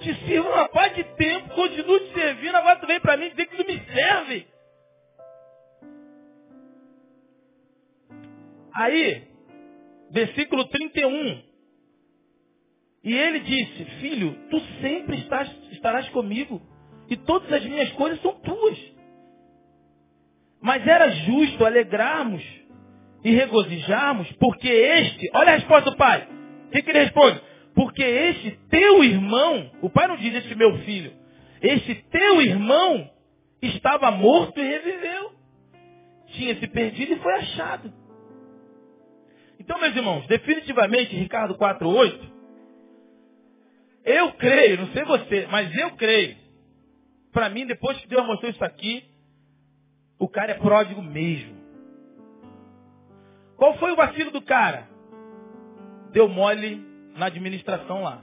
Te 0.00 0.14
sirvo 0.26 0.48
uma 0.48 0.68
paz 0.68 0.94
de 0.94 1.04
tempo, 1.04 1.54
continuo 1.54 1.98
te 2.00 2.12
servindo, 2.12 2.54
agora 2.54 2.80
tu 2.80 2.86
vem 2.86 3.00
para 3.00 3.16
mim 3.16 3.30
dizer 3.30 3.46
que 3.46 3.56
tu 3.56 3.66
me 3.66 3.80
serve. 3.86 4.46
Aí, 8.74 9.26
versículo 10.10 10.66
31. 10.68 11.42
E 13.04 13.16
ele 13.16 13.40
disse, 13.40 13.84
filho, 14.00 14.36
tu 14.50 14.60
sempre 14.80 15.16
estás, 15.18 15.48
estarás 15.72 16.08
comigo, 16.10 16.60
e 17.08 17.16
todas 17.16 17.50
as 17.52 17.64
minhas 17.64 17.90
coisas 17.92 18.20
são 18.20 18.34
tuas. 18.40 18.78
Mas 20.60 20.86
era 20.86 21.08
justo 21.08 21.64
alegrarmos 21.64 22.42
e 23.26 23.30
regozijarmos, 23.32 24.30
porque 24.34 24.68
este, 24.68 25.28
olha 25.34 25.54
a 25.54 25.56
resposta 25.56 25.90
do 25.90 25.96
pai. 25.96 26.28
O 26.68 26.70
que, 26.70 26.80
que 26.80 26.90
ele 26.90 27.00
responde? 27.00 27.40
Porque 27.74 28.00
este 28.00 28.52
teu 28.70 29.02
irmão, 29.02 29.68
o 29.82 29.90
pai 29.90 30.06
não 30.06 30.16
diz 30.16 30.32
este 30.32 30.54
meu 30.54 30.78
filho, 30.84 31.12
este 31.60 31.96
teu 32.08 32.40
irmão 32.40 33.10
estava 33.60 34.12
morto 34.12 34.60
e 34.60 34.62
reviveu. 34.62 35.32
Tinha 36.28 36.54
se 36.54 36.68
perdido 36.68 37.14
e 37.14 37.18
foi 37.18 37.32
achado. 37.32 37.92
Então, 39.58 39.80
meus 39.80 39.96
irmãos, 39.96 40.24
definitivamente, 40.28 41.16
Ricardo 41.16 41.56
4.8, 41.56 42.20
eu 44.04 44.34
creio, 44.34 44.82
não 44.82 44.92
sei 44.92 45.02
você, 45.02 45.48
mas 45.50 45.76
eu 45.76 45.90
creio. 45.96 46.36
Para 47.32 47.48
mim, 47.48 47.66
depois 47.66 47.98
que 47.98 48.06
Deus 48.06 48.24
mostrou 48.24 48.52
isso 48.52 48.64
aqui, 48.64 49.02
o 50.16 50.28
cara 50.28 50.52
é 50.52 50.54
pródigo 50.54 51.02
mesmo. 51.02 51.55
Qual 53.56 53.76
foi 53.78 53.92
o 53.92 53.96
vacilo 53.96 54.30
do 54.30 54.42
cara? 54.42 54.88
Deu 56.12 56.28
mole 56.28 56.84
na 57.16 57.26
administração 57.26 58.02
lá. 58.02 58.22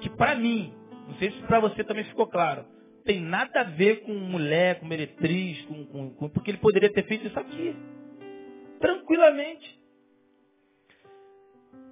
Que 0.00 0.08
para 0.10 0.34
mim, 0.34 0.74
não 1.06 1.14
sei 1.14 1.30
se 1.30 1.42
para 1.42 1.60
você 1.60 1.84
também 1.84 2.04
ficou 2.04 2.26
claro, 2.26 2.64
tem 3.04 3.20
nada 3.20 3.60
a 3.60 3.64
ver 3.64 4.02
com 4.02 4.12
mulher, 4.12 4.80
com 4.80 4.86
meretriz, 4.86 5.62
com, 5.66 5.84
com, 5.86 6.10
com, 6.14 6.28
porque 6.28 6.50
ele 6.50 6.58
poderia 6.58 6.92
ter 6.92 7.04
feito 7.04 7.26
isso 7.26 7.38
aqui. 7.38 7.74
Tranquilamente. 8.80 9.78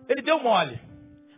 Ele 0.08 0.22
deu 0.22 0.38
mole. 0.40 0.78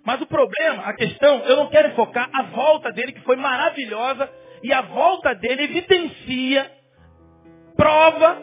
Mas 0.04 0.20
o 0.20 0.26
problema, 0.26 0.84
a 0.84 0.94
questão, 0.94 1.40
eu 1.40 1.56
não 1.56 1.68
quero 1.70 1.94
focar 1.94 2.30
a 2.32 2.42
volta 2.44 2.90
dele, 2.92 3.12
que 3.12 3.20
foi 3.22 3.36
maravilhosa, 3.36 4.30
e 4.62 4.72
a 4.72 4.82
volta 4.82 5.34
dele 5.34 5.64
evidencia, 5.64 6.70
prova 7.76 8.42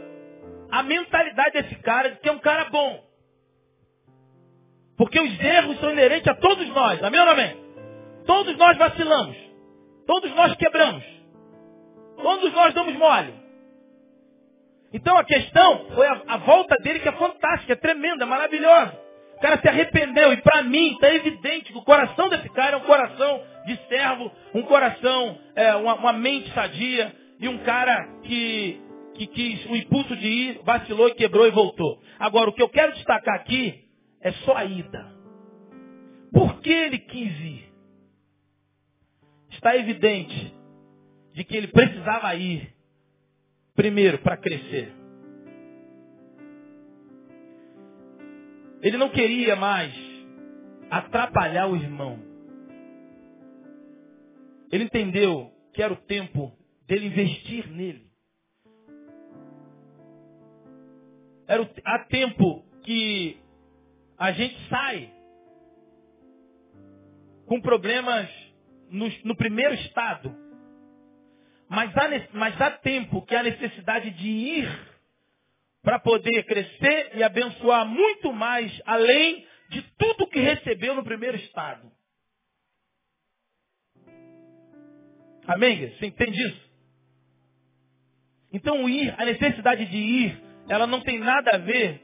a 0.72 0.84
mentalidade 0.84 1.52
desse 1.52 1.76
cara 1.76 2.10
de 2.10 2.20
que 2.20 2.30
é 2.30 2.32
um 2.32 2.40
cara 2.40 2.66
bom. 2.66 3.04
Porque 4.98 5.20
os 5.20 5.40
erros 5.40 5.80
são 5.80 5.92
inerentes 5.92 6.28
a 6.28 6.36
todos 6.36 6.68
nós. 6.70 7.04
Amém 7.04 7.20
ou 7.20 7.30
amém? 7.30 7.58
Todos 8.26 8.56
nós 8.58 8.78
vacilamos. 8.78 9.38
Todos 10.08 10.34
nós 10.36 10.56
quebramos. 10.56 11.04
Todos 12.22 12.54
nós 12.54 12.74
damos 12.74 12.96
mole. 12.96 13.34
Então 14.94 15.18
a 15.18 15.24
questão 15.26 15.88
foi 15.94 16.08
a, 16.08 16.22
a 16.28 16.38
volta 16.38 16.76
dele 16.82 17.00
que 17.00 17.10
é 17.10 17.12
fantástica, 17.12 17.74
é 17.74 17.76
tremenda, 17.76 18.24
é 18.24 18.28
maravilhosa. 18.28 18.98
O 19.38 19.42
cara 19.42 19.60
se 19.60 19.68
arrependeu 19.68 20.32
e 20.32 20.38
para 20.38 20.64
mim 20.64 20.94
está 20.94 21.14
evidente 21.14 21.74
que 21.74 21.78
o 21.78 21.84
coração 21.84 22.30
desse 22.30 22.48
cara 22.50 22.78
é 22.78 22.78
um 22.78 22.86
coração 22.86 23.44
de 23.66 23.78
servo, 23.90 24.32
um 24.54 24.62
coração, 24.62 25.38
é, 25.56 25.76
uma, 25.76 25.96
uma 25.96 26.14
mente 26.14 26.50
sadia 26.54 27.14
e 27.40 27.50
um 27.50 27.58
cara 27.60 28.08
que 28.24 28.82
que 29.16 29.28
quis 29.28 29.66
o 29.70 29.76
impulso 29.76 30.16
de 30.16 30.28
ir, 30.28 30.62
vacilou 30.64 31.08
e 31.08 31.16
quebrou 31.16 31.48
e 31.48 31.52
voltou. 31.52 32.02
Agora, 32.20 32.50
o 32.50 32.54
que 32.54 32.62
eu 32.62 32.70
quero 32.70 32.94
destacar 32.94 33.36
aqui 33.36 33.86
é 34.22 34.32
só 34.32 34.56
a 34.56 34.66
ida. 34.66 35.16
Por 36.32 36.60
que 36.60 36.70
ele 36.70 37.00
quis 37.00 37.40
ir? 37.40 37.74
Está 39.52 39.76
evidente 39.78 40.54
de 41.34 41.44
que 41.44 41.56
ele 41.56 41.68
precisava 41.68 42.36
ir, 42.36 42.74
primeiro, 43.74 44.20
para 44.20 44.38
crescer. 44.38 44.94
Ele 48.82 48.98
não 48.98 49.10
queria 49.10 49.56
mais 49.56 49.94
atrapalhar 50.90 51.68
o 51.68 51.76
irmão. 51.76 52.20
Ele 54.72 54.84
entendeu 54.84 55.52
que 55.74 55.82
era 55.82 55.94
o 55.94 55.98
tempo 55.98 56.52
dele 56.88 57.08
investir 57.08 57.70
nele. 57.72 58.05
Era 61.48 61.62
o, 61.62 61.70
há 61.84 62.00
tempo 62.06 62.64
que 62.84 63.40
a 64.18 64.32
gente 64.32 64.70
sai 64.70 65.14
com 67.46 67.62
problemas 67.62 68.30
no, 68.90 69.08
no 69.24 69.36
primeiro 69.36 69.74
estado. 69.76 70.36
Mas 71.68 71.96
há, 71.98 72.10
mas 72.34 72.62
há 72.62 72.72
tempo 72.72 73.26
que 73.26 73.36
há 73.36 73.44
necessidade 73.44 74.12
de 74.12 74.28
ir 74.28 74.96
para 75.82 76.00
poder 76.00 76.44
crescer 76.46 77.12
e 77.16 77.24
abençoar 77.24 77.86
muito 77.86 78.34
mais 78.34 78.72
além 78.86 79.46
de 79.70 79.82
tudo 79.98 80.28
que 80.28 80.40
recebeu 80.40 80.96
no 80.96 81.04
primeiro 81.04 81.38
estado. 81.38 81.92
Amém? 85.48 85.92
Você 85.92 86.08
entende 86.08 86.42
isso? 86.42 86.66
Então 88.52 88.88
ir, 88.90 89.14
a 89.18 89.26
necessidade 89.26 89.86
de 89.86 89.98
ir, 89.98 90.45
ela 90.70 90.88
não 90.88 91.02
tem 91.02 91.20
nada 91.20 91.52
a 91.56 91.58
ver 91.58 92.02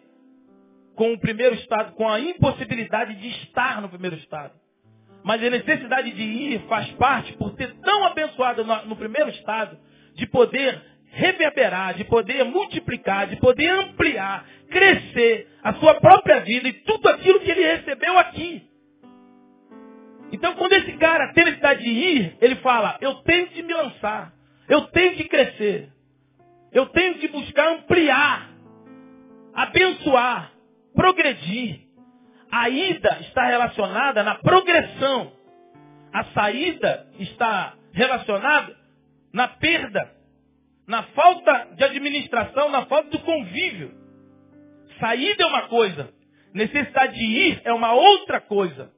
com 0.95 1.14
o 1.14 1.20
primeiro 1.20 1.55
estado, 1.55 1.93
com 1.93 2.07
a 2.07 2.20
impossibilidade 2.20 3.16
de 3.16 3.28
estar 3.43 3.82
no 3.82 3.89
primeiro 3.89 4.16
estado. 4.18 4.53
Mas 5.24 5.43
a 5.43 5.49
necessidade 5.49 6.12
de 6.12 6.22
ir 6.22 6.62
faz 6.68 6.89
parte, 6.93 7.34
por 7.34 7.55
ser 7.55 7.74
tão 7.80 8.05
abençoado 8.05 8.64
no, 8.64 8.95
primeiro 8.95 9.30
estado, 9.30 9.78
de 10.16 10.26
poder 10.28 10.82
reverberar, 11.12 11.93
de 11.93 12.03
poder 12.05 12.43
multiplicar, 12.45 13.28
de 13.28 13.36
poder 13.38 13.70
ampliar, 13.70 14.45
crescer 14.70 15.47
a 15.64 15.74
sua 15.74 15.95
própria 15.95 16.39
vida 16.41 16.68
e 16.68 16.74
tudo 16.74 17.07
aquilo 17.09 17.39
que 17.39 17.51
ele 17.51 17.64
recebeu 17.64 18.18
aqui. 18.18 18.64
Então, 20.32 20.55
quando 20.55 20.74
esse 20.74 20.93
cara 20.93 21.34
tem 21.34 21.43
necessidade 21.43 21.84
de 21.84 21.89
ir, 21.89 22.38
ele 22.41 22.55
fala: 22.57 22.97
Eu 23.01 23.16
tenho 23.16 23.49
de 23.49 23.62
me 23.62 23.74
lançar, 23.74 24.34
eu 24.70 24.82
tenho 24.88 25.16
de 25.18 25.26
crescer, 25.26 25.89
eu 26.72 26.86
tenho 26.88 27.16
de 27.16 27.28
buscar 27.28 27.74
ampliar, 27.74 28.51
abençoar, 29.54 30.52
progredir. 30.93 31.82
A 32.52 32.70
ida 32.70 33.20
está 33.22 33.45
relacionada 33.45 34.24
na 34.24 34.36
progressão. 34.36 35.32
A 36.14 36.26
saída 36.26 37.08
está 37.20 37.76
relacionada 37.93 38.76
na 39.34 39.47
perda, 39.47 40.12
na 40.86 41.04
falta 41.04 41.70
de 41.76 41.84
administração, 41.84 42.70
na 42.70 42.86
falta 42.86 43.10
do 43.10 43.20
convívio. 43.20 43.93
Saída 44.99 45.43
é 45.43 45.45
uma 45.45 45.68
coisa, 45.68 46.14
necessidade 46.54 47.18
de 47.18 47.24
ir 47.24 47.62
é 47.64 47.74
uma 47.74 47.93
outra 47.93 48.41
coisa. 48.41 48.91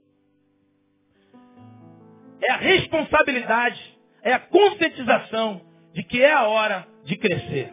É 2.41 2.51
a 2.51 2.57
responsabilidade, 2.57 3.79
é 4.21 4.33
a 4.33 4.39
conscientização 4.39 5.61
de 5.93 6.03
que 6.03 6.21
é 6.21 6.33
a 6.33 6.43
hora 6.47 6.87
de 7.05 7.15
crescer. 7.15 7.71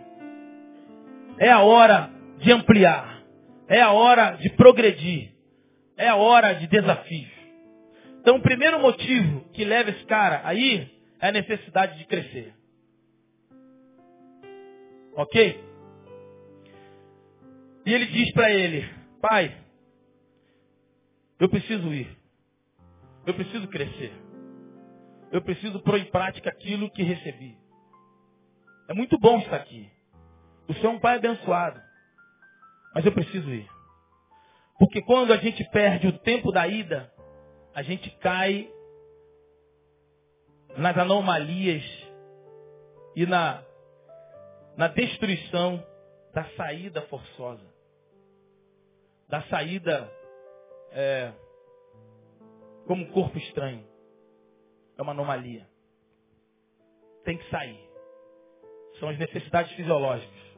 É 1.38 1.50
a 1.50 1.60
hora 1.60 2.10
de 2.40 2.52
ampliar. 2.52 3.22
É 3.68 3.80
a 3.80 3.92
hora 3.92 4.32
de 4.32 4.50
progredir. 4.50 5.32
É 5.96 6.08
a 6.08 6.16
hora 6.16 6.54
de 6.54 6.66
desafios. 6.66 7.30
Então, 8.20 8.36
o 8.36 8.42
primeiro 8.42 8.80
motivo 8.80 9.48
que 9.52 9.64
leva 9.64 9.90
esse 9.90 10.04
cara 10.04 10.42
a 10.44 10.54
ir 10.54 10.90
é 11.20 11.28
a 11.28 11.32
necessidade 11.32 11.98
de 11.98 12.04
crescer. 12.06 12.54
Ok? 15.14 15.64
E 17.86 17.92
ele 17.92 18.06
diz 18.06 18.32
para 18.32 18.50
ele, 18.50 18.88
pai, 19.20 19.56
eu 21.38 21.48
preciso 21.48 21.92
ir. 21.92 22.08
Eu 23.26 23.34
preciso 23.34 23.68
crescer. 23.68 24.12
Eu 25.32 25.42
preciso 25.42 25.80
pôr 25.80 25.98
em 25.98 26.06
prática 26.06 26.50
aquilo 26.50 26.90
que 26.90 27.02
recebi. 27.02 27.56
É 28.88 28.94
muito 28.94 29.18
bom 29.18 29.38
estar 29.38 29.56
aqui. 29.56 29.88
O 30.68 30.74
Senhor 30.74 30.92
é 30.92 30.96
um 30.96 30.98
pai 30.98 31.16
abençoado. 31.16 31.80
Mas 32.94 33.04
eu 33.04 33.12
preciso 33.12 33.50
ir. 33.50 33.68
Porque 34.78 35.02
quando 35.02 35.32
a 35.32 35.36
gente 35.36 35.62
perde 35.70 36.06
o 36.06 36.18
tempo 36.20 36.50
da 36.50 36.66
ida, 36.66 37.12
a 37.74 37.82
gente 37.82 38.10
cai 38.18 38.70
nas 40.76 40.96
anomalias 40.96 41.84
e 43.14 43.26
na, 43.26 43.62
na 44.76 44.88
destruição 44.88 45.84
da 46.32 46.44
saída 46.56 47.02
forçosa. 47.02 47.68
Da 49.28 49.42
saída 49.42 50.10
é, 50.92 51.32
como 52.86 53.04
um 53.04 53.12
corpo 53.12 53.38
estranho. 53.38 53.86
É 54.96 55.02
uma 55.02 55.12
anomalia. 55.12 55.68
Tem 57.24 57.36
que 57.36 57.48
sair. 57.50 57.88
São 58.98 59.08
as 59.08 59.18
necessidades 59.18 59.72
fisiológicas. 59.72 60.49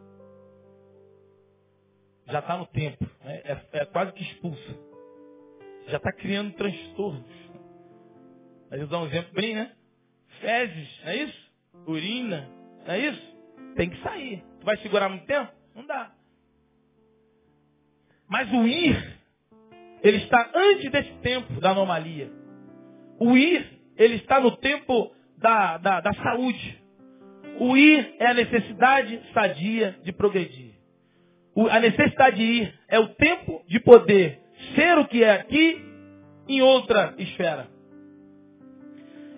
Já 2.33 2.39
está 2.39 2.57
no 2.57 2.67
tempo. 2.67 3.05
Né? 3.23 3.43
É, 3.45 3.81
é, 3.81 3.85
quase 3.85 4.13
que 4.13 4.23
expulsa. 4.23 4.79
Já 5.89 5.99
está 5.99 6.11
criando 6.13 6.55
transtornos. 6.55 7.31
Aí 8.71 8.81
eu 8.81 8.87
dar 8.87 9.01
um 9.01 9.07
exemplo 9.07 9.35
bem, 9.35 9.55
né? 9.55 9.71
Fezes, 10.41 11.01
não 11.05 11.11
é 11.11 11.17
isso? 11.17 11.53
Urina, 11.87 12.49
não 12.87 12.95
é 12.95 12.99
isso? 13.01 13.37
Tem 13.77 13.91
que 13.91 14.03
sair. 14.03 14.43
Tu 14.61 14.65
vai 14.65 14.79
segurar 14.79 15.11
muito 15.11 15.27
tempo? 15.27 15.53
Não 15.75 15.87
dá. 15.87 16.11
Mas 18.27 18.51
o 18.51 18.67
ir, 18.67 19.19
ele 20.03 20.17
está 20.19 20.51
antes 20.55 20.91
desse 20.91 21.13
tempo 21.19 21.61
da 21.61 21.73
anomalia. 21.73 22.33
O 23.21 23.37
ir, 23.37 23.79
ele 23.95 24.15
está 24.17 24.41
no 24.41 24.57
tempo 24.57 25.15
da, 25.37 25.77
da, 25.77 26.01
da 26.01 26.15
saúde. 26.15 26.83
O 27.61 27.77
ir 27.77 28.15
é 28.19 28.27
a 28.29 28.35
necessidade 28.35 29.21
sadia 29.35 29.99
de 30.03 30.13
progredir. 30.13 30.72
A 31.71 31.81
necessidade 31.81 32.37
de 32.37 32.43
ir 32.43 32.81
é 32.89 32.99
o 32.99 33.09
tempo 33.09 33.63
de 33.67 33.79
poder 33.81 34.41
ser 34.75 34.99
o 34.99 35.07
que 35.07 35.23
é 35.23 35.33
aqui 35.33 35.85
em 36.49 36.63
outra 36.63 37.15
esfera. 37.19 37.69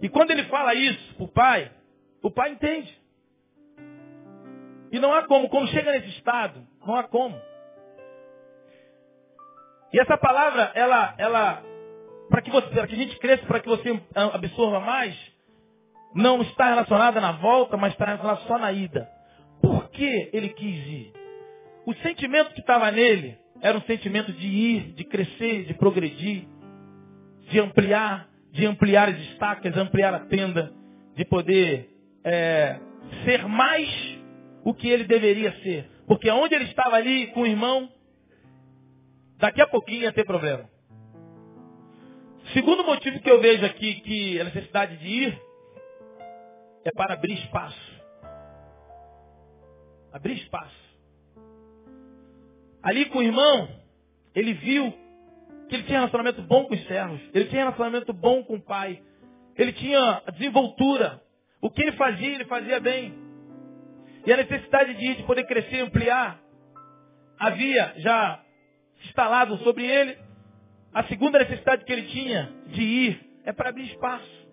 E 0.01 0.09
quando 0.09 0.31
ele 0.31 0.45
fala 0.45 0.75
isso 0.75 1.15
para 1.15 1.25
o 1.25 1.29
pai, 1.29 1.71
o 2.23 2.31
pai 2.31 2.51
entende. 2.51 2.97
E 4.93 5.01
não 5.01 5.13
há 5.13 5.27
como. 5.27 5.49
Quando 5.49 5.69
chega 5.69 5.93
nesse 5.93 6.09
estado, 6.11 6.65
não 6.87 6.95
há 6.95 7.05
como. 7.05 7.37
E 9.93 10.01
essa 10.01 10.17
palavra, 10.19 10.73
ela, 10.75 11.15
ela, 11.19 11.63
para 12.29 12.43
que, 12.43 12.51
você, 12.51 12.69
para 12.69 12.87
que 12.87 12.95
a 12.95 12.99
gente 12.99 13.19
cresça, 13.19 13.47
para 13.47 13.61
que 13.61 13.69
você 13.69 14.01
absorva 14.33 14.81
mais, 14.81 15.17
não 16.15 16.43
está 16.43 16.69
relacionada 16.69 17.21
na 17.21 17.33
volta, 17.33 17.77
mas 17.77 17.93
está 17.93 18.05
relacionada 18.05 18.41
só 18.43 18.59
na 18.59 18.73
ida. 18.73 19.09
Por 19.61 19.89
que 19.91 20.31
ele 20.33 20.51
quis 20.51 20.87
ir? 20.87 21.24
O 21.87 21.95
sentimento 21.97 22.53
que 22.55 22.61
estava 22.61 22.91
nele 22.91 23.37
era 23.61 23.77
um 23.77 23.83
sentimento 23.83 24.33
de 24.33 24.47
ir, 24.47 24.93
de 24.95 25.05
crescer, 25.05 25.65
de 25.65 25.75
progredir, 25.75 26.47
de 27.51 27.61
ampliar, 27.61 28.29
de 28.53 28.67
ampliar 28.67 29.09
as 29.09 29.19
estacas, 29.19 29.77
ampliar 29.77 30.15
a 30.15 30.21
tenda, 30.21 30.73
de 31.15 31.25
poder 31.25 31.91
é, 32.25 32.79
ser 33.25 33.47
mais 33.47 34.19
o 34.65 34.73
que 34.73 34.89
ele 34.89 35.05
deveria 35.05 35.53
ser. 35.63 35.89
Porque 36.07 36.31
onde 36.31 36.55
ele 36.55 36.65
estava 36.65 36.97
ali 36.97 37.29
com 37.29 37.43
o 37.43 37.47
irmão, 37.47 37.91
daqui 39.39 39.61
a 39.61 39.67
pouquinho 39.67 40.03
ia 40.03 40.13
ter 40.13 40.25
problema. 40.25 40.69
Segundo 42.53 42.85
motivo 42.85 43.21
que 43.21 43.31
eu 43.31 43.41
vejo 43.41 43.65
aqui 43.65 44.01
que 44.01 44.41
a 44.41 44.45
necessidade 44.45 44.97
de 44.99 45.09
ir 45.09 45.43
é 46.85 46.91
para 46.93 47.15
abrir 47.15 47.35
espaço. 47.35 47.95
Abrir 50.13 50.35
espaço. 50.35 50.84
Ali 52.85 53.07
com 53.07 53.21
o 53.21 53.23
irmão, 53.23 53.67
ele 54.35 54.53
viu 54.53 54.93
que 55.71 55.75
ele 55.75 55.85
tinha 55.85 56.01
relacionamento 56.01 56.43
bom 56.43 56.67
com 56.67 56.75
os 56.75 56.87
servos. 56.87 57.19
Ele 57.33 57.47
tinha 57.47 57.63
relacionamento 57.63 58.13
bom 58.13 58.45
com 58.45 58.57
o 58.57 58.61
pai. 58.61 59.03
Ele 59.57 59.73
tinha 59.73 60.23
desenvoltura. 60.35 61.23
O 61.63 61.71
que 61.71 61.81
ele 61.81 61.93
fazia, 61.93 62.35
ele 62.35 62.45
fazia 62.45 62.79
bem. 62.79 63.15
E 64.27 64.33
a 64.33 64.37
necessidade 64.37 64.93
de 64.95 65.03
ir, 65.03 65.17
de 65.17 65.23
poder 65.23 65.45
crescer, 65.45 65.81
ampliar, 65.81 66.39
havia 67.39 67.95
já 67.97 68.43
instalado 69.07 69.57
sobre 69.59 69.87
ele. 69.87 70.19
A 70.93 71.05
segunda 71.05 71.39
necessidade 71.39 71.87
que 71.87 71.93
ele 71.93 72.07
tinha 72.09 72.53
de 72.67 72.83
ir 72.83 73.31
é 73.47 73.53
para 73.53 73.71
abrir 73.71 73.87
espaço. 73.87 74.45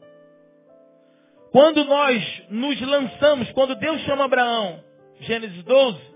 Quando 1.52 1.84
nós 1.84 2.44
nos 2.50 2.80
lançamos, 2.80 3.52
quando 3.52 3.76
Deus 3.76 4.00
chama 4.04 4.24
Abraão, 4.24 4.82
Gênesis 5.20 5.64
12, 5.64 6.11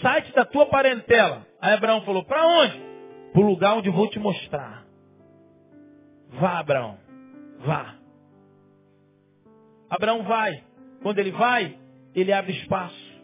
sai 0.00 0.22
da 0.32 0.44
tua 0.44 0.66
parentela. 0.66 1.46
Aí 1.60 1.72
Abraão 1.74 2.02
falou, 2.02 2.24
para 2.24 2.46
onde? 2.46 2.80
Para 3.32 3.42
o 3.42 3.46
lugar 3.46 3.76
onde 3.76 3.90
vou 3.90 4.08
te 4.08 4.18
mostrar. 4.18 4.84
Vá, 6.30 6.58
Abraão, 6.58 6.98
vá. 7.60 7.94
Abraão 9.88 10.22
vai. 10.22 10.62
Quando 11.02 11.18
ele 11.18 11.30
vai, 11.30 11.78
ele 12.14 12.32
abre 12.32 12.52
espaço. 12.52 13.14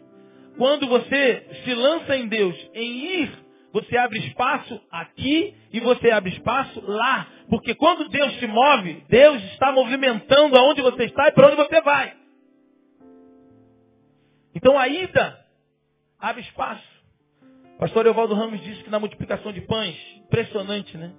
Quando 0.57 0.87
você 0.87 1.47
se 1.63 1.73
lança 1.73 2.15
em 2.15 2.27
Deus, 2.27 2.55
em 2.73 3.21
ir 3.21 3.51
você 3.73 3.97
abre 3.97 4.19
espaço 4.19 4.81
aqui 4.91 5.55
e 5.71 5.79
você 5.79 6.11
abre 6.11 6.31
espaço 6.31 6.81
lá. 6.85 7.27
Porque 7.49 7.73
quando 7.73 8.09
Deus 8.09 8.33
te 8.37 8.47
move, 8.47 9.05
Deus 9.07 9.41
está 9.53 9.71
movimentando 9.71 10.57
aonde 10.57 10.81
você 10.81 11.05
está 11.05 11.27
e 11.27 11.31
para 11.31 11.47
onde 11.47 11.55
você 11.55 11.81
vai. 11.81 12.13
Então 14.53 14.77
a 14.77 14.87
ida 14.87 15.39
abre 16.21 16.41
espaço. 16.43 16.87
Pastor 17.79 18.05
Evaldo 18.05 18.35
Ramos 18.35 18.61
disse 18.61 18.83
que 18.83 18.89
na 18.91 18.99
multiplicação 18.99 19.51
de 19.51 19.61
pães, 19.61 19.97
impressionante, 20.17 20.95
né? 20.95 21.11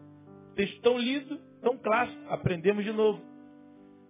Texto 0.55 0.81
tão 0.81 0.97
lido, 0.97 1.39
tão 1.61 1.77
clássico, 1.77 2.23
aprendemos 2.29 2.85
de 2.85 2.93
novo. 2.93 3.21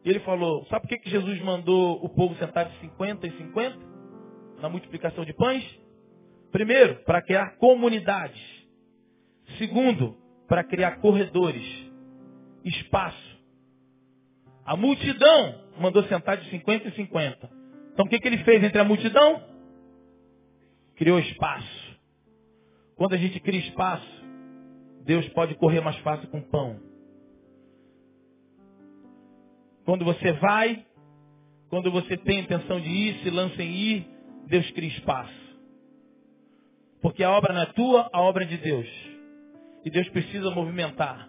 Ele 0.05 0.21
falou, 0.21 0.67
sabe 0.67 0.83
por 0.83 0.89
que, 0.89 0.99
que 0.99 1.11
Jesus 1.11 1.41
mandou 1.41 2.05
o 2.05 2.09
povo 2.09 2.35
sentar 2.37 2.67
de 2.67 2.79
50 2.81 3.27
e 3.27 3.31
50? 3.39 3.79
Na 4.61 4.69
multiplicação 4.69 5.25
de 5.25 5.33
pães? 5.33 5.65
Primeiro, 6.51 6.97
para 7.05 7.23
criar 7.23 7.57
comunidades. 7.57 8.41
Segundo, 9.59 10.17
para 10.47 10.63
criar 10.63 11.01
corredores, 11.01 11.65
espaço. 12.65 13.33
A 14.65 14.77
multidão 14.77 15.63
mandou 15.79 16.03
sentar 16.05 16.37
de 16.37 16.51
50 16.51 16.89
e 16.89 16.93
50. 16.93 17.51
Então 17.93 18.05
o 18.05 18.09
que, 18.09 18.19
que 18.19 18.29
ele 18.29 18.39
fez 18.39 18.63
entre 18.63 18.79
a 18.79 18.85
multidão? 18.85 19.52
Criou 20.97 21.19
espaço. 21.19 21.99
Quando 22.97 23.15
a 23.15 23.17
gente 23.17 23.41
cria 23.41 23.61
espaço, 23.61 24.23
Deus 25.05 25.29
pode 25.31 25.55
correr 25.57 25.81
mais 25.81 25.97
fácil 25.99 26.29
com 26.29 26.41
pão. 26.41 26.81
Quando 29.85 30.05
você 30.05 30.33
vai, 30.35 30.87
quando 31.69 31.91
você 31.91 32.17
tem 32.17 32.41
intenção 32.41 32.81
de 32.81 32.89
ir, 32.89 33.23
se 33.23 33.31
lança 33.31 33.63
em 33.63 33.73
ir, 33.73 34.07
Deus 34.47 34.71
cria 34.71 34.89
espaço. 34.91 35.43
Porque 37.01 37.25
a 37.25 37.31
obra 37.33 37.53
não 37.53 37.63
é 37.63 37.67
tua, 37.67 38.09
a 38.13 38.21
obra 38.21 38.45
é 38.45 38.47
de 38.47 38.59
Deus. 38.59 38.89
E 39.85 39.91
Deus 39.91 40.09
precisa 40.11 40.51
movimentar 40.51 41.29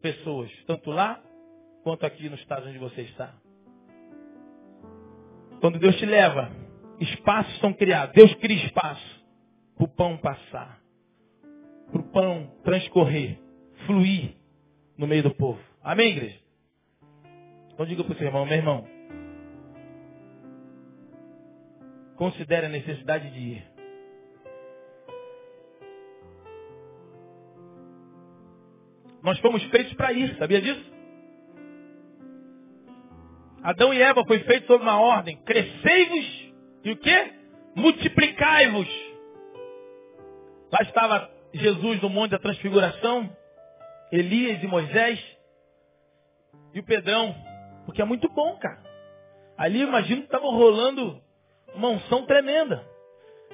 pessoas, 0.00 0.50
tanto 0.66 0.90
lá 0.90 1.22
quanto 1.82 2.06
aqui 2.06 2.28
no 2.28 2.36
estado 2.36 2.68
onde 2.68 2.78
você 2.78 3.02
está. 3.02 3.34
Quando 5.60 5.78
Deus 5.78 5.96
te 5.96 6.06
leva, 6.06 6.50
espaços 7.00 7.58
são 7.58 7.72
criados. 7.72 8.14
Deus 8.14 8.34
cria 8.34 8.64
espaço 8.66 9.24
para 9.76 9.84
o 9.84 9.88
pão 9.88 10.16
passar, 10.18 10.80
para 11.90 12.00
o 12.00 12.04
pão 12.10 12.50
transcorrer, 12.64 13.38
fluir 13.86 14.36
no 14.96 15.06
meio 15.06 15.22
do 15.22 15.34
povo. 15.34 15.60
Amém, 15.82 16.10
igreja? 16.10 16.38
Então 17.72 17.86
diga 17.86 18.04
para 18.04 18.12
o 18.12 18.16
seu 18.16 18.26
irmão, 18.26 18.46
meu 18.46 18.56
irmão, 18.56 18.86
considere 22.16 22.66
a 22.66 22.68
necessidade 22.68 23.30
de 23.30 23.38
ir. 23.38 23.72
Nós 29.22 29.38
fomos 29.38 29.62
feitos 29.64 29.94
para 29.94 30.12
ir, 30.12 30.36
sabia 30.36 30.60
disso? 30.60 30.92
Adão 33.62 33.94
e 33.94 34.02
Eva 34.02 34.24
foi 34.26 34.40
feito 34.40 34.66
sob 34.66 34.82
uma 34.82 34.98
ordem. 34.98 35.36
Crescei-vos 35.44 36.41
e 36.84 36.90
o 36.90 36.96
quê? 36.96 37.32
Multiplicai-vos. 37.76 38.88
Lá 40.70 40.78
estava 40.82 41.30
Jesus 41.52 42.00
no 42.00 42.08
Monte 42.08 42.32
da 42.32 42.38
Transfiguração, 42.38 43.34
Elias 44.10 44.62
e 44.62 44.66
Moisés 44.66 45.20
e 46.74 46.80
o 46.80 46.84
Pedrão. 46.84 47.34
Porque 47.84 48.00
é 48.00 48.04
muito 48.04 48.28
bom, 48.30 48.56
cara. 48.58 48.82
Ali 49.56 49.80
imagino 49.80 50.22
que 50.22 50.26
estava 50.26 50.46
rolando 50.46 51.20
uma 51.74 51.88
unção 51.88 52.26
tremenda. 52.26 52.84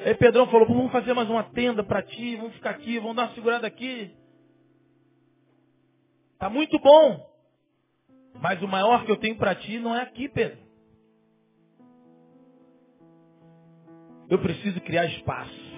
Aí 0.05 0.15
Pedrão 0.15 0.47
falou, 0.49 0.67
vamos 0.67 0.93
fazer 0.93 1.13
mais 1.13 1.29
uma 1.29 1.43
tenda 1.43 1.83
para 1.83 2.03
ti, 2.03 2.37
vamos 2.37 2.55
ficar 2.55 2.71
aqui, 2.71 2.99
vamos 2.99 3.17
dar 3.17 3.25
uma 3.25 3.35
segurada 3.35 3.67
aqui. 3.67 4.15
Tá 6.39 6.49
muito 6.49 6.79
bom. 6.79 7.29
Mas 8.41 8.63
o 8.63 8.69
maior 8.69 9.05
que 9.05 9.11
eu 9.11 9.17
tenho 9.17 9.37
para 9.37 9.57
ti 9.57 9.81
não 9.81 9.97
é 9.97 10.03
aqui, 10.03 10.29
Pedro. 10.29 10.68
Eu 14.29 14.39
preciso 14.41 14.81
criar 14.83 15.07
espaço. 15.07 15.69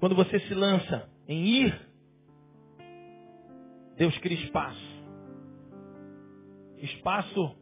Quando 0.00 0.14
você 0.14 0.38
se 0.40 0.54
lança 0.54 1.08
em 1.28 1.44
ir, 1.46 1.88
Deus 3.96 4.16
cria 4.18 4.38
espaço. 4.38 4.96
Espaço 6.78 7.56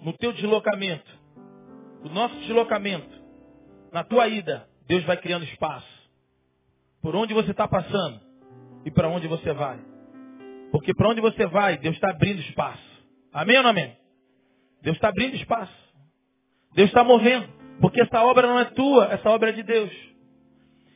no 0.00 0.12
teu 0.14 0.32
deslocamento, 0.32 1.10
no 2.02 2.10
nosso 2.10 2.34
deslocamento, 2.40 3.22
na 3.92 4.02
tua 4.02 4.26
ida, 4.26 4.68
Deus 4.86 5.04
vai 5.04 5.16
criando 5.16 5.44
espaço. 5.44 5.86
Por 7.00 7.14
onde 7.16 7.32
você 7.32 7.52
está 7.52 7.66
passando 7.68 8.20
e 8.84 8.90
para 8.90 9.08
onde 9.08 9.28
você 9.28 9.52
vai. 9.52 9.80
Porque 10.70 10.92
para 10.94 11.08
onde 11.08 11.20
você 11.20 11.46
vai, 11.46 11.78
Deus 11.78 11.94
está 11.94 12.10
abrindo 12.10 12.40
espaço. 12.40 12.82
Amém 13.32 13.56
ou 13.56 13.62
não 13.62 13.70
amém? 13.70 13.96
Deus 14.82 14.96
está 14.96 15.08
abrindo 15.08 15.36
espaço. 15.36 15.81
Deus 16.74 16.88
está 16.88 17.04
movendo. 17.04 17.48
Porque 17.80 18.00
essa 18.00 18.22
obra 18.22 18.46
não 18.46 18.58
é 18.58 18.66
tua, 18.66 19.06
essa 19.12 19.28
obra 19.30 19.50
é 19.50 19.52
de 19.52 19.62
Deus. 19.62 19.90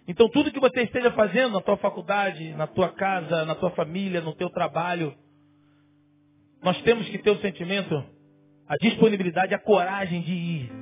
Então 0.06 0.28
tudo 0.28 0.52
que 0.52 0.60
você 0.60 0.82
esteja 0.82 1.10
fazendo 1.12 1.54
na 1.54 1.60
tua 1.60 1.76
faculdade, 1.78 2.50
na 2.54 2.66
tua 2.66 2.90
casa, 2.90 3.44
na 3.44 3.54
tua 3.56 3.70
família, 3.70 4.20
no 4.20 4.34
teu 4.34 4.48
trabalho, 4.50 5.12
nós 6.62 6.80
temos 6.82 7.08
que 7.08 7.18
ter 7.18 7.30
o 7.30 7.40
sentimento, 7.40 8.04
a 8.68 8.76
disponibilidade, 8.76 9.54
a 9.54 9.58
coragem 9.58 10.20
de 10.22 10.32
ir. 10.32 10.72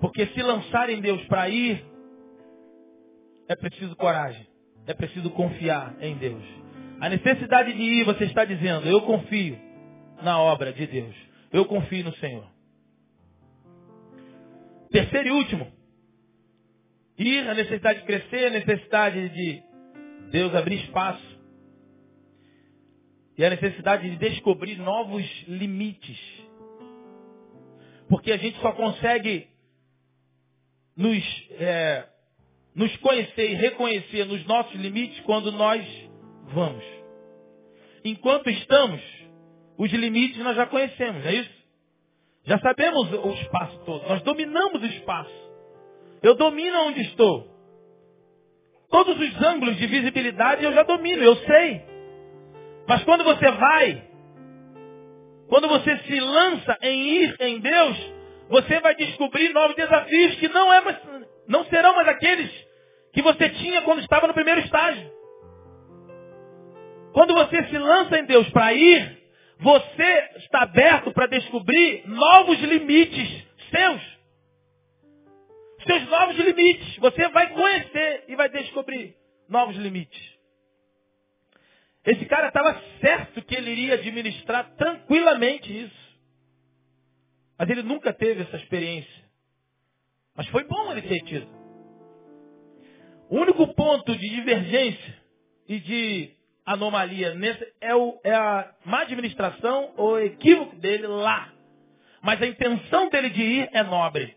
Porque 0.00 0.26
se 0.26 0.42
lançar 0.42 0.90
em 0.90 1.00
Deus 1.00 1.24
para 1.26 1.48
ir, 1.48 1.82
é 3.48 3.56
preciso 3.56 3.96
coragem. 3.96 4.46
É 4.86 4.92
preciso 4.92 5.30
confiar 5.30 5.96
em 6.00 6.16
Deus. 6.16 6.42
A 7.00 7.08
necessidade 7.08 7.72
de 7.72 7.82
ir, 7.82 8.04
você 8.04 8.24
está 8.24 8.44
dizendo, 8.44 8.86
eu 8.86 9.00
confio 9.02 9.58
na 10.22 10.38
obra 10.38 10.72
de 10.72 10.86
Deus. 10.86 11.14
Eu 11.50 11.64
confio 11.64 12.04
no 12.04 12.14
Senhor. 12.16 12.53
Terceiro 14.94 15.28
e 15.28 15.32
último. 15.32 15.72
Ir, 17.18 17.48
a 17.48 17.54
necessidade 17.54 17.98
de 17.98 18.06
crescer, 18.06 18.46
a 18.46 18.50
necessidade 18.50 19.28
de 19.28 19.60
Deus 20.30 20.54
abrir 20.54 20.84
espaço. 20.84 21.40
E 23.36 23.44
a 23.44 23.50
necessidade 23.50 24.08
de 24.08 24.16
descobrir 24.16 24.76
novos 24.76 25.24
limites. 25.48 26.16
Porque 28.08 28.30
a 28.30 28.36
gente 28.36 28.56
só 28.60 28.70
consegue 28.70 29.48
nos, 30.96 31.24
é, 31.58 32.06
nos 32.72 32.96
conhecer 32.98 33.50
e 33.50 33.54
reconhecer 33.54 34.26
nos 34.26 34.46
nossos 34.46 34.80
limites 34.80 35.18
quando 35.24 35.50
nós 35.50 35.84
vamos. 36.52 36.84
Enquanto 38.04 38.48
estamos, 38.48 39.02
os 39.76 39.90
limites 39.90 40.38
nós 40.38 40.54
já 40.54 40.66
conhecemos, 40.66 41.26
é 41.26 41.34
isso? 41.34 41.63
Já 42.46 42.58
sabemos 42.58 43.12
o 43.12 43.30
espaço 43.30 43.78
todo, 43.86 44.06
nós 44.08 44.22
dominamos 44.22 44.82
o 44.82 44.86
espaço. 44.86 45.44
Eu 46.22 46.34
domino 46.34 46.78
onde 46.86 47.00
estou. 47.02 47.54
Todos 48.90 49.18
os 49.18 49.42
ângulos 49.42 49.76
de 49.76 49.86
visibilidade 49.86 50.64
eu 50.64 50.72
já 50.72 50.82
domino, 50.82 51.22
eu 51.22 51.36
sei. 51.36 51.82
Mas 52.86 53.02
quando 53.04 53.24
você 53.24 53.50
vai, 53.50 54.04
quando 55.48 55.68
você 55.68 55.96
se 55.98 56.20
lança 56.20 56.78
em 56.82 57.22
ir 57.22 57.36
em 57.40 57.60
Deus, 57.60 58.12
você 58.48 58.78
vai 58.80 58.94
descobrir 58.94 59.52
novos 59.52 59.74
desafios 59.74 60.34
que 60.36 60.48
não, 60.48 60.72
é 60.72 60.80
mais, 60.82 60.98
não 61.48 61.64
serão 61.64 61.94
mais 61.96 62.08
aqueles 62.08 62.50
que 63.12 63.22
você 63.22 63.48
tinha 63.48 63.82
quando 63.82 64.00
estava 64.00 64.26
no 64.26 64.34
primeiro 64.34 64.60
estágio. 64.60 65.10
Quando 67.12 67.32
você 67.32 67.64
se 67.64 67.78
lança 67.78 68.18
em 68.18 68.24
Deus 68.26 68.48
para 68.50 68.74
ir, 68.74 69.23
você 69.64 70.30
está 70.36 70.60
aberto 70.60 71.10
para 71.14 71.26
descobrir 71.26 72.06
novos 72.06 72.60
limites 72.60 73.46
seus. 73.70 74.14
Seus 75.86 76.06
novos 76.08 76.36
limites. 76.36 76.96
Você 76.98 77.28
vai 77.28 77.50
conhecer 77.50 78.24
e 78.28 78.36
vai 78.36 78.50
descobrir 78.50 79.16
novos 79.48 79.74
limites. 79.76 80.34
Esse 82.04 82.26
cara 82.26 82.48
estava 82.48 82.78
certo 83.00 83.42
que 83.42 83.54
ele 83.54 83.70
iria 83.70 83.94
administrar 83.94 84.70
tranquilamente 84.76 85.84
isso. 85.84 86.04
Mas 87.58 87.70
ele 87.70 87.82
nunca 87.82 88.12
teve 88.12 88.42
essa 88.42 88.58
experiência. 88.58 89.24
Mas 90.36 90.46
foi 90.48 90.64
bom 90.64 90.92
ele 90.92 91.02
ter 91.02 91.20
tido. 91.22 91.48
O 93.30 93.38
único 93.38 93.66
ponto 93.74 94.14
de 94.14 94.28
divergência 94.28 95.22
e 95.66 95.80
de 95.80 96.33
anomalia 96.64 97.34
nesse, 97.34 97.66
é, 97.80 97.94
o, 97.94 98.18
é 98.24 98.34
a 98.34 98.72
má 98.84 99.02
administração 99.02 99.92
ou 99.96 100.20
equívoco 100.20 100.76
dele 100.76 101.06
lá. 101.06 101.52
Mas 102.22 102.40
a 102.40 102.46
intenção 102.46 103.08
dele 103.10 103.30
de 103.30 103.42
ir 103.42 103.68
é 103.72 103.82
nobre. 103.82 104.34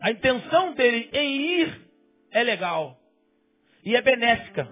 A 0.00 0.10
intenção 0.10 0.74
dele 0.74 1.10
em 1.12 1.60
ir 1.60 1.80
é 2.30 2.42
legal. 2.44 2.96
E 3.84 3.96
é 3.96 4.02
benéfica. 4.02 4.68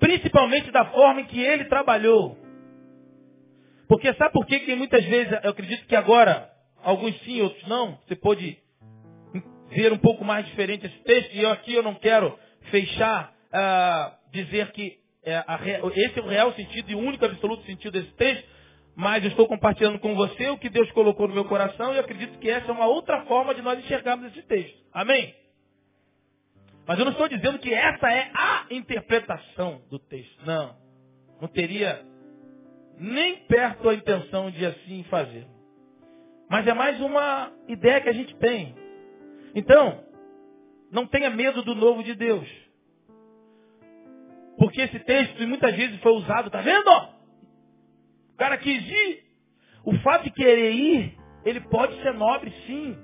Principalmente 0.00 0.70
da 0.72 0.86
forma 0.86 1.20
em 1.20 1.26
que 1.26 1.40
ele 1.40 1.66
trabalhou. 1.66 2.36
Porque 3.86 4.12
sabe 4.14 4.32
por 4.32 4.46
que, 4.46 4.60
que 4.60 4.74
muitas 4.74 5.04
vezes, 5.04 5.32
eu 5.44 5.50
acredito 5.50 5.86
que 5.86 5.94
agora, 5.94 6.50
alguns 6.82 7.16
sim, 7.22 7.40
outros 7.42 7.66
não, 7.68 7.98
você 8.06 8.16
pode 8.16 8.58
ver 9.70 9.92
um 9.92 9.98
pouco 9.98 10.24
mais 10.24 10.46
diferente 10.46 10.86
esse 10.86 10.98
texto, 11.04 11.34
e 11.34 11.42
eu 11.42 11.50
aqui 11.50 11.74
eu 11.74 11.82
não 11.82 11.94
quero 11.94 12.36
fechar, 12.70 13.34
uh, 13.52 14.30
dizer 14.32 14.72
que 14.72 14.98
é, 15.24 15.36
a, 15.36 15.58
esse 15.94 16.18
é 16.18 16.22
o 16.22 16.28
real 16.28 16.52
sentido 16.52 16.90
e 16.90 16.94
o 16.94 16.98
único 16.98 17.24
absoluto 17.24 17.64
sentido 17.64 17.92
desse 17.92 18.12
texto, 18.14 18.46
mas 18.94 19.24
eu 19.24 19.30
estou 19.30 19.48
compartilhando 19.48 19.98
com 19.98 20.14
você 20.14 20.50
o 20.50 20.58
que 20.58 20.68
Deus 20.68 20.90
colocou 20.92 21.26
no 21.26 21.34
meu 21.34 21.44
coração 21.46 21.94
e 21.94 21.98
acredito 21.98 22.38
que 22.38 22.48
essa 22.48 22.68
é 22.68 22.72
uma 22.72 22.86
outra 22.86 23.24
forma 23.24 23.54
de 23.54 23.62
nós 23.62 23.78
enxergarmos 23.78 24.30
esse 24.30 24.42
texto. 24.46 24.78
Amém? 24.92 25.34
Mas 26.86 26.98
eu 26.98 27.04
não 27.04 27.12
estou 27.12 27.28
dizendo 27.28 27.58
que 27.58 27.72
essa 27.72 28.12
é 28.12 28.30
a 28.34 28.66
interpretação 28.70 29.80
do 29.90 29.98
texto. 29.98 30.44
Não. 30.44 30.76
Não 31.40 31.48
teria 31.48 32.04
nem 32.98 33.36
perto 33.46 33.88
a 33.88 33.94
intenção 33.94 34.50
de 34.50 34.64
assim 34.64 35.02
fazer. 35.04 35.46
Mas 36.48 36.66
é 36.66 36.74
mais 36.74 37.00
uma 37.00 37.52
ideia 37.66 38.00
que 38.00 38.08
a 38.08 38.12
gente 38.12 38.36
tem. 38.36 38.76
Então, 39.54 40.04
não 40.94 41.08
tenha 41.08 41.28
medo 41.28 41.60
do 41.62 41.74
novo 41.74 42.04
de 42.04 42.14
Deus. 42.14 42.48
Porque 44.56 44.80
esse 44.80 45.00
texto 45.00 45.42
muitas 45.42 45.74
vezes 45.74 46.00
foi 46.00 46.12
usado, 46.12 46.48
tá 46.50 46.62
vendo? 46.62 46.88
O 48.32 48.36
cara 48.38 48.56
quis 48.56 48.88
ir. 48.88 49.24
O 49.84 49.92
fato 49.98 50.22
de 50.22 50.30
querer 50.30 50.70
ir, 50.72 51.18
ele 51.44 51.60
pode 51.62 52.00
ser 52.00 52.14
nobre, 52.14 52.52
sim. 52.64 52.96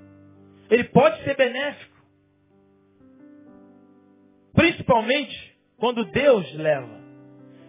Ele 0.69 0.85
pode 0.85 1.21
ser 1.25 1.35
benéfico. 1.35 1.91
Principalmente 4.53 5.57
quando 5.77 6.05
Deus 6.05 6.51
leva. 6.53 7.01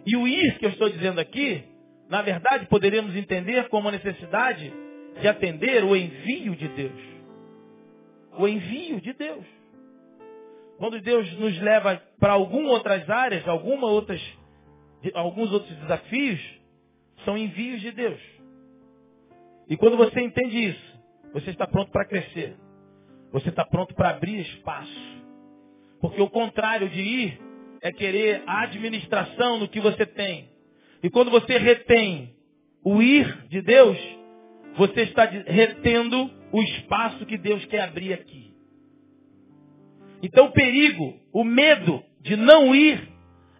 E 0.07 0.17
o 0.17 0.29
ir 0.29 0.57
que 0.59 0.67
eu 0.67 0.71
estou 0.71 0.89
dizendo 0.89 1.21
aqui, 1.21 1.65
na 2.09 2.23
verdade, 2.23 2.67
poderíamos 2.67 3.17
entender 3.17 3.69
como 3.69 3.89
a 3.89 3.93
necessidade 3.93 4.73
de 5.21 5.27
atender 5.27 5.83
o 5.83 5.97
envio 5.97 6.55
de 6.55 6.69
Deus. 6.69 7.03
O 8.39 8.47
envio 8.47 9.01
de 9.01 9.13
Deus. 9.15 9.62
Quando 10.79 11.01
Deus 11.01 11.31
nos 11.39 11.61
leva 11.61 12.03
para 12.19 12.33
algumas 12.33 12.73
outras 12.73 13.09
áreas, 13.09 13.47
alguma 13.47 13.87
outras, 13.87 14.21
alguns 15.15 15.53
outros 15.53 15.77
desafios, 15.79 16.41
são 17.25 17.39
envios 17.39 17.81
de 17.81 17.93
Deus. 17.93 18.21
E 19.69 19.77
quando 19.77 19.97
você 19.97 20.21
entende 20.21 20.71
isso, 20.71 21.01
você 21.33 21.51
está 21.51 21.67
pronto 21.67 21.91
para 21.91 22.05
crescer. 22.05 22.57
Você 23.33 23.49
está 23.49 23.65
pronto 23.65 23.95
para 23.95 24.11
abrir 24.11 24.41
espaço. 24.41 25.23
Porque 26.01 26.21
o 26.21 26.29
contrário 26.29 26.89
de 26.89 27.01
ir 27.01 27.41
é 27.81 27.93
querer 27.93 28.43
a 28.47 28.63
administração 28.63 29.59
no 29.59 29.69
que 29.69 29.81
você 29.81 30.05
tem. 30.05 30.51
E 31.03 31.09
quando 31.11 31.31
você 31.31 31.57
retém 31.59 32.35
o 32.85 33.01
ir 33.01 33.47
de 33.49 33.63
Deus, 33.63 33.99
você 34.77 35.03
está 35.03 35.25
retendo 35.25 36.31
o 36.53 36.63
espaço 36.63 37.25
que 37.25 37.39
Deus 37.39 37.65
quer 37.67 37.83
abrir 37.83 38.13
aqui. 38.13 38.52
Então 40.23 40.47
o 40.47 40.53
perigo, 40.53 41.19
o 41.33 41.43
medo 41.43 42.03
de 42.21 42.37
não 42.37 42.75
ir, 42.75 43.09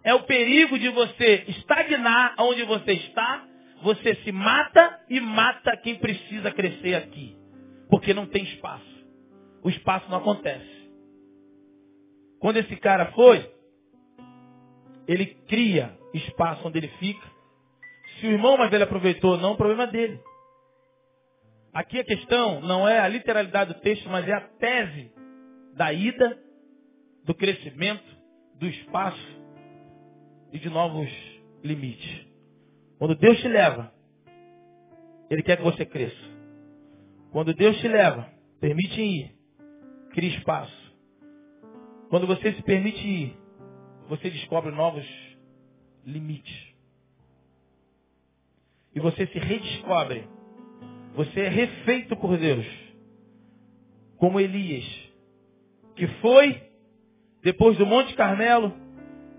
é 0.03 0.13
o 0.13 0.23
perigo 0.23 0.79
de 0.79 0.89
você 0.89 1.43
estagnar 1.47 2.35
onde 2.39 2.63
você 2.63 2.93
está, 2.93 3.45
você 3.81 4.15
se 4.15 4.31
mata 4.31 5.01
e 5.09 5.19
mata 5.19 5.75
quem 5.77 5.95
precisa 5.95 6.51
crescer 6.51 6.95
aqui. 6.95 7.35
Porque 7.89 8.13
não 8.13 8.25
tem 8.25 8.43
espaço. 8.43 8.93
O 9.61 9.69
espaço 9.69 10.09
não 10.09 10.17
acontece. 10.17 10.71
Quando 12.39 12.57
esse 12.57 12.75
cara 12.77 13.11
foi, 13.11 13.49
ele 15.07 15.25
cria 15.47 15.97
espaço 16.13 16.67
onde 16.67 16.79
ele 16.79 16.89
fica. 16.99 17.31
Se 18.19 18.27
o 18.27 18.31
irmão 18.31 18.57
mais 18.57 18.71
velho 18.71 18.83
aproveitou, 18.83 19.37
não, 19.37 19.53
o 19.53 19.57
problema 19.57 19.83
é 19.83 19.87
dele. 19.87 20.19
Aqui 21.73 21.99
a 21.99 22.03
questão 22.03 22.61
não 22.61 22.87
é 22.87 22.99
a 22.99 23.07
literalidade 23.07 23.73
do 23.73 23.79
texto, 23.79 24.09
mas 24.09 24.27
é 24.27 24.33
a 24.33 24.41
tese 24.41 25.11
da 25.75 25.91
ida 25.91 26.42
do 27.23 27.33
crescimento, 27.33 28.03
do 28.55 28.67
espaço 28.67 29.41
e 30.51 30.59
de 30.59 30.69
novos 30.69 31.09
limites. 31.63 32.27
Quando 32.97 33.15
Deus 33.15 33.39
te 33.39 33.47
leva, 33.47 33.93
Ele 35.29 35.43
quer 35.43 35.57
que 35.57 35.63
você 35.63 35.85
cresça. 35.85 36.33
Quando 37.31 37.53
Deus 37.53 37.77
te 37.79 37.87
leva, 37.87 38.29
permite 38.59 39.01
ir, 39.01 39.35
cria 40.11 40.37
espaço. 40.37 40.93
Quando 42.09 42.27
você 42.27 42.53
se 42.53 42.61
permite 42.61 43.07
ir, 43.07 43.37
você 44.07 44.29
descobre 44.29 44.71
novos 44.71 45.05
limites. 46.05 46.73
E 48.93 48.99
você 48.99 49.25
se 49.27 49.39
redescobre. 49.39 50.27
Você 51.15 51.41
é 51.41 51.49
refeito 51.49 52.15
por 52.17 52.37
Deus. 52.37 52.65
Como 54.17 54.39
Elias, 54.39 54.85
que 55.95 56.07
foi 56.21 56.72
depois 57.43 57.77
do 57.77 57.85
Monte 57.85 58.15
Carmelo, 58.15 58.73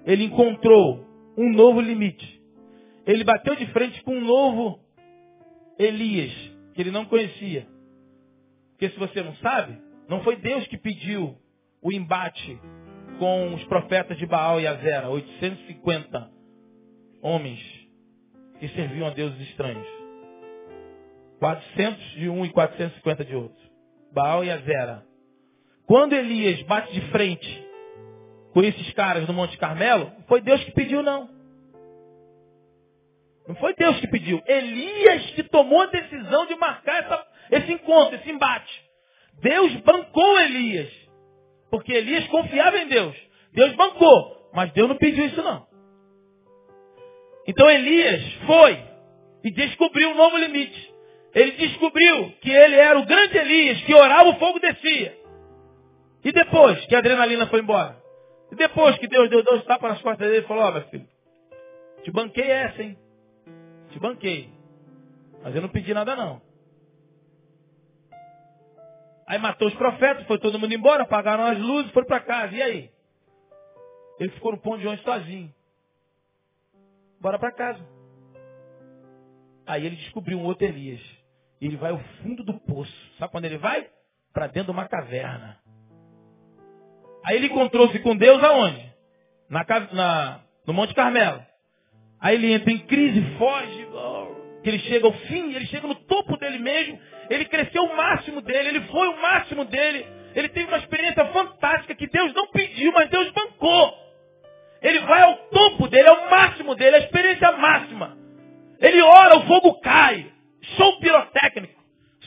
ele 0.05 0.25
encontrou 0.25 1.05
um 1.39 1.51
novo 1.51 1.81
limite. 1.81 2.43
Ele 3.07 3.25
bateu 3.25 3.57
de 3.57 3.67
frente 3.69 4.03
com 4.03 4.15
um 4.15 4.25
novo 4.25 4.79
Elias, 5.79 6.33
que 6.75 6.83
ele 6.83 6.91
não 6.91 7.07
conhecia. 7.07 7.67
Porque 8.73 8.91
se 8.91 8.99
você 8.99 9.23
não 9.23 9.35
sabe, 9.37 9.79
não 10.07 10.23
foi 10.23 10.37
Deus 10.37 10.67
que 10.67 10.77
pediu 10.77 11.35
o 11.83 11.91
embate 11.91 12.61
com 13.19 13.55
os 13.55 13.65
profetas 13.65 14.19
de 14.19 14.27
Baal 14.27 14.61
e 14.61 14.67
Azera, 14.67 15.09
850 15.09 16.31
homens 17.23 17.61
que 18.61 18.69
serviam 18.69 19.07
a 19.07 19.11
deuses 19.11 19.41
estranhos. 19.49 19.87
400 21.39 22.11
de 22.13 22.29
um 22.29 22.45
e 22.45 22.51
450 22.51 23.25
de 23.25 23.35
outro. 23.35 23.65
Baal 24.13 24.45
e 24.45 24.51
Azera. 24.51 25.07
Quando 25.87 26.13
Elias 26.13 26.63
bate 26.63 26.93
de 26.93 27.01
frente 27.11 27.64
com 28.55 28.63
esses 28.63 28.93
caras 28.93 29.27
no 29.27 29.35
Monte 29.35 29.59
Carmelo, 29.59 30.13
foi 30.29 30.41
Deus 30.41 30.63
que 30.63 30.71
pediu, 30.71 31.03
não. 31.03 31.29
Não 33.49 33.57
foi 33.57 33.75
Deus 33.75 33.99
que 33.99 34.07
pediu. 34.07 34.41
Elias 34.47 35.33
que 35.33 35.43
tomou 35.43 35.83
a 35.83 35.87
decisão 35.87 36.47
de 36.47 36.55
marcar 36.55 37.03
essa, 37.03 37.27
esse 37.51 37.73
encontro, 37.73 38.15
esse 38.15 38.31
embate. 38.31 38.73
Deus 39.43 39.75
bancou 39.81 40.41
Elias. 40.41 40.89
Porque 41.69 41.93
Elias 41.93 42.29
confiava 42.29 42.79
em 42.79 42.87
Deus. 42.87 43.17
Deus 43.53 43.75
bancou. 43.75 44.51
Mas 44.55 44.73
Deus 44.73 44.89
não 44.89 44.97
pediu 44.97 45.27
isso 45.27 45.43
não. 45.43 45.67
Então 47.49 47.69
Elias 47.69 48.23
foi 48.47 48.81
e 49.43 49.51
descobriu 49.51 50.11
um 50.11 50.15
novo 50.15 50.37
limite. 50.37 50.95
Ele 51.35 51.51
descobriu 51.53 52.33
que 52.41 52.51
ele 52.51 52.77
era 52.77 52.99
o 53.01 53.05
grande 53.05 53.37
Elias, 53.37 53.83
que 53.83 53.93
orava 53.93 54.31
o 54.31 54.39
fogo 54.39 54.61
descia. 54.61 55.19
E 56.25 56.31
depois 56.31 56.87
que 56.87 56.95
a 56.95 57.01
adrenalina 57.01 57.49
foi 57.49 57.59
embora? 57.61 58.04
E 58.55 58.57
depois 58.57 58.97
que 58.99 59.09
Deus 59.09 59.29
deu 59.29 59.43
dois 59.43 59.65
tapas 59.65 59.91
nas 59.91 60.01
costas 60.01 60.29
dele, 60.29 60.39
ele 60.39 60.47
falou, 60.47 60.63
ó, 60.63 60.69
oh, 60.69 60.73
meu 60.75 60.83
filho, 60.83 61.09
te 62.05 62.13
banquei 62.13 62.49
essa, 62.49 62.85
hein? 62.85 62.97
Te 63.91 63.99
banquei. 63.99 64.49
Mas 65.43 65.57
eu 65.57 65.61
não 65.61 65.69
pedi 65.69 65.93
nada 65.93 66.15
não. 66.15 66.41
Aí 69.27 69.39
matou 69.39 69.67
os 69.67 69.75
profetas, 69.75 70.25
foi 70.29 70.39
todo 70.39 70.57
mundo 70.57 70.73
embora, 70.73 71.03
apagaram 71.03 71.45
as 71.47 71.59
luzes, 71.59 71.91
foram 71.91 72.07
para 72.07 72.21
casa. 72.21 72.55
E 72.55 72.63
aí? 72.63 72.91
Ele 74.21 74.31
ficou 74.31 74.53
no 74.53 74.61
ponto 74.61 74.79
de 74.79 74.87
ônibus 74.87 75.05
sozinho. 75.05 75.53
Bora 77.21 77.41
para 77.41 77.51
casa. 77.51 77.85
Aí 79.67 79.85
ele 79.85 79.97
descobriu 79.97 80.39
um 80.39 80.45
outro 80.45 80.65
Elias. 80.65 81.03
Ele 81.61 81.77
vai 81.77 81.91
ao 81.91 81.99
fundo 82.23 82.45
do 82.45 82.55
poço. 82.61 82.95
Sabe 83.19 83.33
quando 83.33 83.47
ele 83.47 83.59
vai? 83.59 83.91
Para 84.33 84.47
dentro 84.47 84.73
de 84.73 84.79
uma 84.79 84.87
caverna. 84.87 85.59
Aí 87.25 87.37
ele 87.37 87.47
encontrou-se 87.47 87.99
com 88.01 88.17
Deus 88.17 88.43
aonde? 88.43 88.93
Na, 89.49 89.65
na, 89.93 90.41
no 90.67 90.73
Monte 90.73 90.95
Carmelo. 90.95 91.43
Aí 92.21 92.37
ele 92.37 92.53
entra 92.53 92.73
em 92.73 92.79
crise, 92.79 93.21
foge, 93.39 93.87
que 94.63 94.71
ele 94.71 94.79
chega 94.81 95.07
ao 95.07 95.13
fim, 95.13 95.55
ele 95.55 95.67
chega 95.67 95.87
no 95.87 95.95
topo 95.95 96.39
dele 96.39 96.59
mesmo, 96.59 96.99
ele 97.29 97.45
cresceu 97.45 97.85
o 97.85 97.97
máximo 97.97 98.41
dele, 98.41 98.71
ele 98.71 98.81
foi 98.83 99.09
o 99.09 99.21
máximo 99.21 99.65
dele, 99.67 100.07
ele 100.35 100.49
teve 100.49 100.67
uma 100.69 100.79
experiência 100.79 101.25
fantástica 101.27 101.95
que 101.95 102.07
Deus 102.07 102.33
não 102.33 102.47
pediu, 102.49 102.91
mas 102.93 103.11
Deus 103.11 103.31
bancou. 103.33 104.05
Ele 104.81 105.01
vai 105.01 105.23
ao 105.23 105.37
topo 105.49 105.89
dele, 105.89 106.09
ao 106.09 106.31
máximo 106.31 106.75
dele, 106.75 106.97
a 106.97 107.01
experiência 107.01 107.53
máxima. 107.53 108.17
Ele 108.81 109.01
ora, 109.03 109.37
o 109.39 109.47
fogo 109.47 109.81
cai. 109.81 110.27
Show 110.77 110.99
pirotécnico. 110.99 111.74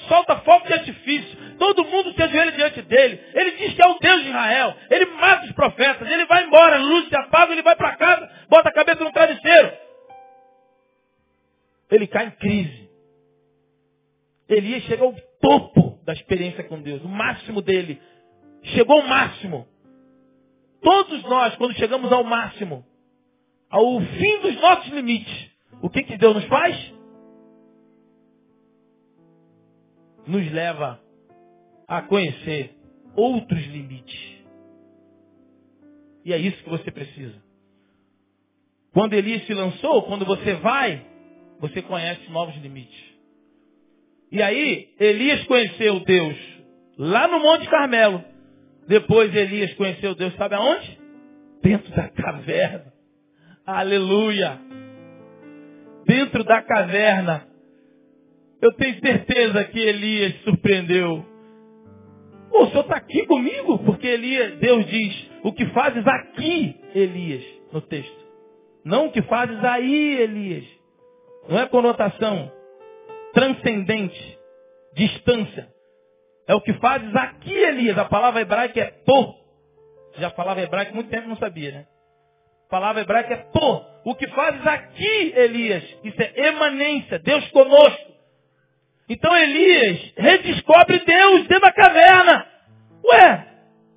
Solta 0.08 0.38
fogo 0.38 0.66
de 0.68 0.74
artifício. 0.74 1.58
Todo 1.58 1.86
mundo 1.86 2.14
se 2.14 2.22
ajoelha 2.22 2.52
diante 2.52 2.82
dele. 2.84 3.20
Ele 3.34 3.52
diz 3.52 3.74
que 3.74 3.82
é 3.82 3.88
o 3.88 3.98
Deus 4.00 4.24
de 4.24 4.30
Israel. 4.30 4.76
Ele 4.90 5.06
mata 5.06 5.46
os 5.46 5.52
profetas. 5.54 6.10
Ele 6.10 6.26
vai 6.26 6.46
embora, 6.46 6.78
luz 6.78 7.08
se 7.10 7.16
apaga, 7.16 7.52
ele 7.52 7.64
vai 7.64 7.76
para 7.76 7.96
casa, 7.96 8.30
bota 8.50 8.70
a 8.70 8.74
cabeça 8.74 9.04
no 9.04 9.12
travesseiro. 9.12 9.72
Ele 11.90 12.08
cai 12.08 12.28
em 12.28 12.32
crise. 12.32 12.90
Elias 14.50 14.84
chega 14.84 15.04
ao 15.04 15.14
topo 15.42 16.00
da 16.06 16.14
experiência 16.14 16.64
com 16.64 16.82
Deus, 16.82 17.04
o 17.04 17.10
máximo 17.10 17.62
dele. 17.62 18.02
Chegou 18.64 19.02
ao 19.02 19.08
máximo. 19.08 19.68
Todos 20.82 21.22
nós, 21.24 21.56
quando 21.56 21.74
chegamos 21.76 22.12
ao 22.12 22.24
máximo, 22.24 22.86
ao 23.70 24.00
fim 24.00 24.40
dos 24.42 24.56
nossos 24.62 24.92
limites, 24.94 25.52
o 25.82 25.90
que, 25.90 26.04
que 26.04 26.18
Deus 26.18 26.36
nos 26.36 26.46
faz? 26.46 26.97
Nos 30.28 30.52
leva 30.52 31.00
a 31.88 32.02
conhecer 32.02 32.76
outros 33.16 33.66
limites. 33.68 34.38
E 36.26 36.34
é 36.34 36.38
isso 36.38 36.62
que 36.64 36.70
você 36.70 36.92
precisa. 36.92 37.42
Quando 38.94 39.14
Elias 39.14 39.46
se 39.46 39.54
lançou, 39.54 40.04
quando 40.04 40.26
você 40.26 40.56
vai, 40.56 41.06
você 41.60 41.82
conhece 41.82 42.30
novos 42.30 42.56
limites. 42.58 43.06
E 44.32 44.42
aí, 44.42 44.94
Elias 45.00 45.46
conheceu 45.46 46.02
Deus 46.02 46.36
lá 46.98 47.28
no 47.28 47.40
Monte 47.40 47.70
Carmelo. 47.70 48.24
Depois 48.88 49.34
Elias 49.34 49.74
conheceu 49.76 50.14
Deus, 50.16 50.36
sabe 50.36 50.56
aonde? 50.56 50.98
dentro 51.62 51.92
da 51.94 52.08
caverna. 52.10 52.94
Aleluia! 53.66 54.60
Dentro 56.06 56.44
da 56.46 56.62
caverna, 56.62 57.46
eu 58.62 58.72
tenho 58.74 59.00
certeza 59.00 59.64
que 59.66 59.80
Elias 59.80 60.36
surpreendeu. 60.44 61.26
o 62.52 62.68
senhor 62.68 62.82
está 62.82 62.98
aqui 62.98 63.26
comigo? 63.26 63.80
Porque 63.80 64.08
Elias, 64.08 64.58
Deus 64.60 64.86
diz, 64.88 65.30
o 65.44 65.54
que 65.54 65.66
fazes 65.68 66.06
aqui, 66.08 66.80
Elias, 66.96 67.44
no 67.72 67.82
texto. 67.82 68.26
Não 68.84 69.08
o 69.08 69.12
que 69.12 69.22
fazes 69.24 69.64
aí, 69.64 70.22
Elias. 70.22 70.66
Não 71.50 71.60
é 71.60 71.68
conotação 71.68 72.52
transcendente, 73.34 74.40
distância. 74.94 75.68
É 76.48 76.56
o 76.56 76.62
que 76.62 76.74
fazes 76.74 77.14
aqui, 77.16 77.54
Elias. 77.54 77.98
A 77.98 78.06
palavra 78.06 78.42
hebraica 78.42 78.80
é 78.80 78.92
pô. 79.06 79.36
Já 80.18 80.32
falava 80.32 80.62
hebraico 80.62 80.96
muito 80.96 81.10
tempo 81.10 81.28
não 81.28 81.38
sabia, 81.38 81.72
né? 81.72 81.86
A 82.66 82.70
palavra 82.70 83.02
hebraica 83.02 83.34
é 83.34 83.38
pô. 83.38 83.86
O 84.06 84.16
que 84.16 84.28
fazes 84.30 84.66
aqui, 84.66 85.34
Elias? 85.36 85.84
Isso 86.04 86.20
é 86.20 86.48
emanência, 86.48 87.20
Deus 87.20 87.48
conosco. 87.52 88.07
Então 89.10 89.36
Elias 89.36 90.14
redescobre 90.18 91.00
Deus 91.00 91.48
dentro 91.48 91.62
da 91.62 91.72
caverna. 91.72 92.46
Ué, 93.06 93.48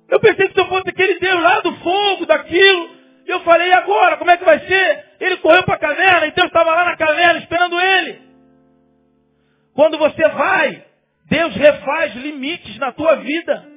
eu 0.09 0.19
pensei 0.19 0.47
que 0.47 0.53
se 0.53 0.59
eu 0.59 0.67
fosse 0.67 0.89
aquele 0.89 1.19
Deus 1.19 1.41
lá 1.41 1.59
do 1.59 1.75
fogo, 1.77 2.25
daquilo. 2.25 2.89
Eu 3.25 3.41
falei, 3.41 3.71
agora, 3.71 4.17
como 4.17 4.31
é 4.31 4.37
que 4.37 4.45
vai 4.45 4.59
ser? 4.59 5.05
Ele 5.19 5.37
correu 5.37 5.63
para 5.63 5.75
a 5.75 5.79
caverna 5.79 6.27
e 6.27 6.31
Deus 6.31 6.47
estava 6.47 6.73
lá 6.73 6.85
na 6.85 6.97
caverna 6.97 7.39
esperando 7.39 7.79
ele. 7.79 8.21
Quando 9.73 9.97
você 9.97 10.27
vai, 10.27 10.85
Deus 11.29 11.55
refaz 11.55 12.15
limites 12.15 12.77
na 12.77 12.91
tua 12.91 13.15
vida. 13.17 13.67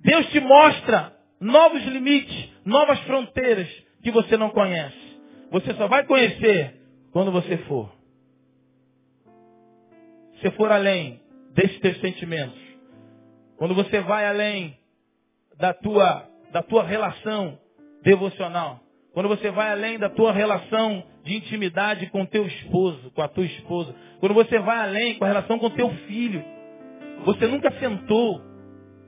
Deus 0.00 0.26
te 0.30 0.40
mostra 0.40 1.12
novos 1.40 1.82
limites, 1.84 2.50
novas 2.64 2.98
fronteiras 3.00 3.68
que 4.02 4.10
você 4.10 4.36
não 4.36 4.50
conhece. 4.50 5.18
Você 5.50 5.72
só 5.74 5.86
vai 5.86 6.04
conhecer 6.04 6.74
quando 7.12 7.32
você 7.32 7.56
for. 7.58 7.90
Se 10.44 10.50
for 10.50 10.70
além 10.70 11.22
desses 11.54 11.80
teus 11.80 11.98
sentimentos. 12.02 12.60
Quando 13.56 13.74
você 13.74 14.00
vai 14.00 14.26
além 14.26 14.76
da 15.56 15.72
tua, 15.72 16.28
da 16.52 16.62
tua 16.62 16.84
relação 16.84 17.58
devocional. 18.02 18.78
Quando 19.14 19.30
você 19.30 19.50
vai 19.50 19.70
além 19.70 19.98
da 19.98 20.10
tua 20.10 20.32
relação 20.32 21.02
de 21.24 21.34
intimidade 21.34 22.10
com 22.10 22.26
teu 22.26 22.46
esposo, 22.46 23.10
com 23.12 23.22
a 23.22 23.28
tua 23.28 23.46
esposa. 23.46 23.94
Quando 24.20 24.34
você 24.34 24.58
vai 24.58 24.76
além 24.80 25.14
com 25.14 25.24
a 25.24 25.28
relação 25.28 25.58
com 25.58 25.70
teu 25.70 25.88
filho. 26.06 26.44
Você 27.24 27.46
nunca 27.46 27.70
sentou. 27.78 28.42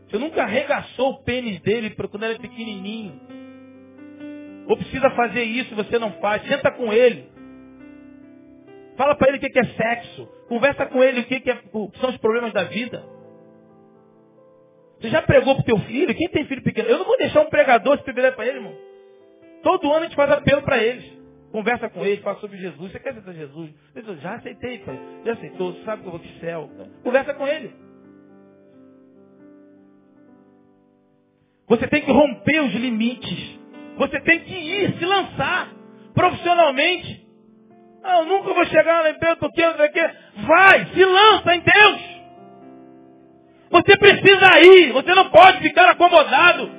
Você 0.09 0.16
nunca 0.16 0.43
arregaçou 0.43 1.11
o 1.11 1.22
pênis 1.22 1.61
dele 1.61 1.91
quando 1.91 2.22
ele 2.22 2.32
era 2.32 2.41
pequenininho. 2.41 3.20
Ou 4.68 4.76
precisa 4.78 5.11
fazer 5.11 5.43
isso, 5.43 5.74
você 5.74 5.99
não 5.99 6.12
faz. 6.12 6.43
Senta 6.49 6.70
com 6.70 6.91
ele. 6.95 7.36
Fala 8.97 9.14
para 9.14 9.28
ele 9.28 9.38
o 9.38 9.40
que 9.40 9.59
é 9.59 9.64
sexo. 9.64 10.26
Conversa 10.49 10.86
com 10.86 11.03
ele 11.03 11.20
o 11.20 11.24
que, 11.24 11.51
é, 11.51 11.59
o 11.72 11.90
que 11.90 11.99
são 12.01 12.11
os 12.11 12.16
problemas 12.18 12.53
da 12.53 12.64
vida. 12.64 13.05
Você 15.01 15.11
já 15.11 15.20
pregou 15.22 15.55
para 15.55 15.62
o 15.62 15.66
teu 15.66 15.78
filho? 15.80 16.14
Quem 16.14 16.28
tem 16.28 16.47
filho 16.47 16.62
pequeno? 16.62 16.88
Eu 16.88 16.99
não 16.99 17.05
vou 17.05 17.18
deixar 17.18 17.42
um 17.42 17.51
pregador 17.51 17.94
esse 17.94 18.05
privilégio 18.05 18.36
para 18.36 18.47
ele, 18.47 18.59
irmão. 18.59 18.74
Todo 19.62 19.90
ano 19.92 20.01
a 20.01 20.05
gente 20.05 20.16
faz 20.16 20.30
apelo 20.30 20.62
para 20.62 20.78
eles. 20.82 21.05
Conversa 21.53 21.88
com 21.88 22.05
eles, 22.05 22.22
fala 22.22 22.38
sobre 22.38 22.57
Jesus. 22.59 22.92
Você 22.92 22.99
quer 22.99 23.11
aceitar 23.11 23.32
Jesus? 23.32 23.70
Eu 23.94 24.16
já 24.16 24.34
aceitei, 24.34 24.78
pai. 24.78 24.99
Já 25.24 25.32
aceitou, 25.32 25.72
você 25.72 25.84
sabe 25.84 26.03
que 26.03 26.09
eu 26.09 26.12
vou 26.12 26.20
para 26.20 26.28
o 26.28 26.40
céu. 26.40 26.70
Conversa 27.03 27.34
com 27.34 27.47
ele. 27.47 27.74
Você 31.68 31.86
tem 31.88 32.03
que 32.03 32.11
romper 32.11 32.61
os 32.61 32.72
limites. 32.72 33.59
Você 33.97 34.20
tem 34.20 34.40
que 34.40 34.55
ir, 34.55 34.99
se 34.99 35.05
lançar 35.05 35.72
profissionalmente. 36.14 37.26
Ah, 38.07 38.18
eu 38.18 38.26
nunca 38.26 38.54
vou 38.54 38.64
chegar 38.66 39.02
lá 39.02 39.11
em 39.11 39.18
Pedro 39.18 39.36
porque 39.38 39.61
eu 39.61 39.76
sei 39.76 39.88
que. 39.88 40.11
Vai, 40.46 40.86
se 40.86 41.04
lança 41.04 41.54
em 41.57 41.61
Deus. 41.61 42.00
Você 43.70 43.96
precisa 43.98 44.61
ir, 44.61 44.92
você 44.92 45.12
não 45.12 45.28
pode 45.30 45.59
ficar 45.59 45.90
acomodado. 45.90 46.70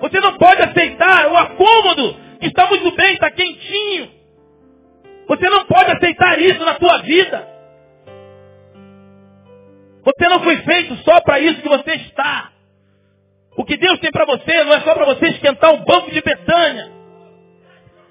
Você 0.00 0.20
não 0.20 0.38
pode 0.38 0.62
aceitar 0.62 1.30
o 1.30 1.36
acômodo 1.36 2.16
que 2.40 2.46
está 2.46 2.66
muito 2.66 2.90
bem, 2.92 3.12
está 3.12 3.30
quentinho. 3.30 4.10
Você 5.26 5.50
não 5.50 5.66
pode 5.66 5.90
aceitar 5.92 6.40
isso 6.40 6.64
na 6.64 6.76
sua 6.76 6.98
vida. 6.98 7.46
Você 10.02 10.28
não 10.30 10.42
foi 10.42 10.56
feito 10.58 10.96
só 11.04 11.20
para 11.20 11.38
isso 11.40 11.60
que 11.60 11.68
você 11.68 11.90
está. 11.96 12.52
O 13.54 13.64
que 13.64 13.76
Deus 13.76 13.98
tem 13.98 14.10
para 14.10 14.24
você 14.24 14.64
não 14.64 14.72
é 14.72 14.80
só 14.80 14.94
para 14.94 15.04
você 15.04 15.26
esquentar 15.26 15.74
um 15.74 15.84
banco 15.84 16.10
de 16.10 16.22
Betânia. 16.22 16.97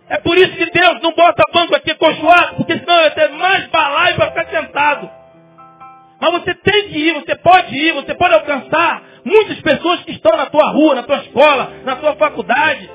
É 0.10 0.18
por 0.20 0.38
isso 0.38 0.56
que 0.56 0.72
Deus 0.72 1.02
não 1.02 1.12
bota 1.12 1.44
banco 1.54 1.76
aqui 1.76 1.94
cochoado, 1.96 2.56
porque 2.56 2.78
senão 2.78 2.96
vai 2.96 3.12
ter 3.12 3.30
mais 3.30 3.68
balaio 3.68 4.16
para 4.16 4.32
ficar 4.32 4.46
sentado. 4.48 5.10
Mas 6.20 6.32
você 6.32 6.54
tem 6.56 6.90
que 6.90 6.98
ir, 6.98 7.14
você 7.14 7.36
pode 7.36 7.76
ir, 7.76 7.94
você 7.94 8.16
pode 8.16 8.34
alcançar 8.34 9.04
muitas 9.24 9.60
pessoas 9.62 10.02
que 10.04 10.12
estão 10.12 10.36
na 10.36 10.46
tua 10.48 10.72
rua, 10.72 10.96
na 10.96 11.04
tua 11.04 11.18
escola, 11.18 11.72
na 11.84 11.96
tua 11.98 12.16
faculdade. 12.16 12.90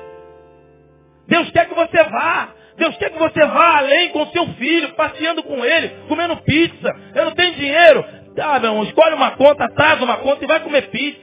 Deus 1.27 1.49
quer 1.51 1.67
que 1.67 1.75
você 1.75 2.03
vá. 2.03 2.49
Deus 2.75 2.97
quer 2.97 3.11
que 3.11 3.19
você 3.19 3.45
vá 3.45 3.77
além 3.77 4.09
com 4.09 4.25
seu 4.27 4.47
filho, 4.55 4.89
passeando 4.95 5.43
com 5.43 5.63
ele, 5.63 5.89
comendo 6.07 6.35
pizza. 6.37 6.95
Eu 7.13 7.25
não 7.25 7.31
tenho 7.33 7.53
dinheiro. 7.53 8.03
Ah, 8.39 8.59
meu 8.59 8.71
irmão, 8.71 8.83
escolhe 8.83 9.13
uma 9.13 9.31
conta, 9.31 9.69
traz 9.75 10.01
uma 10.01 10.17
conta 10.17 10.43
e 10.43 10.47
vai 10.47 10.59
comer 10.61 10.89
pizza. 10.89 11.22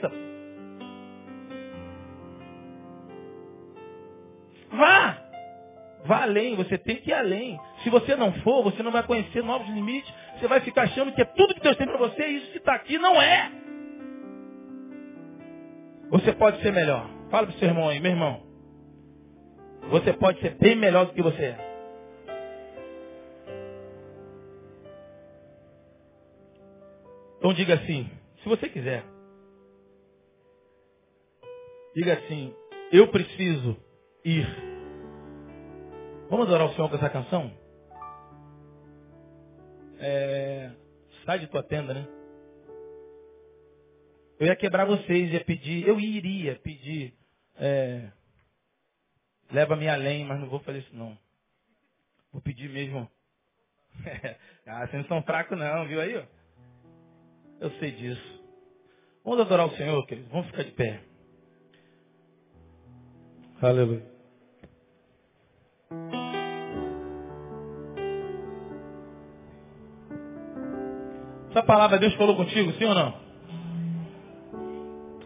Vá 6.10 6.22
além, 6.22 6.56
você 6.56 6.76
tem 6.76 6.96
que 6.96 7.10
ir 7.10 7.14
além. 7.14 7.56
Se 7.84 7.88
você 7.88 8.16
não 8.16 8.32
for, 8.40 8.64
você 8.64 8.82
não 8.82 8.90
vai 8.90 9.04
conhecer 9.04 9.44
novos 9.44 9.68
limites. 9.68 10.12
Você 10.34 10.48
vai 10.48 10.58
ficar 10.58 10.82
achando 10.82 11.12
que 11.12 11.22
é 11.22 11.24
tudo 11.24 11.54
que 11.54 11.60
Deus 11.60 11.76
tem 11.76 11.86
para 11.86 11.98
você 11.98 12.26
e 12.26 12.36
isso 12.38 12.50
que 12.50 12.58
está 12.58 12.74
aqui 12.74 12.98
não 12.98 13.22
é. 13.22 13.52
Você 16.08 16.32
pode 16.32 16.60
ser 16.62 16.72
melhor. 16.72 17.08
Fala 17.30 17.46
para 17.46 17.54
o 17.54 17.58
seu 17.60 17.68
irmão 17.68 17.88
aí, 17.88 18.00
meu 18.00 18.10
irmão. 18.10 18.42
Você 19.88 20.12
pode 20.14 20.40
ser 20.40 20.56
bem 20.56 20.74
melhor 20.74 21.06
do 21.06 21.12
que 21.12 21.22
você 21.22 21.44
é. 21.44 21.58
Então 27.38 27.54
diga 27.54 27.74
assim, 27.74 28.10
se 28.42 28.48
você 28.48 28.68
quiser. 28.68 29.04
Diga 31.94 32.14
assim, 32.14 32.52
eu 32.90 33.06
preciso 33.12 33.76
ir. 34.24 34.69
Vamos 36.30 36.46
adorar 36.46 36.68
o 36.68 36.74
Senhor 36.74 36.88
com 36.88 36.94
essa 36.94 37.10
canção? 37.10 37.52
É, 39.98 40.70
sai 41.26 41.40
de 41.40 41.48
tua 41.48 41.60
tenda, 41.60 41.92
né? 41.92 42.06
Eu 44.38 44.46
ia 44.46 44.54
quebrar 44.54 44.84
vocês, 44.84 45.32
ia 45.32 45.44
pedir, 45.44 45.86
eu 45.88 45.98
iria 45.98 46.54
pedir, 46.60 47.12
é, 47.56 48.12
leva-me 49.50 49.88
além, 49.88 50.24
mas 50.24 50.38
não 50.38 50.48
vou 50.48 50.60
fazer 50.60 50.78
isso 50.78 50.94
não. 50.94 51.18
Vou 52.32 52.40
pedir 52.40 52.70
mesmo. 52.70 53.10
ah, 54.66 54.86
vocês 54.86 55.02
não 55.02 55.08
são 55.08 55.22
fracos 55.24 55.58
não, 55.58 55.88
viu 55.88 56.00
aí? 56.00 56.16
Ó? 56.16 56.22
Eu 57.60 57.70
sei 57.80 57.90
disso. 57.90 58.44
Vamos 59.24 59.40
adorar 59.40 59.66
o 59.66 59.76
Senhor, 59.76 60.06
queridos. 60.06 60.30
Vamos 60.30 60.46
ficar 60.46 60.62
de 60.62 60.70
pé. 60.70 61.02
Aleluia. 63.60 64.19
Essa 71.60 71.66
palavra 71.66 71.98
Deus 71.98 72.14
falou 72.14 72.34
contigo, 72.36 72.72
sim 72.78 72.86
ou 72.86 72.94
não? 72.94 73.14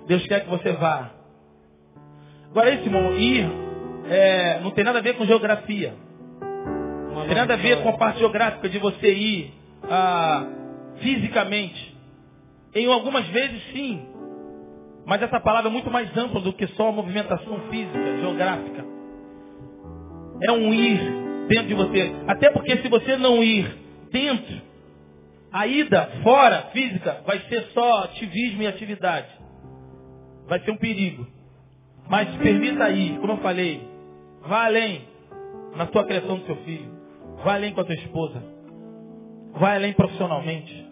Deus 0.08 0.26
quer 0.26 0.40
que 0.40 0.50
você 0.50 0.72
vá. 0.72 1.12
Agora 2.50 2.74
esse 2.74 2.82
irmão, 2.84 3.16
ir 3.16 3.48
é, 4.10 4.58
não 4.60 4.72
tem 4.72 4.82
nada 4.82 4.98
a 4.98 5.02
ver 5.02 5.14
com 5.16 5.24
geografia. 5.26 5.94
Não 7.14 7.24
tem 7.26 7.36
nada 7.36 7.54
a 7.54 7.56
ver 7.56 7.84
com 7.84 7.88
a 7.88 7.92
parte 7.92 8.18
geográfica 8.18 8.68
de 8.68 8.78
você 8.78 9.14
ir 9.14 9.54
ah, 9.88 10.44
fisicamente. 10.98 11.96
Em 12.74 12.92
algumas 12.92 13.28
vezes 13.28 13.62
sim. 13.72 14.04
Mas 15.06 15.22
essa 15.22 15.38
palavra 15.38 15.70
é 15.70 15.72
muito 15.72 15.88
mais 15.88 16.14
ampla 16.16 16.40
do 16.40 16.52
que 16.52 16.66
só 16.68 16.88
a 16.88 16.92
movimentação 16.92 17.60
física, 17.70 18.18
geográfica. 18.18 18.84
É 20.42 20.50
um 20.50 20.74
ir 20.74 20.98
dentro 21.46 21.68
de 21.68 21.74
você. 21.74 22.12
Até 22.26 22.50
porque 22.50 22.76
se 22.78 22.88
você 22.88 23.16
não 23.18 23.40
ir 23.40 23.72
dentro, 24.10 24.73
a 25.54 25.68
ida 25.68 26.10
fora, 26.24 26.62
física, 26.72 27.22
vai 27.24 27.38
ser 27.48 27.62
só 27.72 28.02
ativismo 28.02 28.62
e 28.62 28.66
atividade. 28.66 29.28
Vai 30.48 30.58
ser 30.58 30.72
um 30.72 30.76
perigo. 30.76 31.24
Mas 32.08 32.28
permita 32.38 32.90
ir, 32.90 33.20
como 33.20 33.34
eu 33.34 33.36
falei, 33.36 33.80
vá 34.48 34.64
além 34.64 35.06
na 35.76 35.86
tua 35.86 36.02
criação 36.06 36.38
do 36.38 36.46
seu 36.46 36.56
filho. 36.56 36.90
Vá 37.44 37.54
além 37.54 37.72
com 37.72 37.82
a 37.82 37.84
tua 37.84 37.94
esposa. 37.94 38.42
Vai 39.52 39.76
além 39.76 39.92
profissionalmente. 39.92 40.88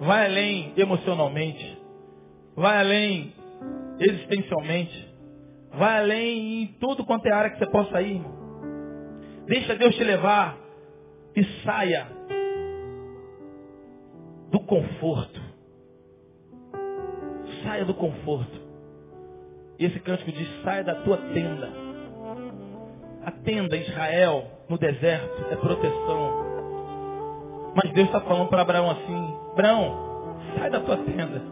Vai 0.00 0.26
além 0.26 0.72
emocionalmente. 0.76 1.78
Vai 2.56 2.76
além 2.78 3.32
existencialmente. 4.00 5.08
Vai 5.72 6.00
além 6.00 6.62
em 6.64 6.66
tudo 6.80 7.04
quanto 7.04 7.26
é 7.26 7.32
área 7.32 7.50
que 7.50 7.60
você 7.60 7.70
possa 7.70 8.02
ir. 8.02 8.20
Deixa 9.46 9.76
Deus 9.76 9.94
te 9.94 10.02
levar 10.02 10.58
e 11.36 11.44
saia 11.64 12.08
do 14.54 14.60
conforto. 14.60 15.40
Saia 17.64 17.84
do 17.84 17.92
conforto. 17.92 18.56
E 19.80 19.84
esse 19.84 19.98
cântico 19.98 20.30
diz, 20.30 20.48
saia 20.62 20.84
da 20.84 20.94
tua 21.02 21.16
tenda. 21.16 21.68
A 23.24 23.32
tenda 23.32 23.76
Israel 23.76 24.44
no 24.68 24.78
deserto 24.78 25.44
é 25.50 25.56
proteção. 25.56 26.44
Mas 27.74 27.92
Deus 27.94 28.06
está 28.06 28.20
falando 28.20 28.48
para 28.48 28.62
Abraão 28.62 28.90
assim, 28.90 29.36
Abraão, 29.50 30.38
sai 30.56 30.70
da 30.70 30.80
tua 30.82 30.98
tenda. 30.98 31.42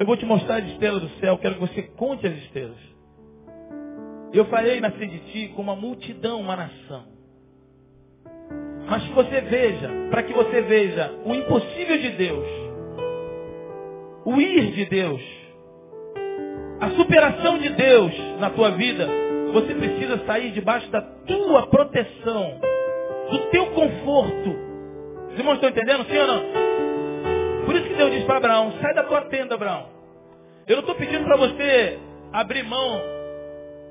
Eu 0.00 0.04
vou 0.04 0.16
te 0.16 0.26
mostrar 0.26 0.56
as 0.56 0.64
estrelas 0.64 1.00
do 1.00 1.10
céu, 1.20 1.38
quero 1.38 1.54
que 1.54 1.60
você 1.60 1.82
conte 1.82 2.26
as 2.26 2.36
estrelas. 2.38 2.78
Eu 4.32 4.46
farei 4.46 4.80
nascer 4.80 5.08
de 5.08 5.20
ti 5.30 5.52
como 5.54 5.70
uma 5.70 5.80
multidão, 5.80 6.40
uma 6.40 6.56
nação. 6.56 7.17
Mas 8.88 9.02
que 9.02 9.12
você 9.12 9.40
veja, 9.42 9.90
para 10.10 10.22
que 10.22 10.32
você 10.32 10.62
veja 10.62 11.12
o 11.24 11.34
impossível 11.34 11.98
de 11.98 12.10
Deus, 12.10 12.46
o 14.24 14.40
ir 14.40 14.72
de 14.72 14.86
Deus, 14.86 15.22
a 16.80 16.90
superação 16.90 17.58
de 17.58 17.68
Deus 17.70 18.14
na 18.38 18.50
tua 18.50 18.70
vida, 18.70 19.06
você 19.52 19.74
precisa 19.74 20.24
sair 20.26 20.52
debaixo 20.52 20.90
da 20.90 21.02
tua 21.02 21.66
proteção, 21.66 22.60
do 23.30 23.38
teu 23.50 23.66
conforto. 23.66 24.56
Os 25.32 25.38
irmãos 25.38 25.54
estão 25.54 25.68
entendendo, 25.68 26.04
sim 26.04 26.18
ou 26.18 26.26
não? 26.26 26.42
Por 27.66 27.74
isso 27.74 27.88
que 27.88 27.94
Deus 27.94 28.10
diz 28.12 28.24
para 28.24 28.38
Abraão, 28.38 28.72
sai 28.80 28.94
da 28.94 29.02
tua 29.02 29.22
tenda, 29.22 29.54
Abraão. 29.54 29.86
Eu 30.66 30.76
não 30.76 30.80
estou 30.80 30.94
pedindo 30.94 31.24
para 31.24 31.36
você 31.36 31.98
abrir 32.32 32.62
mão 32.62 33.00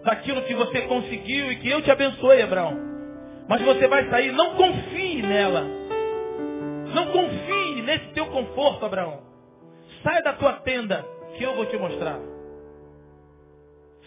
daquilo 0.03 0.41
que 0.43 0.55
você 0.55 0.81
conseguiu 0.81 1.51
e 1.51 1.55
que 1.57 1.69
eu 1.69 1.81
te 1.81 1.91
abençoe, 1.91 2.41
Abraão. 2.41 2.96
Mas 3.47 3.61
você 3.61 3.87
vai 3.87 4.09
sair, 4.09 4.31
não 4.33 4.55
confie 4.55 5.21
nela. 5.21 5.63
Não 6.93 7.11
confie 7.11 7.81
nesse 7.81 8.07
teu 8.13 8.25
conforto, 8.27 8.85
Abraão. 8.85 9.21
Sai 10.03 10.21
da 10.21 10.33
tua 10.33 10.53
tenda, 10.61 11.05
que 11.37 11.43
eu 11.43 11.55
vou 11.55 11.65
te 11.65 11.77
mostrar. 11.77 12.19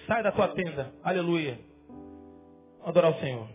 Sai 0.07 0.23
da 0.23 0.33
tua 0.33 0.49
tenda. 0.49 0.93
Aleluia. 1.03 1.59
Adorar 2.85 3.13
o 3.13 3.21
Senhor. 3.21 3.47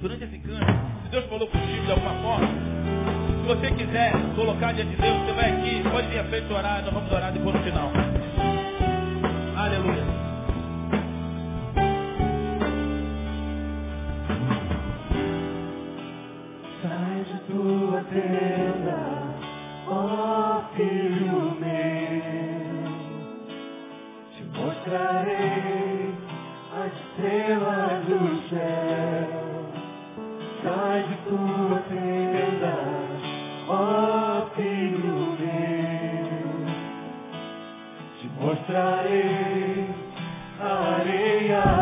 Durante 0.00 0.24
esse 0.24 0.38
canto, 0.38 0.64
se 1.04 1.10
Deus 1.10 1.26
falou 1.26 1.46
contigo 1.48 1.84
de 1.84 1.92
alguma 1.92 2.14
forma, 2.22 2.46
se 2.46 3.46
você 3.46 3.74
quiser 3.74 4.12
colocar 4.34 4.72
diante 4.72 4.92
de 4.92 4.96
Deus, 4.96 5.18
você 5.18 5.32
vai 5.32 5.50
aqui, 5.52 5.82
pode 5.90 6.06
vir 6.08 6.18
à 6.20 6.24
frente 6.24 6.50
orar, 6.50 6.82
nós 6.82 6.94
vamos 6.94 7.12
orar 7.12 7.32
depois 7.32 7.54
no 7.54 7.62
final. 7.62 7.90
Aleluia. 9.70 10.04
Sai 16.82 17.24
de 17.24 17.38
tua 17.52 18.02
tenda, 18.10 19.00
ó 19.88 20.62
filho 20.74 21.56
meu, 21.60 22.90
te 24.34 24.42
mostrarei 24.58 26.14
as 26.74 26.92
estrelas 26.92 28.04
do 28.06 28.20
céu. 28.48 29.28
Sai 30.62 31.02
de 31.08 31.16
tua 31.28 31.78
tenda, 31.88 32.74
ó 33.68 33.74
filho 34.08 34.19
mostrarei 38.40 39.84
a 40.58 40.94
areia 40.96 41.79